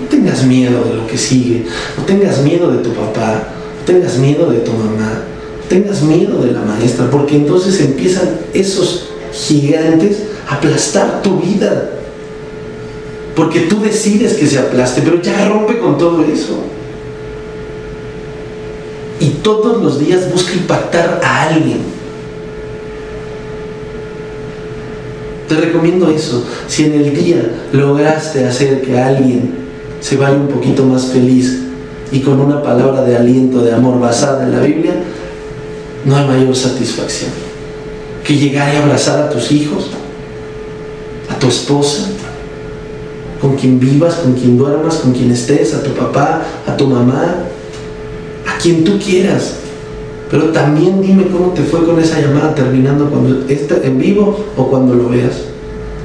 No 0.00 0.08
tengas 0.08 0.42
miedo 0.42 0.82
de 0.84 0.94
lo 0.94 1.06
que 1.06 1.16
sigue, 1.16 1.64
no 1.96 2.04
tengas 2.04 2.40
miedo 2.42 2.68
de 2.72 2.82
tu 2.82 2.90
papá, 2.90 3.44
no 3.78 3.84
tengas 3.86 4.16
miedo 4.16 4.50
de 4.50 4.58
tu 4.58 4.72
mamá, 4.72 5.22
tengas 5.68 6.02
miedo 6.02 6.42
de 6.42 6.52
la 6.52 6.62
maestra, 6.62 7.10
porque 7.10 7.36
entonces 7.36 7.80
empiezan 7.80 8.28
esos 8.54 9.08
gigantes 9.32 10.22
a 10.48 10.54
aplastar 10.54 11.22
tu 11.22 11.38
vida. 11.38 11.90
Porque 13.34 13.60
tú 13.60 13.80
decides 13.80 14.34
que 14.34 14.46
se 14.46 14.58
aplaste, 14.58 15.02
pero 15.02 15.22
ya 15.22 15.48
rompe 15.48 15.78
con 15.78 15.96
todo 15.96 16.24
eso. 16.24 16.58
Y 19.20 19.28
todos 19.42 19.82
los 19.82 20.00
días 20.00 20.32
busca 20.32 20.54
impactar 20.54 21.20
a 21.22 21.42
alguien. 21.48 21.78
Te 25.48 25.54
recomiendo 25.54 26.10
eso. 26.10 26.44
Si 26.66 26.84
en 26.84 26.94
el 26.94 27.14
día 27.14 27.42
lograste 27.72 28.44
hacer 28.46 28.82
que 28.82 28.98
alguien 28.98 29.54
se 30.00 30.16
vaya 30.16 30.36
un 30.36 30.48
poquito 30.48 30.84
más 30.84 31.06
feliz 31.06 31.60
y 32.12 32.20
con 32.20 32.40
una 32.40 32.62
palabra 32.62 33.02
de 33.02 33.16
aliento, 33.16 33.62
de 33.62 33.72
amor 33.72 33.98
basada 33.98 34.44
en 34.44 34.52
la 34.52 34.60
Biblia, 34.60 34.92
no 36.08 36.16
hay 36.16 36.26
mayor 36.26 36.56
satisfacción 36.56 37.30
que 38.24 38.36
llegar 38.36 38.72
y 38.72 38.76
abrazar 38.78 39.20
a 39.20 39.30
tus 39.30 39.52
hijos, 39.52 39.90
a 41.30 41.38
tu 41.38 41.48
esposa, 41.48 42.08
con 43.40 43.56
quien 43.56 43.78
vivas, 43.78 44.16
con 44.16 44.32
quien 44.32 44.56
duermas, 44.58 44.96
con 44.96 45.12
quien 45.12 45.30
estés, 45.30 45.74
a 45.74 45.82
tu 45.82 45.90
papá, 45.90 46.42
a 46.66 46.76
tu 46.76 46.86
mamá, 46.86 47.36
a 48.46 48.58
quien 48.58 48.84
tú 48.84 48.98
quieras. 48.98 49.54
Pero 50.30 50.50
también 50.50 51.00
dime 51.00 51.28
cómo 51.28 51.52
te 51.52 51.62
fue 51.62 51.84
con 51.86 52.00
esa 52.00 52.20
llamada 52.20 52.54
terminando 52.54 53.08
cuando 53.08 53.46
esté 53.48 53.86
en 53.86 53.98
vivo 53.98 54.44
o 54.56 54.68
cuando 54.68 54.94
lo 54.94 55.08
veas. 55.08 55.34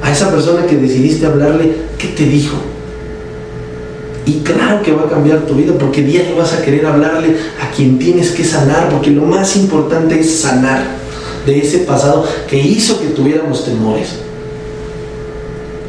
A 0.02 0.12
esa 0.12 0.30
persona 0.30 0.66
que 0.66 0.76
decidiste 0.76 1.26
hablarle, 1.26 1.74
¿qué 1.98 2.08
te 2.08 2.24
dijo? 2.24 2.56
Y 4.26 4.40
claro 4.40 4.82
que 4.82 4.92
va 4.92 5.02
a 5.02 5.08
cambiar 5.08 5.40
tu 5.40 5.54
vida 5.54 5.74
porque 5.78 6.02
diario 6.02 6.36
vas 6.36 6.54
a 6.54 6.62
querer 6.62 6.86
hablarle 6.86 7.36
a 7.60 7.70
quien 7.70 7.98
tienes 7.98 8.30
que 8.30 8.42
sanar, 8.42 8.88
porque 8.88 9.10
lo 9.10 9.22
más 9.22 9.54
importante 9.56 10.18
es 10.18 10.40
sanar 10.40 10.82
de 11.44 11.58
ese 11.58 11.78
pasado 11.80 12.24
que 12.48 12.58
hizo 12.58 12.98
que 13.00 13.08
tuviéramos 13.08 13.64
temores. 13.66 14.14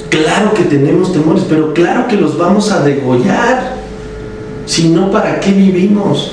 Claro 0.10 0.54
que 0.54 0.64
tenemos 0.64 1.14
temores, 1.14 1.44
pero 1.48 1.74
claro 1.74 2.08
que 2.08 2.18
los 2.18 2.38
vamos 2.38 2.72
a 2.72 2.84
degollar. 2.84 3.76
Si 4.66 4.90
no, 4.90 5.12
¿para 5.12 5.40
qué 5.40 5.52
vivimos? 5.52 6.32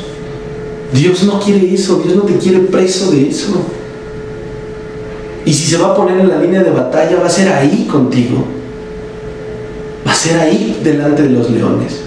Dios 0.92 1.22
no 1.22 1.38
quiere 1.40 1.72
eso, 1.72 2.00
Dios 2.04 2.16
no 2.16 2.22
te 2.22 2.36
quiere 2.36 2.60
preso 2.60 3.12
de 3.12 3.28
eso. 3.28 3.64
Y 5.44 5.52
si 5.52 5.70
se 5.70 5.76
va 5.76 5.88
a 5.88 5.94
poner 5.94 6.18
en 6.18 6.28
la 6.28 6.38
línea 6.38 6.62
de 6.62 6.70
batalla, 6.70 7.18
va 7.20 7.26
a 7.26 7.30
ser 7.30 7.52
ahí 7.52 7.86
contigo 7.90 8.44
ser 10.22 10.38
ahí 10.38 10.80
delante 10.82 11.22
de 11.22 11.30
los 11.30 11.50
leones. 11.50 12.00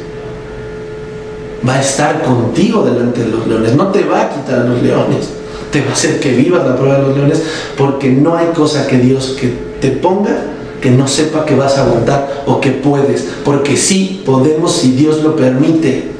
Va 1.68 1.76
a 1.76 1.82
estar 1.82 2.22
contigo 2.24 2.84
delante 2.84 3.22
de 3.22 3.30
los 3.30 3.48
leones. 3.48 3.76
No 3.76 3.88
te 3.88 4.04
va 4.04 4.22
a 4.22 4.30
quitar 4.30 4.60
a 4.60 4.64
los 4.64 4.82
leones. 4.82 5.30
te 5.72 5.82
va 5.82 5.90
a 5.90 5.94
hacer 5.94 6.20
que 6.22 6.32
vivas 6.32 6.66
la 6.66 6.78
prueba 6.78 7.00
de 7.00 7.02
los 7.02 7.18
leones, 7.18 7.44
porque 7.78 8.10
no 8.10 8.38
hay 8.38 8.48
cosa 8.56 8.88
que 8.88 8.98
Dios 8.98 9.36
que 9.40 9.54
te 9.82 9.92
ponga 9.92 10.38
que 10.86 10.92
no 10.92 11.08
sepa 11.08 11.46
que 11.46 11.56
vas 11.56 11.80
a 11.80 11.84
aguantar 11.84 12.44
o 12.46 12.62
que 12.62 12.70
puedes, 12.70 13.28
porque 13.44 13.76
sí 13.76 14.22
podemos 14.24 14.72
si 14.72 14.92
Dios 14.92 15.24
lo 15.24 15.36
permite. 15.36 16.12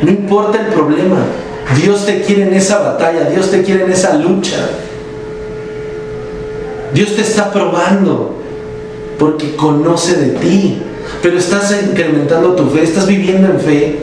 No 0.00 0.10
importa 0.10 0.58
el 0.58 0.72
problema, 0.72 1.18
Dios 1.76 2.06
te 2.06 2.22
quiere 2.22 2.44
en 2.44 2.54
esa 2.54 2.78
batalla, 2.78 3.28
Dios 3.28 3.50
te 3.50 3.62
quiere 3.62 3.84
en 3.84 3.92
esa 3.92 4.14
lucha. 4.14 4.56
Dios 6.94 7.14
te 7.14 7.20
está 7.20 7.52
probando 7.52 8.39
porque 9.20 9.54
conoce 9.54 10.16
de 10.16 10.28
ti, 10.38 10.78
pero 11.22 11.36
estás 11.36 11.76
incrementando 11.86 12.54
tu 12.54 12.70
fe, 12.70 12.82
estás 12.82 13.06
viviendo 13.06 13.48
en 13.48 13.60
fe. 13.60 13.98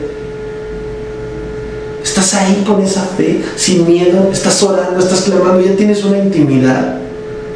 Estás 2.04 2.36
ahí 2.36 2.64
con 2.66 2.82
esa 2.84 3.02
fe, 3.02 3.44
sin 3.56 3.86
miedo, 3.88 4.30
estás 4.32 4.62
orando, 4.62 5.00
estás 5.00 5.22
clamando, 5.22 5.60
ya 5.60 5.76
tienes 5.76 6.04
una 6.06 6.20
intimidad 6.20 7.00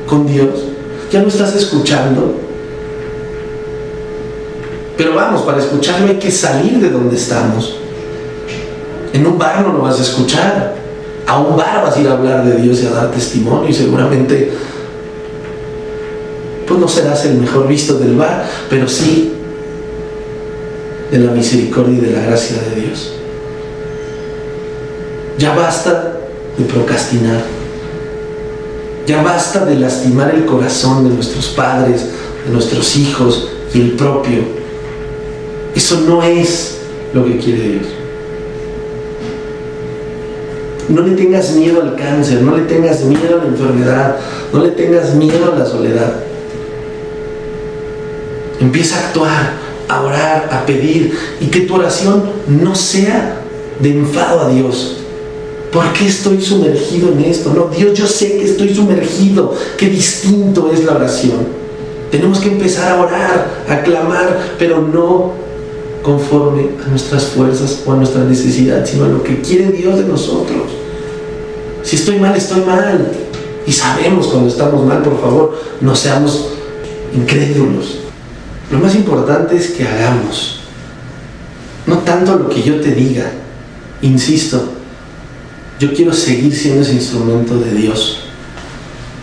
con 0.08 0.26
Dios, 0.26 0.50
ya 1.12 1.22
lo 1.22 1.28
estás 1.28 1.56
escuchando. 1.56 2.36
Pero 4.98 5.14
vamos, 5.14 5.44
para 5.44 5.60
escucharlo 5.60 6.08
hay 6.08 6.18
que 6.18 6.32
salir 6.32 6.80
de 6.80 6.90
donde 6.90 7.16
estamos. 7.16 7.78
En 9.14 9.26
un 9.28 9.38
bar 9.38 9.62
no 9.62 9.74
lo 9.74 9.82
vas 9.82 10.00
a 10.00 10.02
escuchar. 10.02 10.76
A 11.28 11.40
un 11.40 11.56
bar 11.56 11.84
vas 11.84 11.96
a 11.96 12.02
ir 12.02 12.08
a 12.08 12.14
hablar 12.14 12.44
de 12.44 12.60
Dios 12.60 12.82
y 12.82 12.88
a 12.88 12.90
dar 12.90 13.12
testimonio 13.12 13.70
y 13.70 13.74
seguramente 13.74 14.52
pues 16.68 16.80
no 16.80 16.88
serás 16.88 17.26
el 17.26 17.38
mejor 17.38 17.68
visto 17.68 17.98
del 18.00 18.16
bar, 18.16 18.48
pero 18.70 18.88
sí 18.88 19.34
de 21.12 21.20
la 21.20 21.32
misericordia 21.32 21.98
y 21.98 22.02
de 22.02 22.12
la 22.12 22.22
gracia 22.22 22.58
de 22.58 22.82
Dios. 22.82 23.14
Ya 25.38 25.54
basta 25.56 26.18
de 26.58 26.66
procrastinar. 26.66 27.42
Ya 29.06 29.22
basta 29.22 29.66
de 29.66 29.76
lastimar 29.76 30.34
el 30.34 30.46
corazón 30.46 31.08
de 31.08 31.14
nuestros 31.14 31.48
padres, 31.50 32.06
de 32.46 32.54
nuestros 32.54 32.96
hijos 32.96 33.50
y 33.74 33.82
el 33.82 33.92
propio. 33.94 34.40
Eso 35.76 36.02
no 36.02 36.24
es 36.24 36.78
lo 37.14 37.26
que 37.26 37.38
quiere 37.38 37.62
Dios. 37.62 37.88
No 40.90 41.02
le 41.02 41.16
tengas 41.16 41.52
miedo 41.52 41.82
al 41.82 41.96
cáncer, 41.96 42.42
no 42.42 42.56
le 42.56 42.64
tengas 42.64 43.02
miedo 43.04 43.40
a 43.40 43.44
la 43.44 43.50
enfermedad, 43.50 44.16
no 44.54 44.64
le 44.64 44.72
tengas 44.72 45.16
miedo 45.16 45.54
a 45.54 45.60
la 45.60 45.66
soledad. 45.66 46.31
Empieza 48.62 48.96
a 48.96 49.08
actuar, 49.08 49.54
a 49.90 50.02
orar, 50.02 50.50
a 50.52 50.66
pedir 50.66 51.18
y 51.42 51.48
que 51.48 51.62
tu 51.62 51.76
oración 51.76 52.24
no 52.48 52.76
sea 52.76 53.42
de 53.80 53.90
enfado 53.90 54.42
a 54.42 54.50
Dios. 54.50 54.98
¿Por 55.72 55.92
qué 55.94 56.08
estoy 56.08 56.42
sumergido 56.42 57.12
en 57.12 57.22
esto? 57.22 57.54
No, 57.54 57.76
Dios, 57.76 57.98
yo 57.98 58.06
sé 58.06 58.38
que 58.38 58.44
estoy 58.44 58.74
sumergido. 58.74 59.54
Qué 59.78 59.88
distinto 59.88 60.70
es 60.72 60.84
la 60.84 60.94
oración. 60.94 61.40
Tenemos 62.12 62.40
que 62.40 62.50
empezar 62.50 62.92
a 62.92 63.02
orar, 63.02 63.64
a 63.68 63.82
clamar, 63.82 64.56
pero 64.60 64.82
no 64.82 65.32
conforme 66.04 66.70
a 66.86 66.90
nuestras 66.90 67.26
fuerzas 67.26 67.84
o 67.86 67.94
a 67.94 67.96
nuestra 67.96 68.24
necesidad, 68.24 68.86
sino 68.86 69.06
a 69.06 69.08
lo 69.08 69.24
que 69.24 69.42
quiere 69.42 69.72
Dios 69.72 69.98
de 69.98 70.04
nosotros. 70.04 70.64
Si 71.84 71.96
estoy 71.96 72.20
mal, 72.20 72.36
estoy 72.36 72.62
mal. 72.62 73.12
Y 73.66 73.72
sabemos 73.72 74.28
cuando 74.28 74.50
estamos 74.50 74.86
mal, 74.86 75.02
por 75.02 75.20
favor, 75.20 75.58
no 75.80 75.96
seamos 75.96 76.50
incrédulos. 77.16 78.01
Lo 78.72 78.80
más 78.80 78.96
importante 78.96 79.58
es 79.58 79.72
que 79.72 79.86
hagamos. 79.86 80.62
No 81.86 81.98
tanto 82.00 82.38
lo 82.38 82.50
que 82.50 82.64
yo 82.64 82.80
te 82.80 82.92
diga. 82.92 83.30
Insisto, 84.02 84.74
yo 85.80 85.94
quiero 85.94 86.14
seguir 86.14 86.56
siendo 86.56 86.82
ese 86.82 86.94
instrumento 86.94 87.60
de 87.60 87.72
Dios. 87.74 88.20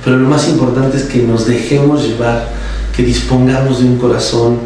Pero 0.05 0.18
lo 0.18 0.28
más 0.28 0.49
importante 0.49 0.99
es 0.99 1.05
que 1.05 1.22
nos 1.22 1.46
dejemos 1.46 2.07
llevar, 2.07 2.49
que 2.94 3.03
dispongamos 3.03 3.80
de 3.80 3.86
un 3.86 3.99
corazón 3.99 4.59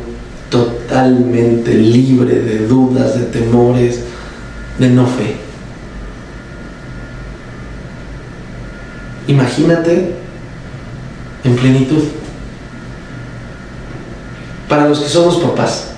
totalmente 0.50 1.74
libre 1.74 2.40
de 2.40 2.66
dudas, 2.66 3.18
de 3.18 3.26
temores, 3.26 4.00
de 4.78 4.88
no 4.90 5.06
fe. 5.06 5.36
Imagínate 9.28 10.14
en 11.44 11.56
plenitud. 11.56 12.02
Para 14.72 14.88
los 14.88 15.00
que 15.00 15.08
somos 15.10 15.36
papás, 15.36 15.88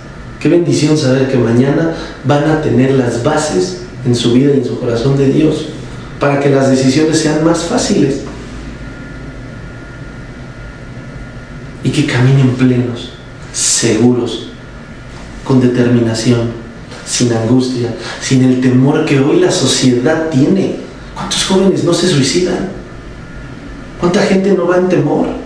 qué 0.41 0.49
bendición 0.49 0.99
saber 0.99 1.31
que 1.31 1.39
mañana 1.39 1.95
van 2.25 2.51
a 2.51 2.61
tener 2.61 2.95
las 2.95 3.23
bases 3.23 3.83
en 4.05 4.17
su 4.17 4.33
vida 4.33 4.53
y 4.53 4.59
en 4.59 4.65
su 4.65 4.81
corazón 4.81 5.17
de 5.17 5.29
Dios 5.29 5.67
para 6.19 6.41
que 6.41 6.51
las 6.51 6.69
decisiones 6.69 7.21
sean 7.21 7.45
más 7.45 7.63
fáciles 7.63 8.23
y 11.85 11.91
que 11.91 12.05
caminen 12.05 12.57
plenos, 12.57 13.13
seguros, 13.53 14.49
con 15.45 15.61
determinación, 15.61 16.51
sin 17.07 17.33
angustia, 17.33 17.95
sin 18.21 18.43
el 18.43 18.61
temor 18.61 19.05
que 19.05 19.21
hoy 19.21 19.39
la 19.39 19.53
sociedad 19.53 20.31
tiene. 20.31 20.81
¿Cuántos 21.15 21.45
jóvenes 21.45 21.85
no 21.85 21.95
se 21.95 22.09
suicidan? 22.09 22.71
¿Cuánta 24.01 24.21
gente 24.23 24.53
no 24.53 24.67
va 24.67 24.79
en 24.79 24.89
temor? 24.89 25.44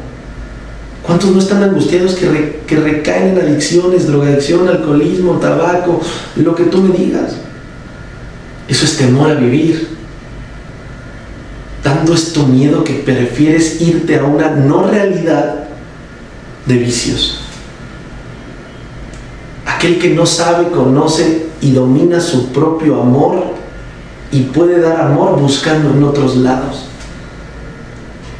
¿Cuántos 1.08 1.30
no 1.30 1.38
están 1.38 1.62
angustiados 1.62 2.16
que, 2.16 2.60
que 2.66 2.76
recaen 2.76 3.28
en 3.28 3.38
adicciones, 3.38 4.06
drogadicción, 4.06 4.68
alcoholismo, 4.68 5.38
tabaco, 5.38 6.02
lo 6.36 6.54
que 6.54 6.64
tú 6.64 6.82
me 6.82 6.94
digas? 6.94 7.32
Eso 8.68 8.84
es 8.84 8.98
temor 8.98 9.30
a 9.30 9.34
vivir. 9.36 9.88
Tanto 11.82 12.12
es 12.12 12.34
tu 12.34 12.46
miedo 12.46 12.84
que 12.84 12.92
prefieres 12.92 13.80
irte 13.80 14.18
a 14.18 14.24
una 14.24 14.50
no 14.50 14.86
realidad 14.86 15.68
de 16.66 16.74
vicios. 16.74 17.40
Aquel 19.64 19.98
que 19.98 20.10
no 20.10 20.26
sabe, 20.26 20.68
conoce 20.68 21.46
y 21.62 21.72
domina 21.72 22.20
su 22.20 22.52
propio 22.52 23.00
amor 23.00 23.44
y 24.30 24.42
puede 24.42 24.78
dar 24.78 25.00
amor 25.00 25.40
buscando 25.40 25.88
en 25.88 26.04
otros 26.04 26.36
lados. 26.36 26.84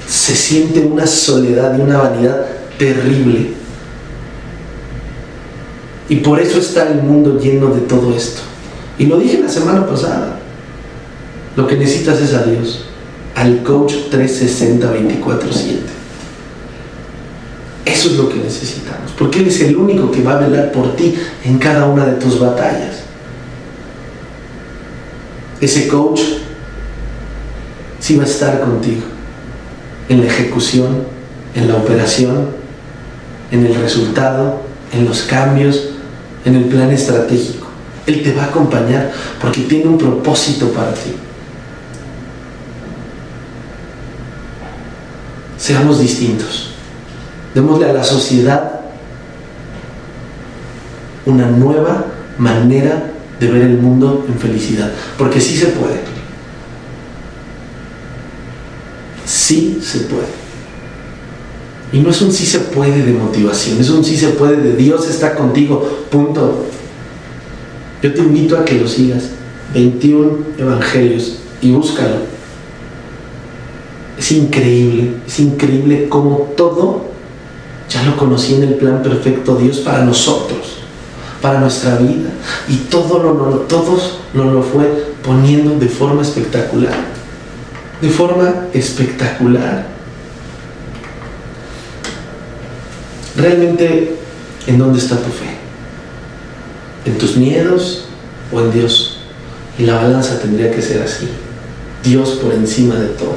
Se 0.06 0.36
siente 0.36 0.80
una 0.80 1.06
soledad 1.06 1.78
y 1.78 1.80
una 1.80 1.96
vanidad 1.96 2.57
terrible. 2.78 3.50
Y 6.08 6.16
por 6.16 6.40
eso 6.40 6.58
está 6.58 6.88
el 6.88 7.02
mundo 7.02 7.38
lleno 7.38 7.68
de 7.74 7.82
todo 7.82 8.16
esto. 8.16 8.40
Y 8.98 9.06
lo 9.06 9.18
dije 9.18 9.40
la 9.40 9.48
semana 9.48 9.86
pasada. 9.86 10.38
Lo 11.56 11.66
que 11.66 11.76
necesitas 11.76 12.20
es 12.20 12.34
a 12.34 12.44
Dios 12.44 12.84
al 13.34 13.62
coach 13.62 13.94
360 14.10 14.92
24/7. 14.92 15.98
Eso 17.84 18.10
es 18.10 18.16
lo 18.16 18.28
que 18.28 18.36
necesitamos, 18.36 19.12
porque 19.18 19.40
Él 19.40 19.48
es 19.48 19.60
el 19.62 19.76
único 19.76 20.10
que 20.10 20.22
va 20.22 20.34
a 20.34 20.40
velar 20.40 20.72
por 20.72 20.94
ti 20.94 21.14
en 21.44 21.58
cada 21.58 21.86
una 21.86 22.04
de 22.04 22.12
tus 22.12 22.38
batallas. 22.38 22.98
Ese 25.60 25.88
coach 25.88 26.20
sí 27.98 28.16
va 28.16 28.24
a 28.24 28.26
estar 28.26 28.60
contigo 28.60 29.02
en 30.08 30.20
la 30.20 30.26
ejecución, 30.26 31.04
en 31.54 31.68
la 31.68 31.76
operación, 31.76 32.48
en 33.50 33.66
el 33.66 33.74
resultado, 33.74 34.60
en 34.92 35.04
los 35.04 35.22
cambios, 35.22 35.90
en 36.44 36.56
el 36.56 36.64
plan 36.64 36.90
estratégico. 36.90 37.66
Él 38.06 38.22
te 38.22 38.32
va 38.32 38.44
a 38.44 38.46
acompañar 38.46 39.12
porque 39.40 39.62
tiene 39.62 39.86
un 39.86 39.98
propósito 39.98 40.70
para 40.72 40.94
ti. 40.94 41.14
seamos 45.68 46.00
distintos. 46.00 46.70
Démosle 47.54 47.90
a 47.90 47.92
la 47.92 48.04
sociedad 48.04 48.80
una 51.26 51.46
nueva 51.46 52.06
manera 52.38 53.12
de 53.38 53.46
ver 53.50 53.62
el 53.62 53.78
mundo 53.78 54.24
en 54.28 54.38
felicidad. 54.38 54.90
Porque 55.18 55.40
sí 55.40 55.56
se 55.56 55.66
puede. 55.66 56.00
Sí 59.26 59.78
se 59.82 60.00
puede. 60.00 60.47
Y 61.92 62.00
no 62.00 62.10
es 62.10 62.20
un 62.20 62.32
sí 62.32 62.44
se 62.44 62.60
puede 62.60 63.02
de 63.02 63.12
motivación, 63.12 63.80
es 63.80 63.88
un 63.88 64.04
sí 64.04 64.16
se 64.16 64.28
puede 64.28 64.56
de 64.56 64.76
Dios 64.76 65.08
está 65.08 65.34
contigo, 65.34 66.06
punto. 66.10 66.66
Yo 68.02 68.12
te 68.12 68.20
invito 68.20 68.56
a 68.58 68.64
que 68.64 68.74
lo 68.74 68.86
sigas. 68.86 69.30
21 69.74 70.38
evangelios 70.58 71.38
y 71.60 71.72
búscalo. 71.72 72.16
Es 74.18 74.32
increíble, 74.32 75.14
es 75.26 75.38
increíble 75.40 76.08
cómo 76.08 76.52
todo 76.56 77.08
ya 77.88 78.02
lo 78.02 78.16
conocí 78.16 78.54
en 78.54 78.64
el 78.64 78.74
plan 78.74 79.02
perfecto 79.02 79.56
Dios 79.56 79.78
para 79.78 80.04
nosotros, 80.04 80.78
para 81.40 81.60
nuestra 81.60 81.96
vida. 81.96 82.30
Y 82.68 82.76
todo 82.90 83.22
lo, 83.22 83.32
todos 83.60 84.18
nos 84.34 84.52
lo 84.52 84.62
fue 84.62 85.14
poniendo 85.24 85.78
de 85.78 85.88
forma 85.88 86.22
espectacular. 86.22 86.94
De 88.02 88.08
forma 88.08 88.66
espectacular. 88.72 89.97
Realmente, 93.38 94.16
¿en 94.66 94.78
dónde 94.78 94.98
está 94.98 95.16
tu 95.16 95.30
fe? 95.30 95.56
¿En 97.06 97.16
tus 97.18 97.36
miedos 97.36 98.06
o 98.52 98.60
en 98.60 98.72
Dios? 98.72 99.20
Y 99.78 99.84
la 99.84 99.94
balanza 99.94 100.40
tendría 100.40 100.72
que 100.72 100.82
ser 100.82 101.00
así. 101.02 101.28
Dios 102.02 102.30
por 102.42 102.52
encima 102.52 102.96
de 102.96 103.06
todo. 103.10 103.36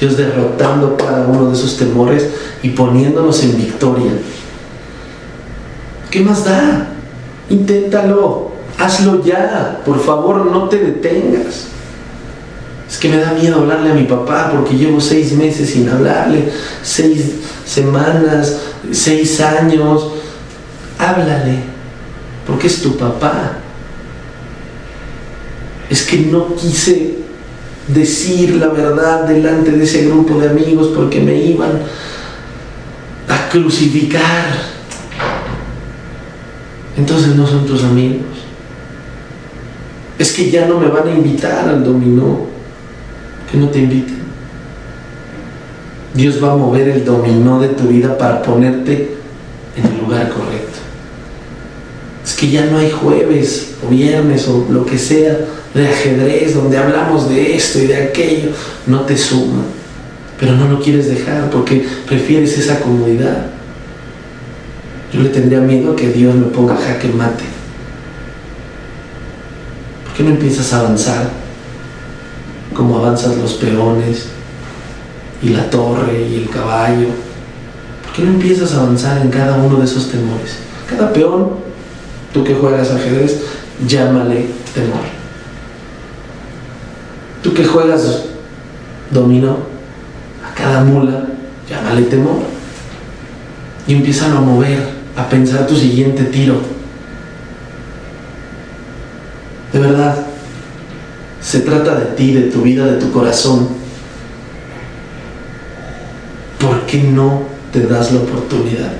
Dios 0.00 0.16
derrotando 0.16 0.96
cada 0.96 1.24
uno 1.28 1.48
de 1.48 1.56
esos 1.56 1.76
temores 1.76 2.28
y 2.64 2.70
poniéndonos 2.70 3.42
en 3.44 3.56
victoria. 3.56 4.10
¿Qué 6.10 6.20
más 6.20 6.44
da? 6.44 6.88
Inténtalo, 7.48 8.50
hazlo 8.76 9.24
ya, 9.24 9.82
por 9.86 10.02
favor 10.02 10.46
no 10.46 10.68
te 10.68 10.78
detengas. 10.78 11.68
Es 12.90 12.98
que 12.98 13.08
me 13.08 13.18
da 13.18 13.32
miedo 13.32 13.60
hablarle 13.60 13.90
a 13.90 13.94
mi 13.94 14.04
papá 14.04 14.50
porque 14.52 14.76
llevo 14.76 15.00
seis 15.00 15.32
meses 15.32 15.70
sin 15.70 15.88
hablarle, 15.88 16.50
seis 16.82 17.34
semanas, 17.64 18.58
seis 18.92 19.40
años. 19.40 20.12
Háblale, 20.98 21.58
porque 22.46 22.66
es 22.66 22.82
tu 22.82 22.96
papá. 22.96 23.58
Es 25.90 26.02
que 26.02 26.18
no 26.18 26.54
quise 26.54 27.16
decir 27.88 28.56
la 28.56 28.68
verdad 28.68 29.24
delante 29.28 29.70
de 29.70 29.84
ese 29.84 30.06
grupo 30.06 30.38
de 30.40 30.48
amigos 30.48 30.92
porque 30.94 31.20
me 31.20 31.34
iban 31.34 31.82
a 33.28 33.48
crucificar. 33.48 34.76
Entonces 36.96 37.36
no 37.36 37.46
son 37.46 37.66
tus 37.66 37.84
amigos. 37.84 38.24
Es 40.18 40.32
que 40.32 40.50
ya 40.50 40.66
no 40.66 40.80
me 40.80 40.88
van 40.88 41.08
a 41.08 41.12
invitar 41.12 41.68
al 41.68 41.84
dominó. 41.84 42.46
Que 43.50 43.58
no 43.58 43.68
te 43.68 43.80
inviten. 43.80 44.25
Dios 46.16 46.42
va 46.42 46.52
a 46.52 46.56
mover 46.56 46.88
el 46.88 47.04
dominó 47.04 47.60
de 47.60 47.68
tu 47.68 47.88
vida 47.88 48.16
para 48.16 48.42
ponerte 48.42 49.16
en 49.76 49.84
el 49.84 50.00
lugar 50.00 50.30
correcto. 50.30 50.78
Es 52.24 52.34
que 52.34 52.48
ya 52.48 52.64
no 52.64 52.78
hay 52.78 52.90
jueves 52.90 53.74
o 53.84 53.90
viernes 53.90 54.48
o 54.48 54.66
lo 54.70 54.86
que 54.86 54.96
sea 54.96 55.38
de 55.74 55.86
ajedrez 55.86 56.54
donde 56.54 56.78
hablamos 56.78 57.28
de 57.28 57.54
esto 57.54 57.80
y 57.80 57.86
de 57.86 57.96
aquello. 57.96 58.48
No 58.86 59.02
te 59.02 59.16
suma. 59.16 59.62
Pero 60.40 60.52
no 60.52 60.68
lo 60.68 60.80
quieres 60.80 61.06
dejar 61.08 61.50
porque 61.50 61.86
prefieres 62.06 62.56
esa 62.58 62.80
comodidad. 62.80 63.50
Yo 65.12 65.20
le 65.20 65.28
tendría 65.28 65.60
miedo 65.60 65.94
que 65.94 66.08
Dios 66.08 66.34
me 66.34 66.46
ponga 66.46 66.76
jaque 66.76 67.08
mate. 67.08 67.44
¿Por 70.04 70.14
qué 70.14 70.22
no 70.22 70.30
empiezas 70.30 70.72
a 70.72 70.80
avanzar 70.80 71.28
como 72.74 72.98
avanzan 72.98 73.38
los 73.38 73.54
peones 73.54 74.35
y 75.42 75.50
la 75.50 75.68
torre 75.70 76.26
y 76.28 76.36
el 76.36 76.48
caballo? 76.48 77.08
¿Por 78.02 78.12
qué 78.14 78.22
no 78.22 78.30
empiezas 78.30 78.72
a 78.74 78.82
avanzar 78.82 79.20
en 79.22 79.30
cada 79.30 79.56
uno 79.56 79.78
de 79.78 79.84
esos 79.84 80.10
temores? 80.10 80.56
Cada 80.88 81.12
peón, 81.12 81.50
tú 82.32 82.44
que 82.44 82.54
juegas 82.54 82.90
ajedrez, 82.90 83.42
llámale 83.86 84.46
temor. 84.74 85.02
Tú 87.42 87.52
que 87.52 87.64
juegas 87.64 88.24
dominó, 89.10 89.58
a 90.44 90.54
cada 90.54 90.82
mula, 90.82 91.26
llámale 91.68 92.02
temor. 92.02 92.38
Y 93.86 93.94
empiezan 93.94 94.36
a 94.36 94.40
mover 94.40 94.80
a 95.16 95.28
pensar 95.28 95.66
tu 95.66 95.76
siguiente 95.76 96.24
tiro. 96.24 96.60
De 99.72 99.78
verdad, 99.78 100.16
se 101.40 101.60
trata 101.60 101.94
de 101.94 102.06
ti, 102.16 102.32
de 102.32 102.50
tu 102.50 102.62
vida, 102.62 102.86
de 102.86 102.98
tu 102.98 103.12
corazón. 103.12 103.68
¿Por 106.86 106.92
qué 106.92 107.02
no 107.02 107.42
te 107.72 107.80
das 107.80 108.12
la 108.12 108.20
oportunidad? 108.20 108.92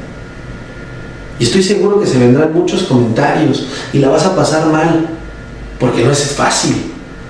Y 1.39 1.45
estoy 1.45 1.63
seguro 1.63 2.01
que 2.01 2.07
se 2.09 2.19
vendrán 2.19 2.53
muchos 2.53 2.83
comentarios 2.83 3.65
y 3.93 3.99
la 3.99 4.09
vas 4.09 4.25
a 4.27 4.35
pasar 4.35 4.67
mal, 4.73 5.07
porque 5.79 6.05
no 6.05 6.11
es 6.11 6.33
fácil, 6.33 6.75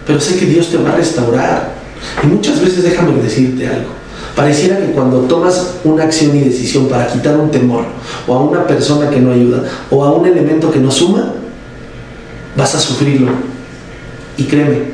pero 0.06 0.18
sé 0.18 0.38
que 0.38 0.46
Dios 0.46 0.70
te 0.70 0.78
va 0.78 0.92
a 0.92 0.96
restaurar. 0.96 1.74
Y 2.22 2.26
muchas 2.28 2.58
veces 2.62 2.84
déjame 2.84 3.20
decirte 3.20 3.68
algo. 3.68 3.90
Pareciera 4.34 4.78
que 4.78 4.92
cuando 4.92 5.20
tomas 5.20 5.74
una 5.84 6.04
acción 6.04 6.34
y 6.34 6.40
decisión 6.40 6.88
para 6.88 7.06
quitar 7.06 7.36
un 7.36 7.50
temor, 7.50 7.84
o 8.26 8.34
a 8.34 8.40
una 8.40 8.66
persona 8.66 9.10
que 9.10 9.20
no 9.20 9.32
ayuda, 9.32 9.62
o 9.90 10.06
a 10.06 10.12
un 10.12 10.26
elemento 10.26 10.72
que 10.72 10.80
no 10.80 10.90
suma, 10.90 11.34
vas 12.56 12.74
a 12.74 12.80
sufrirlo. 12.80 13.32
Y 14.38 14.44
créeme, 14.44 14.84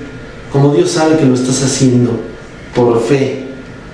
como 0.51 0.75
Dios 0.75 0.91
sabe 0.91 1.19
que 1.19 1.25
lo 1.25 1.35
estás 1.35 1.63
haciendo 1.63 2.19
por 2.75 3.01
fe, 3.01 3.42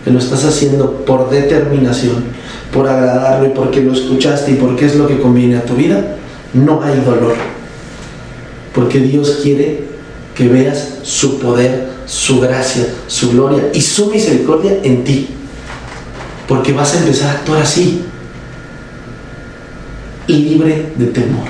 que 0.08 0.14
lo 0.14 0.18
estás 0.18 0.44
haciendo 0.46 1.04
por 1.04 1.28
determinación, 1.28 2.24
por 2.72 2.88
agradarlo 2.88 3.46
y 3.46 3.50
porque 3.50 3.82
lo 3.82 3.92
escuchaste 3.92 4.52
y 4.52 4.54
porque 4.54 4.86
es 4.86 4.94
lo 4.96 5.06
que 5.06 5.20
conviene 5.20 5.58
a 5.58 5.64
tu 5.64 5.74
vida, 5.74 6.16
no 6.54 6.82
hay 6.82 6.98
dolor. 7.00 7.34
Porque 8.74 9.00
Dios 9.00 9.40
quiere 9.42 9.84
que 10.34 10.48
veas 10.48 11.00
su 11.02 11.38
poder, 11.38 11.88
su 12.06 12.40
gracia, 12.40 12.86
su 13.06 13.32
gloria 13.32 13.70
y 13.74 13.82
su 13.82 14.10
misericordia 14.10 14.78
en 14.82 15.04
ti 15.04 15.28
porque 16.48 16.72
vas 16.72 16.94
a 16.94 16.98
empezar 17.00 17.28
a 17.28 17.32
actuar 17.32 17.60
así, 17.60 18.00
libre 20.26 20.92
de 20.96 21.06
temor. 21.06 21.46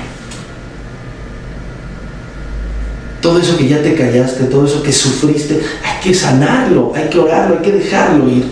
Todo 3.22 3.38
eso 3.38 3.56
que 3.56 3.68
ya 3.68 3.80
te 3.80 3.94
callaste, 3.94 4.44
todo 4.44 4.66
eso 4.66 4.82
que 4.82 4.92
sufriste, 4.92 5.60
que 6.08 6.14
sanarlo, 6.14 6.92
hay 6.96 7.10
que 7.10 7.18
orarlo, 7.18 7.58
hay 7.58 7.62
que 7.62 7.72
dejarlo 7.72 8.30
ir. 8.30 8.46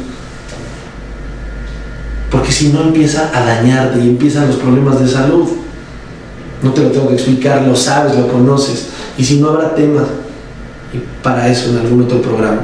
Porque 2.31 2.53
si 2.53 2.69
no 2.69 2.83
empieza 2.83 3.31
a 3.35 3.47
dañarte 3.47 3.99
y 3.99 4.11
empiezan 4.11 4.49
los 4.49 4.57
problemas 4.57 5.01
de 5.01 5.09
salud. 5.09 5.49
No 6.63 6.73
te 6.73 6.83
lo 6.83 6.91
tengo 6.91 7.09
que 7.09 7.15
explicar, 7.15 7.63
lo 7.63 7.75
sabes, 7.75 8.15
lo 8.15 8.29
conoces. 8.29 8.89
Y 9.17 9.25
si 9.25 9.41
no 9.41 9.49
habrá 9.49 9.75
temas, 9.75 10.05
y 10.93 10.99
para 11.23 11.49
eso 11.49 11.71
en 11.71 11.79
algún 11.79 12.03
otro 12.03 12.21
programa, 12.21 12.61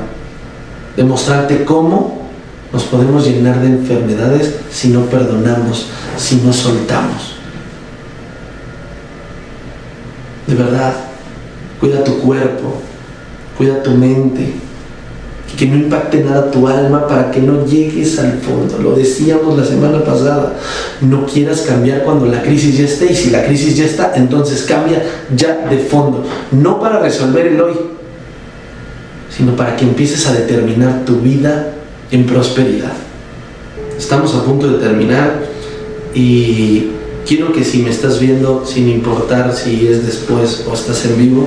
demostrarte 0.94 1.64
cómo 1.64 2.28
nos 2.70 2.82
podemos 2.84 3.26
llenar 3.26 3.60
de 3.60 3.68
enfermedades 3.68 4.56
si 4.70 4.88
no 4.88 5.06
perdonamos, 5.06 5.86
si 6.18 6.36
no 6.36 6.52
soltamos. 6.52 7.36
De 10.46 10.54
verdad, 10.54 10.92
cuida 11.80 12.04
tu 12.04 12.18
cuerpo, 12.18 12.74
cuida 13.56 13.82
tu 13.82 13.92
mente, 13.92 14.61
que 15.56 15.66
no 15.66 15.76
impacte 15.76 16.24
nada 16.24 16.50
tu 16.50 16.66
alma 16.66 17.06
para 17.06 17.30
que 17.30 17.40
no 17.40 17.66
llegues 17.66 18.18
al 18.18 18.40
fondo. 18.40 18.78
Lo 18.78 18.94
decíamos 18.94 19.56
la 19.56 19.64
semana 19.64 20.02
pasada, 20.02 20.54
no 21.00 21.26
quieras 21.26 21.62
cambiar 21.62 22.04
cuando 22.04 22.26
la 22.26 22.42
crisis 22.42 22.78
ya 22.78 22.84
esté 22.84 23.12
y 23.12 23.14
si 23.14 23.30
la 23.30 23.44
crisis 23.44 23.76
ya 23.76 23.84
está, 23.84 24.12
entonces 24.16 24.62
cambia 24.62 25.02
ya 25.36 25.66
de 25.68 25.78
fondo. 25.78 26.24
No 26.50 26.80
para 26.80 27.00
resolver 27.00 27.46
el 27.46 27.60
hoy, 27.60 27.74
sino 29.36 29.54
para 29.56 29.76
que 29.76 29.84
empieces 29.84 30.26
a 30.26 30.32
determinar 30.32 31.04
tu 31.04 31.16
vida 31.16 31.74
en 32.10 32.26
prosperidad. 32.26 32.92
Estamos 33.96 34.34
a 34.34 34.44
punto 34.44 34.68
de 34.68 34.78
terminar 34.78 35.42
y 36.14 36.88
quiero 37.26 37.52
que 37.52 37.64
si 37.64 37.82
me 37.82 37.90
estás 37.90 38.18
viendo, 38.18 38.64
sin 38.66 38.88
importar 38.88 39.54
si 39.54 39.86
es 39.86 40.04
después 40.06 40.64
o 40.68 40.74
estás 40.74 41.04
en 41.04 41.18
vivo, 41.18 41.46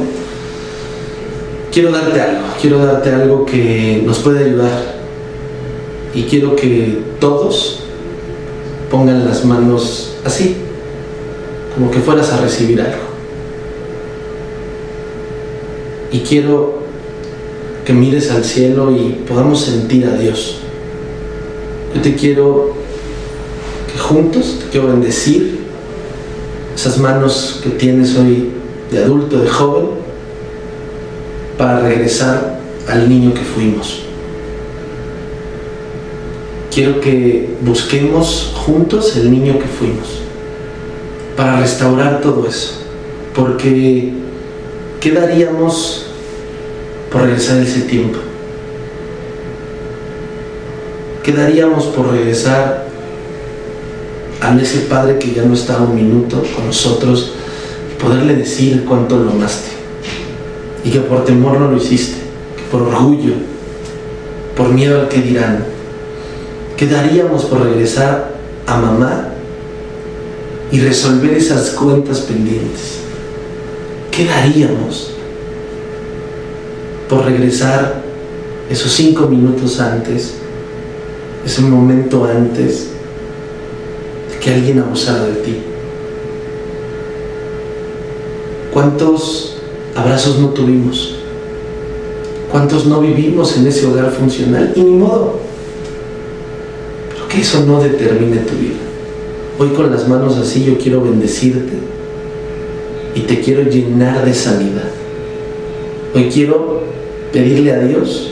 quiero 1.75 1.91
darte 1.91 2.21
algo, 2.21 2.41
quiero 2.61 2.85
darte 2.85 3.09
algo 3.09 3.45
que 3.45 4.01
nos 4.05 4.19
puede 4.19 4.45
ayudar 4.45 4.71
y 6.13 6.23
quiero 6.23 6.55
que 6.55 6.99
todos 7.19 7.79
pongan 8.89 9.25
las 9.25 9.43
manos 9.43 10.13
así, 10.23 10.55
como 11.73 11.91
que 11.91 11.99
fueras 11.99 12.31
a 12.31 12.39
recibir 12.39 12.79
algo. 12.79 13.03
Y 16.13 16.19
quiero 16.19 16.79
que 17.83 17.91
mires 17.91 18.31
al 18.31 18.45
cielo 18.45 18.95
y 18.95 19.23
podamos 19.27 19.59
sentir 19.59 20.05
a 20.05 20.15
Dios. 20.15 20.59
Yo 21.93 22.01
te 22.01 22.15
quiero 22.15 22.71
que 23.91 23.99
juntos, 23.99 24.59
te 24.61 24.69
quiero 24.71 24.87
bendecir 24.87 25.59
esas 26.73 26.97
manos 26.99 27.59
que 27.61 27.71
tienes 27.71 28.15
hoy 28.15 28.51
de 28.89 29.03
adulto, 29.03 29.39
de 29.39 29.49
joven, 29.49 30.04
para 31.57 31.79
regresar 31.79 32.59
al 32.87 33.09
niño 33.09 33.33
que 33.33 33.41
fuimos. 33.41 34.01
Quiero 36.73 36.99
que 36.99 37.55
busquemos 37.61 38.53
juntos 38.55 39.15
el 39.15 39.31
niño 39.31 39.57
que 39.59 39.67
fuimos, 39.67 40.21
para 41.37 41.59
restaurar 41.59 42.21
todo 42.21 42.47
eso, 42.47 42.73
porque 43.33 44.11
¿qué 44.99 45.11
daríamos 45.11 46.07
por 47.11 47.21
regresar 47.21 47.59
ese 47.59 47.81
tiempo? 47.81 48.19
quedaríamos 51.25 51.85
por 51.85 52.11
regresar 52.11 52.85
a 54.41 54.55
ese 54.61 54.81
Padre 54.81 55.17
que 55.17 55.33
ya 55.33 55.41
no 55.41 55.55
está 55.55 55.79
un 55.79 55.95
minuto 55.95 56.43
con 56.55 56.67
nosotros 56.67 57.31
poderle 57.99 58.35
decir 58.35 58.85
cuánto 58.87 59.17
lo 59.17 59.31
amaste? 59.31 59.71
Y 60.85 60.91
que 60.91 61.01
por 61.01 61.25
temor 61.25 61.59
no 61.59 61.69
lo 61.69 61.75
hiciste, 61.75 62.15
que 62.55 62.63
por 62.71 62.83
orgullo, 62.83 63.33
por 64.55 64.69
miedo 64.69 65.01
al 65.01 65.09
que 65.09 65.21
dirán, 65.21 65.65
quedaríamos 66.77 67.43
por 67.45 67.61
regresar 67.61 68.35
a 68.65 68.77
mamá 68.77 69.29
y 70.71 70.79
resolver 70.79 71.33
esas 71.33 71.71
cuentas 71.71 72.21
pendientes. 72.21 72.99
¿Qué 74.11 74.25
daríamos 74.25 75.11
por 77.09 77.25
regresar 77.25 78.01
esos 78.69 78.91
cinco 78.91 79.27
minutos 79.27 79.79
antes, 79.79 80.33
ese 81.45 81.61
momento 81.61 82.25
antes 82.25 82.87
de 84.31 84.39
que 84.39 84.53
alguien 84.53 84.79
abusara 84.79 85.25
de 85.25 85.33
ti. 85.35 85.57
¿Cuántos 88.73 89.54
abrazos 89.95 90.37
no 90.39 90.49
tuvimos? 90.49 91.15
¿Cuántos 92.51 92.85
no 92.85 93.01
vivimos 93.01 93.57
en 93.57 93.67
ese 93.67 93.87
hogar 93.87 94.11
funcional? 94.11 94.71
Y 94.75 94.81
ni 94.81 94.91
modo. 94.91 95.39
Pero 97.09 97.27
que 97.27 97.41
eso 97.41 97.65
no 97.65 97.81
determine 97.81 98.37
tu 98.37 98.55
vida. 98.55 98.75
Hoy 99.57 99.69
con 99.69 99.89
las 99.89 100.07
manos 100.07 100.37
así 100.37 100.63
yo 100.63 100.77
quiero 100.77 101.01
bendecirte 101.01 101.73
y 103.15 103.21
te 103.21 103.39
quiero 103.39 103.63
llenar 103.63 104.23
de 104.25 104.33
sanidad. 104.33 104.91
Hoy 106.13 106.29
quiero 106.31 106.83
pedirle 107.31 107.73
a 107.73 107.79
Dios 107.79 108.31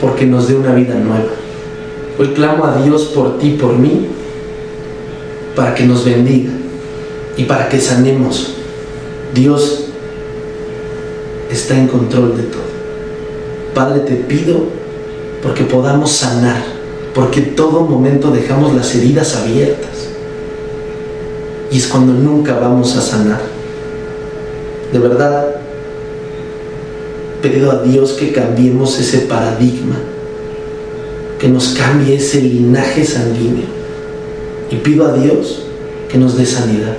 porque 0.00 0.26
nos 0.26 0.48
dé 0.48 0.54
una 0.54 0.74
vida 0.74 0.94
nueva. 0.94 1.30
Hoy 2.18 2.28
clamo 2.28 2.64
a 2.64 2.82
Dios 2.82 3.04
por 3.14 3.38
ti, 3.38 3.56
por 3.60 3.76
mí, 3.76 4.06
para 5.56 5.74
que 5.74 5.84
nos 5.84 6.04
bendiga 6.04 6.50
y 7.36 7.44
para 7.44 7.68
que 7.68 7.80
sanemos. 7.80 8.61
Dios 9.34 9.84
está 11.50 11.78
en 11.78 11.88
control 11.88 12.36
de 12.36 12.42
todo. 12.44 12.62
Padre, 13.74 14.00
te 14.00 14.14
pido 14.14 14.64
porque 15.42 15.64
podamos 15.64 16.10
sanar, 16.10 16.62
porque 17.14 17.40
todo 17.40 17.80
momento 17.80 18.30
dejamos 18.30 18.74
las 18.74 18.94
heridas 18.94 19.36
abiertas. 19.36 20.08
Y 21.70 21.78
es 21.78 21.86
cuando 21.86 22.12
nunca 22.12 22.58
vamos 22.58 22.94
a 22.96 23.00
sanar. 23.00 23.40
De 24.92 24.98
verdad, 24.98 25.56
pedido 27.40 27.70
a 27.70 27.82
Dios 27.82 28.12
que 28.12 28.32
cambiemos 28.32 28.98
ese 28.98 29.20
paradigma, 29.20 29.96
que 31.38 31.48
nos 31.48 31.68
cambie 31.68 32.16
ese 32.16 32.42
linaje 32.42 33.04
sanguíneo. 33.06 33.66
Y 34.70 34.76
pido 34.76 35.06
a 35.06 35.14
Dios 35.14 35.64
que 36.10 36.18
nos 36.18 36.36
dé 36.36 36.44
sanidad 36.44 36.96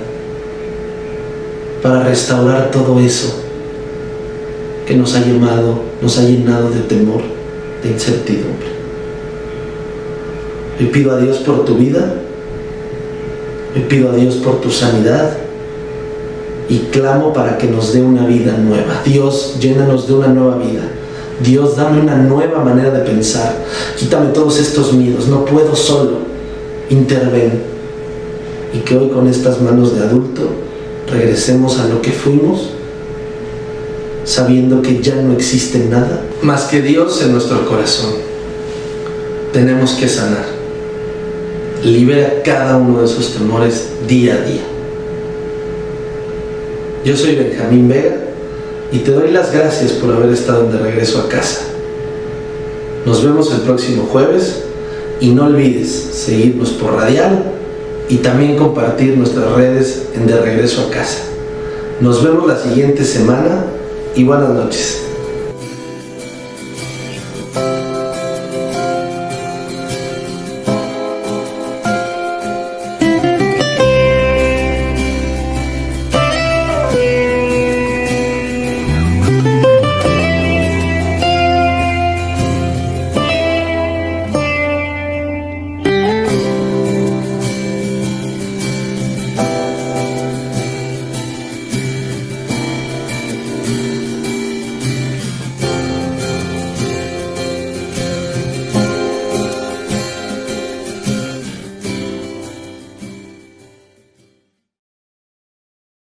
para 1.84 2.02
restaurar 2.02 2.70
todo 2.70 2.98
eso 2.98 3.42
que 4.86 4.96
nos 4.96 5.14
ha 5.14 5.20
llamado, 5.20 5.80
nos 6.00 6.18
ha 6.18 6.22
llenado 6.22 6.70
de 6.70 6.80
temor, 6.80 7.20
de 7.82 7.90
incertidumbre. 7.90 8.68
Y 10.80 10.84
pido 10.86 11.12
a 11.12 11.18
Dios 11.18 11.40
por 11.40 11.66
tu 11.66 11.74
vida, 11.74 12.14
me 13.74 13.82
pido 13.82 14.12
a 14.12 14.14
Dios 14.14 14.36
por 14.36 14.62
tu 14.62 14.70
sanidad, 14.70 15.36
y 16.70 16.78
clamo 16.90 17.34
para 17.34 17.58
que 17.58 17.66
nos 17.66 17.92
dé 17.92 18.00
una 18.00 18.26
vida 18.26 18.56
nueva. 18.56 19.02
Dios, 19.04 19.58
llénanos 19.60 20.08
de 20.08 20.14
una 20.14 20.28
nueva 20.28 20.56
vida. 20.56 20.84
Dios, 21.44 21.76
dame 21.76 22.00
una 22.00 22.16
nueva 22.16 22.64
manera 22.64 22.92
de 22.92 23.00
pensar. 23.00 23.56
Quítame 23.98 24.28
todos 24.28 24.58
estos 24.58 24.94
miedos. 24.94 25.28
No 25.28 25.44
puedo 25.44 25.76
solo. 25.76 26.20
Interven. 26.88 27.60
Y 28.72 28.78
que 28.78 28.96
hoy 28.96 29.10
con 29.10 29.28
estas 29.28 29.60
manos 29.60 29.94
de 29.94 30.02
adulto 30.02 30.63
regresemos 31.14 31.78
a 31.78 31.86
lo 31.86 32.02
que 32.02 32.10
fuimos, 32.10 32.70
sabiendo 34.24 34.82
que 34.82 35.00
ya 35.00 35.16
no 35.16 35.32
existe 35.32 35.78
nada 35.78 36.22
más 36.42 36.64
que 36.64 36.82
Dios 36.82 37.22
en 37.22 37.32
nuestro 37.32 37.66
corazón. 37.66 38.14
Tenemos 39.52 39.92
que 39.92 40.08
sanar. 40.08 40.44
Libera 41.84 42.42
cada 42.44 42.76
uno 42.76 43.00
de 43.00 43.06
esos 43.06 43.34
temores 43.34 43.88
día 44.08 44.34
a 44.34 44.40
día. 44.48 44.62
Yo 47.04 47.16
soy 47.16 47.36
Benjamín 47.36 47.88
Vega 47.88 48.16
y 48.90 48.98
te 48.98 49.10
doy 49.10 49.30
las 49.30 49.52
gracias 49.52 49.92
por 49.92 50.12
haber 50.14 50.30
estado 50.30 50.70
de 50.70 50.78
regreso 50.78 51.20
a 51.20 51.28
casa. 51.28 51.60
Nos 53.04 53.22
vemos 53.22 53.52
el 53.52 53.60
próximo 53.60 54.08
jueves 54.10 54.62
y 55.20 55.30
no 55.30 55.44
olvides 55.44 55.90
seguirnos 55.90 56.70
por 56.70 56.94
radial 56.94 57.44
y 58.08 58.18
también 58.18 58.56
compartir 58.56 59.16
nuestras 59.16 59.52
redes 59.52 60.08
en 60.14 60.26
De 60.26 60.40
Regreso 60.40 60.86
a 60.86 60.90
Casa. 60.90 61.20
Nos 62.00 62.22
vemos 62.22 62.46
la 62.46 62.58
siguiente 62.58 63.04
semana 63.04 63.64
y 64.14 64.24
buenas 64.24 64.50
noches. 64.50 65.13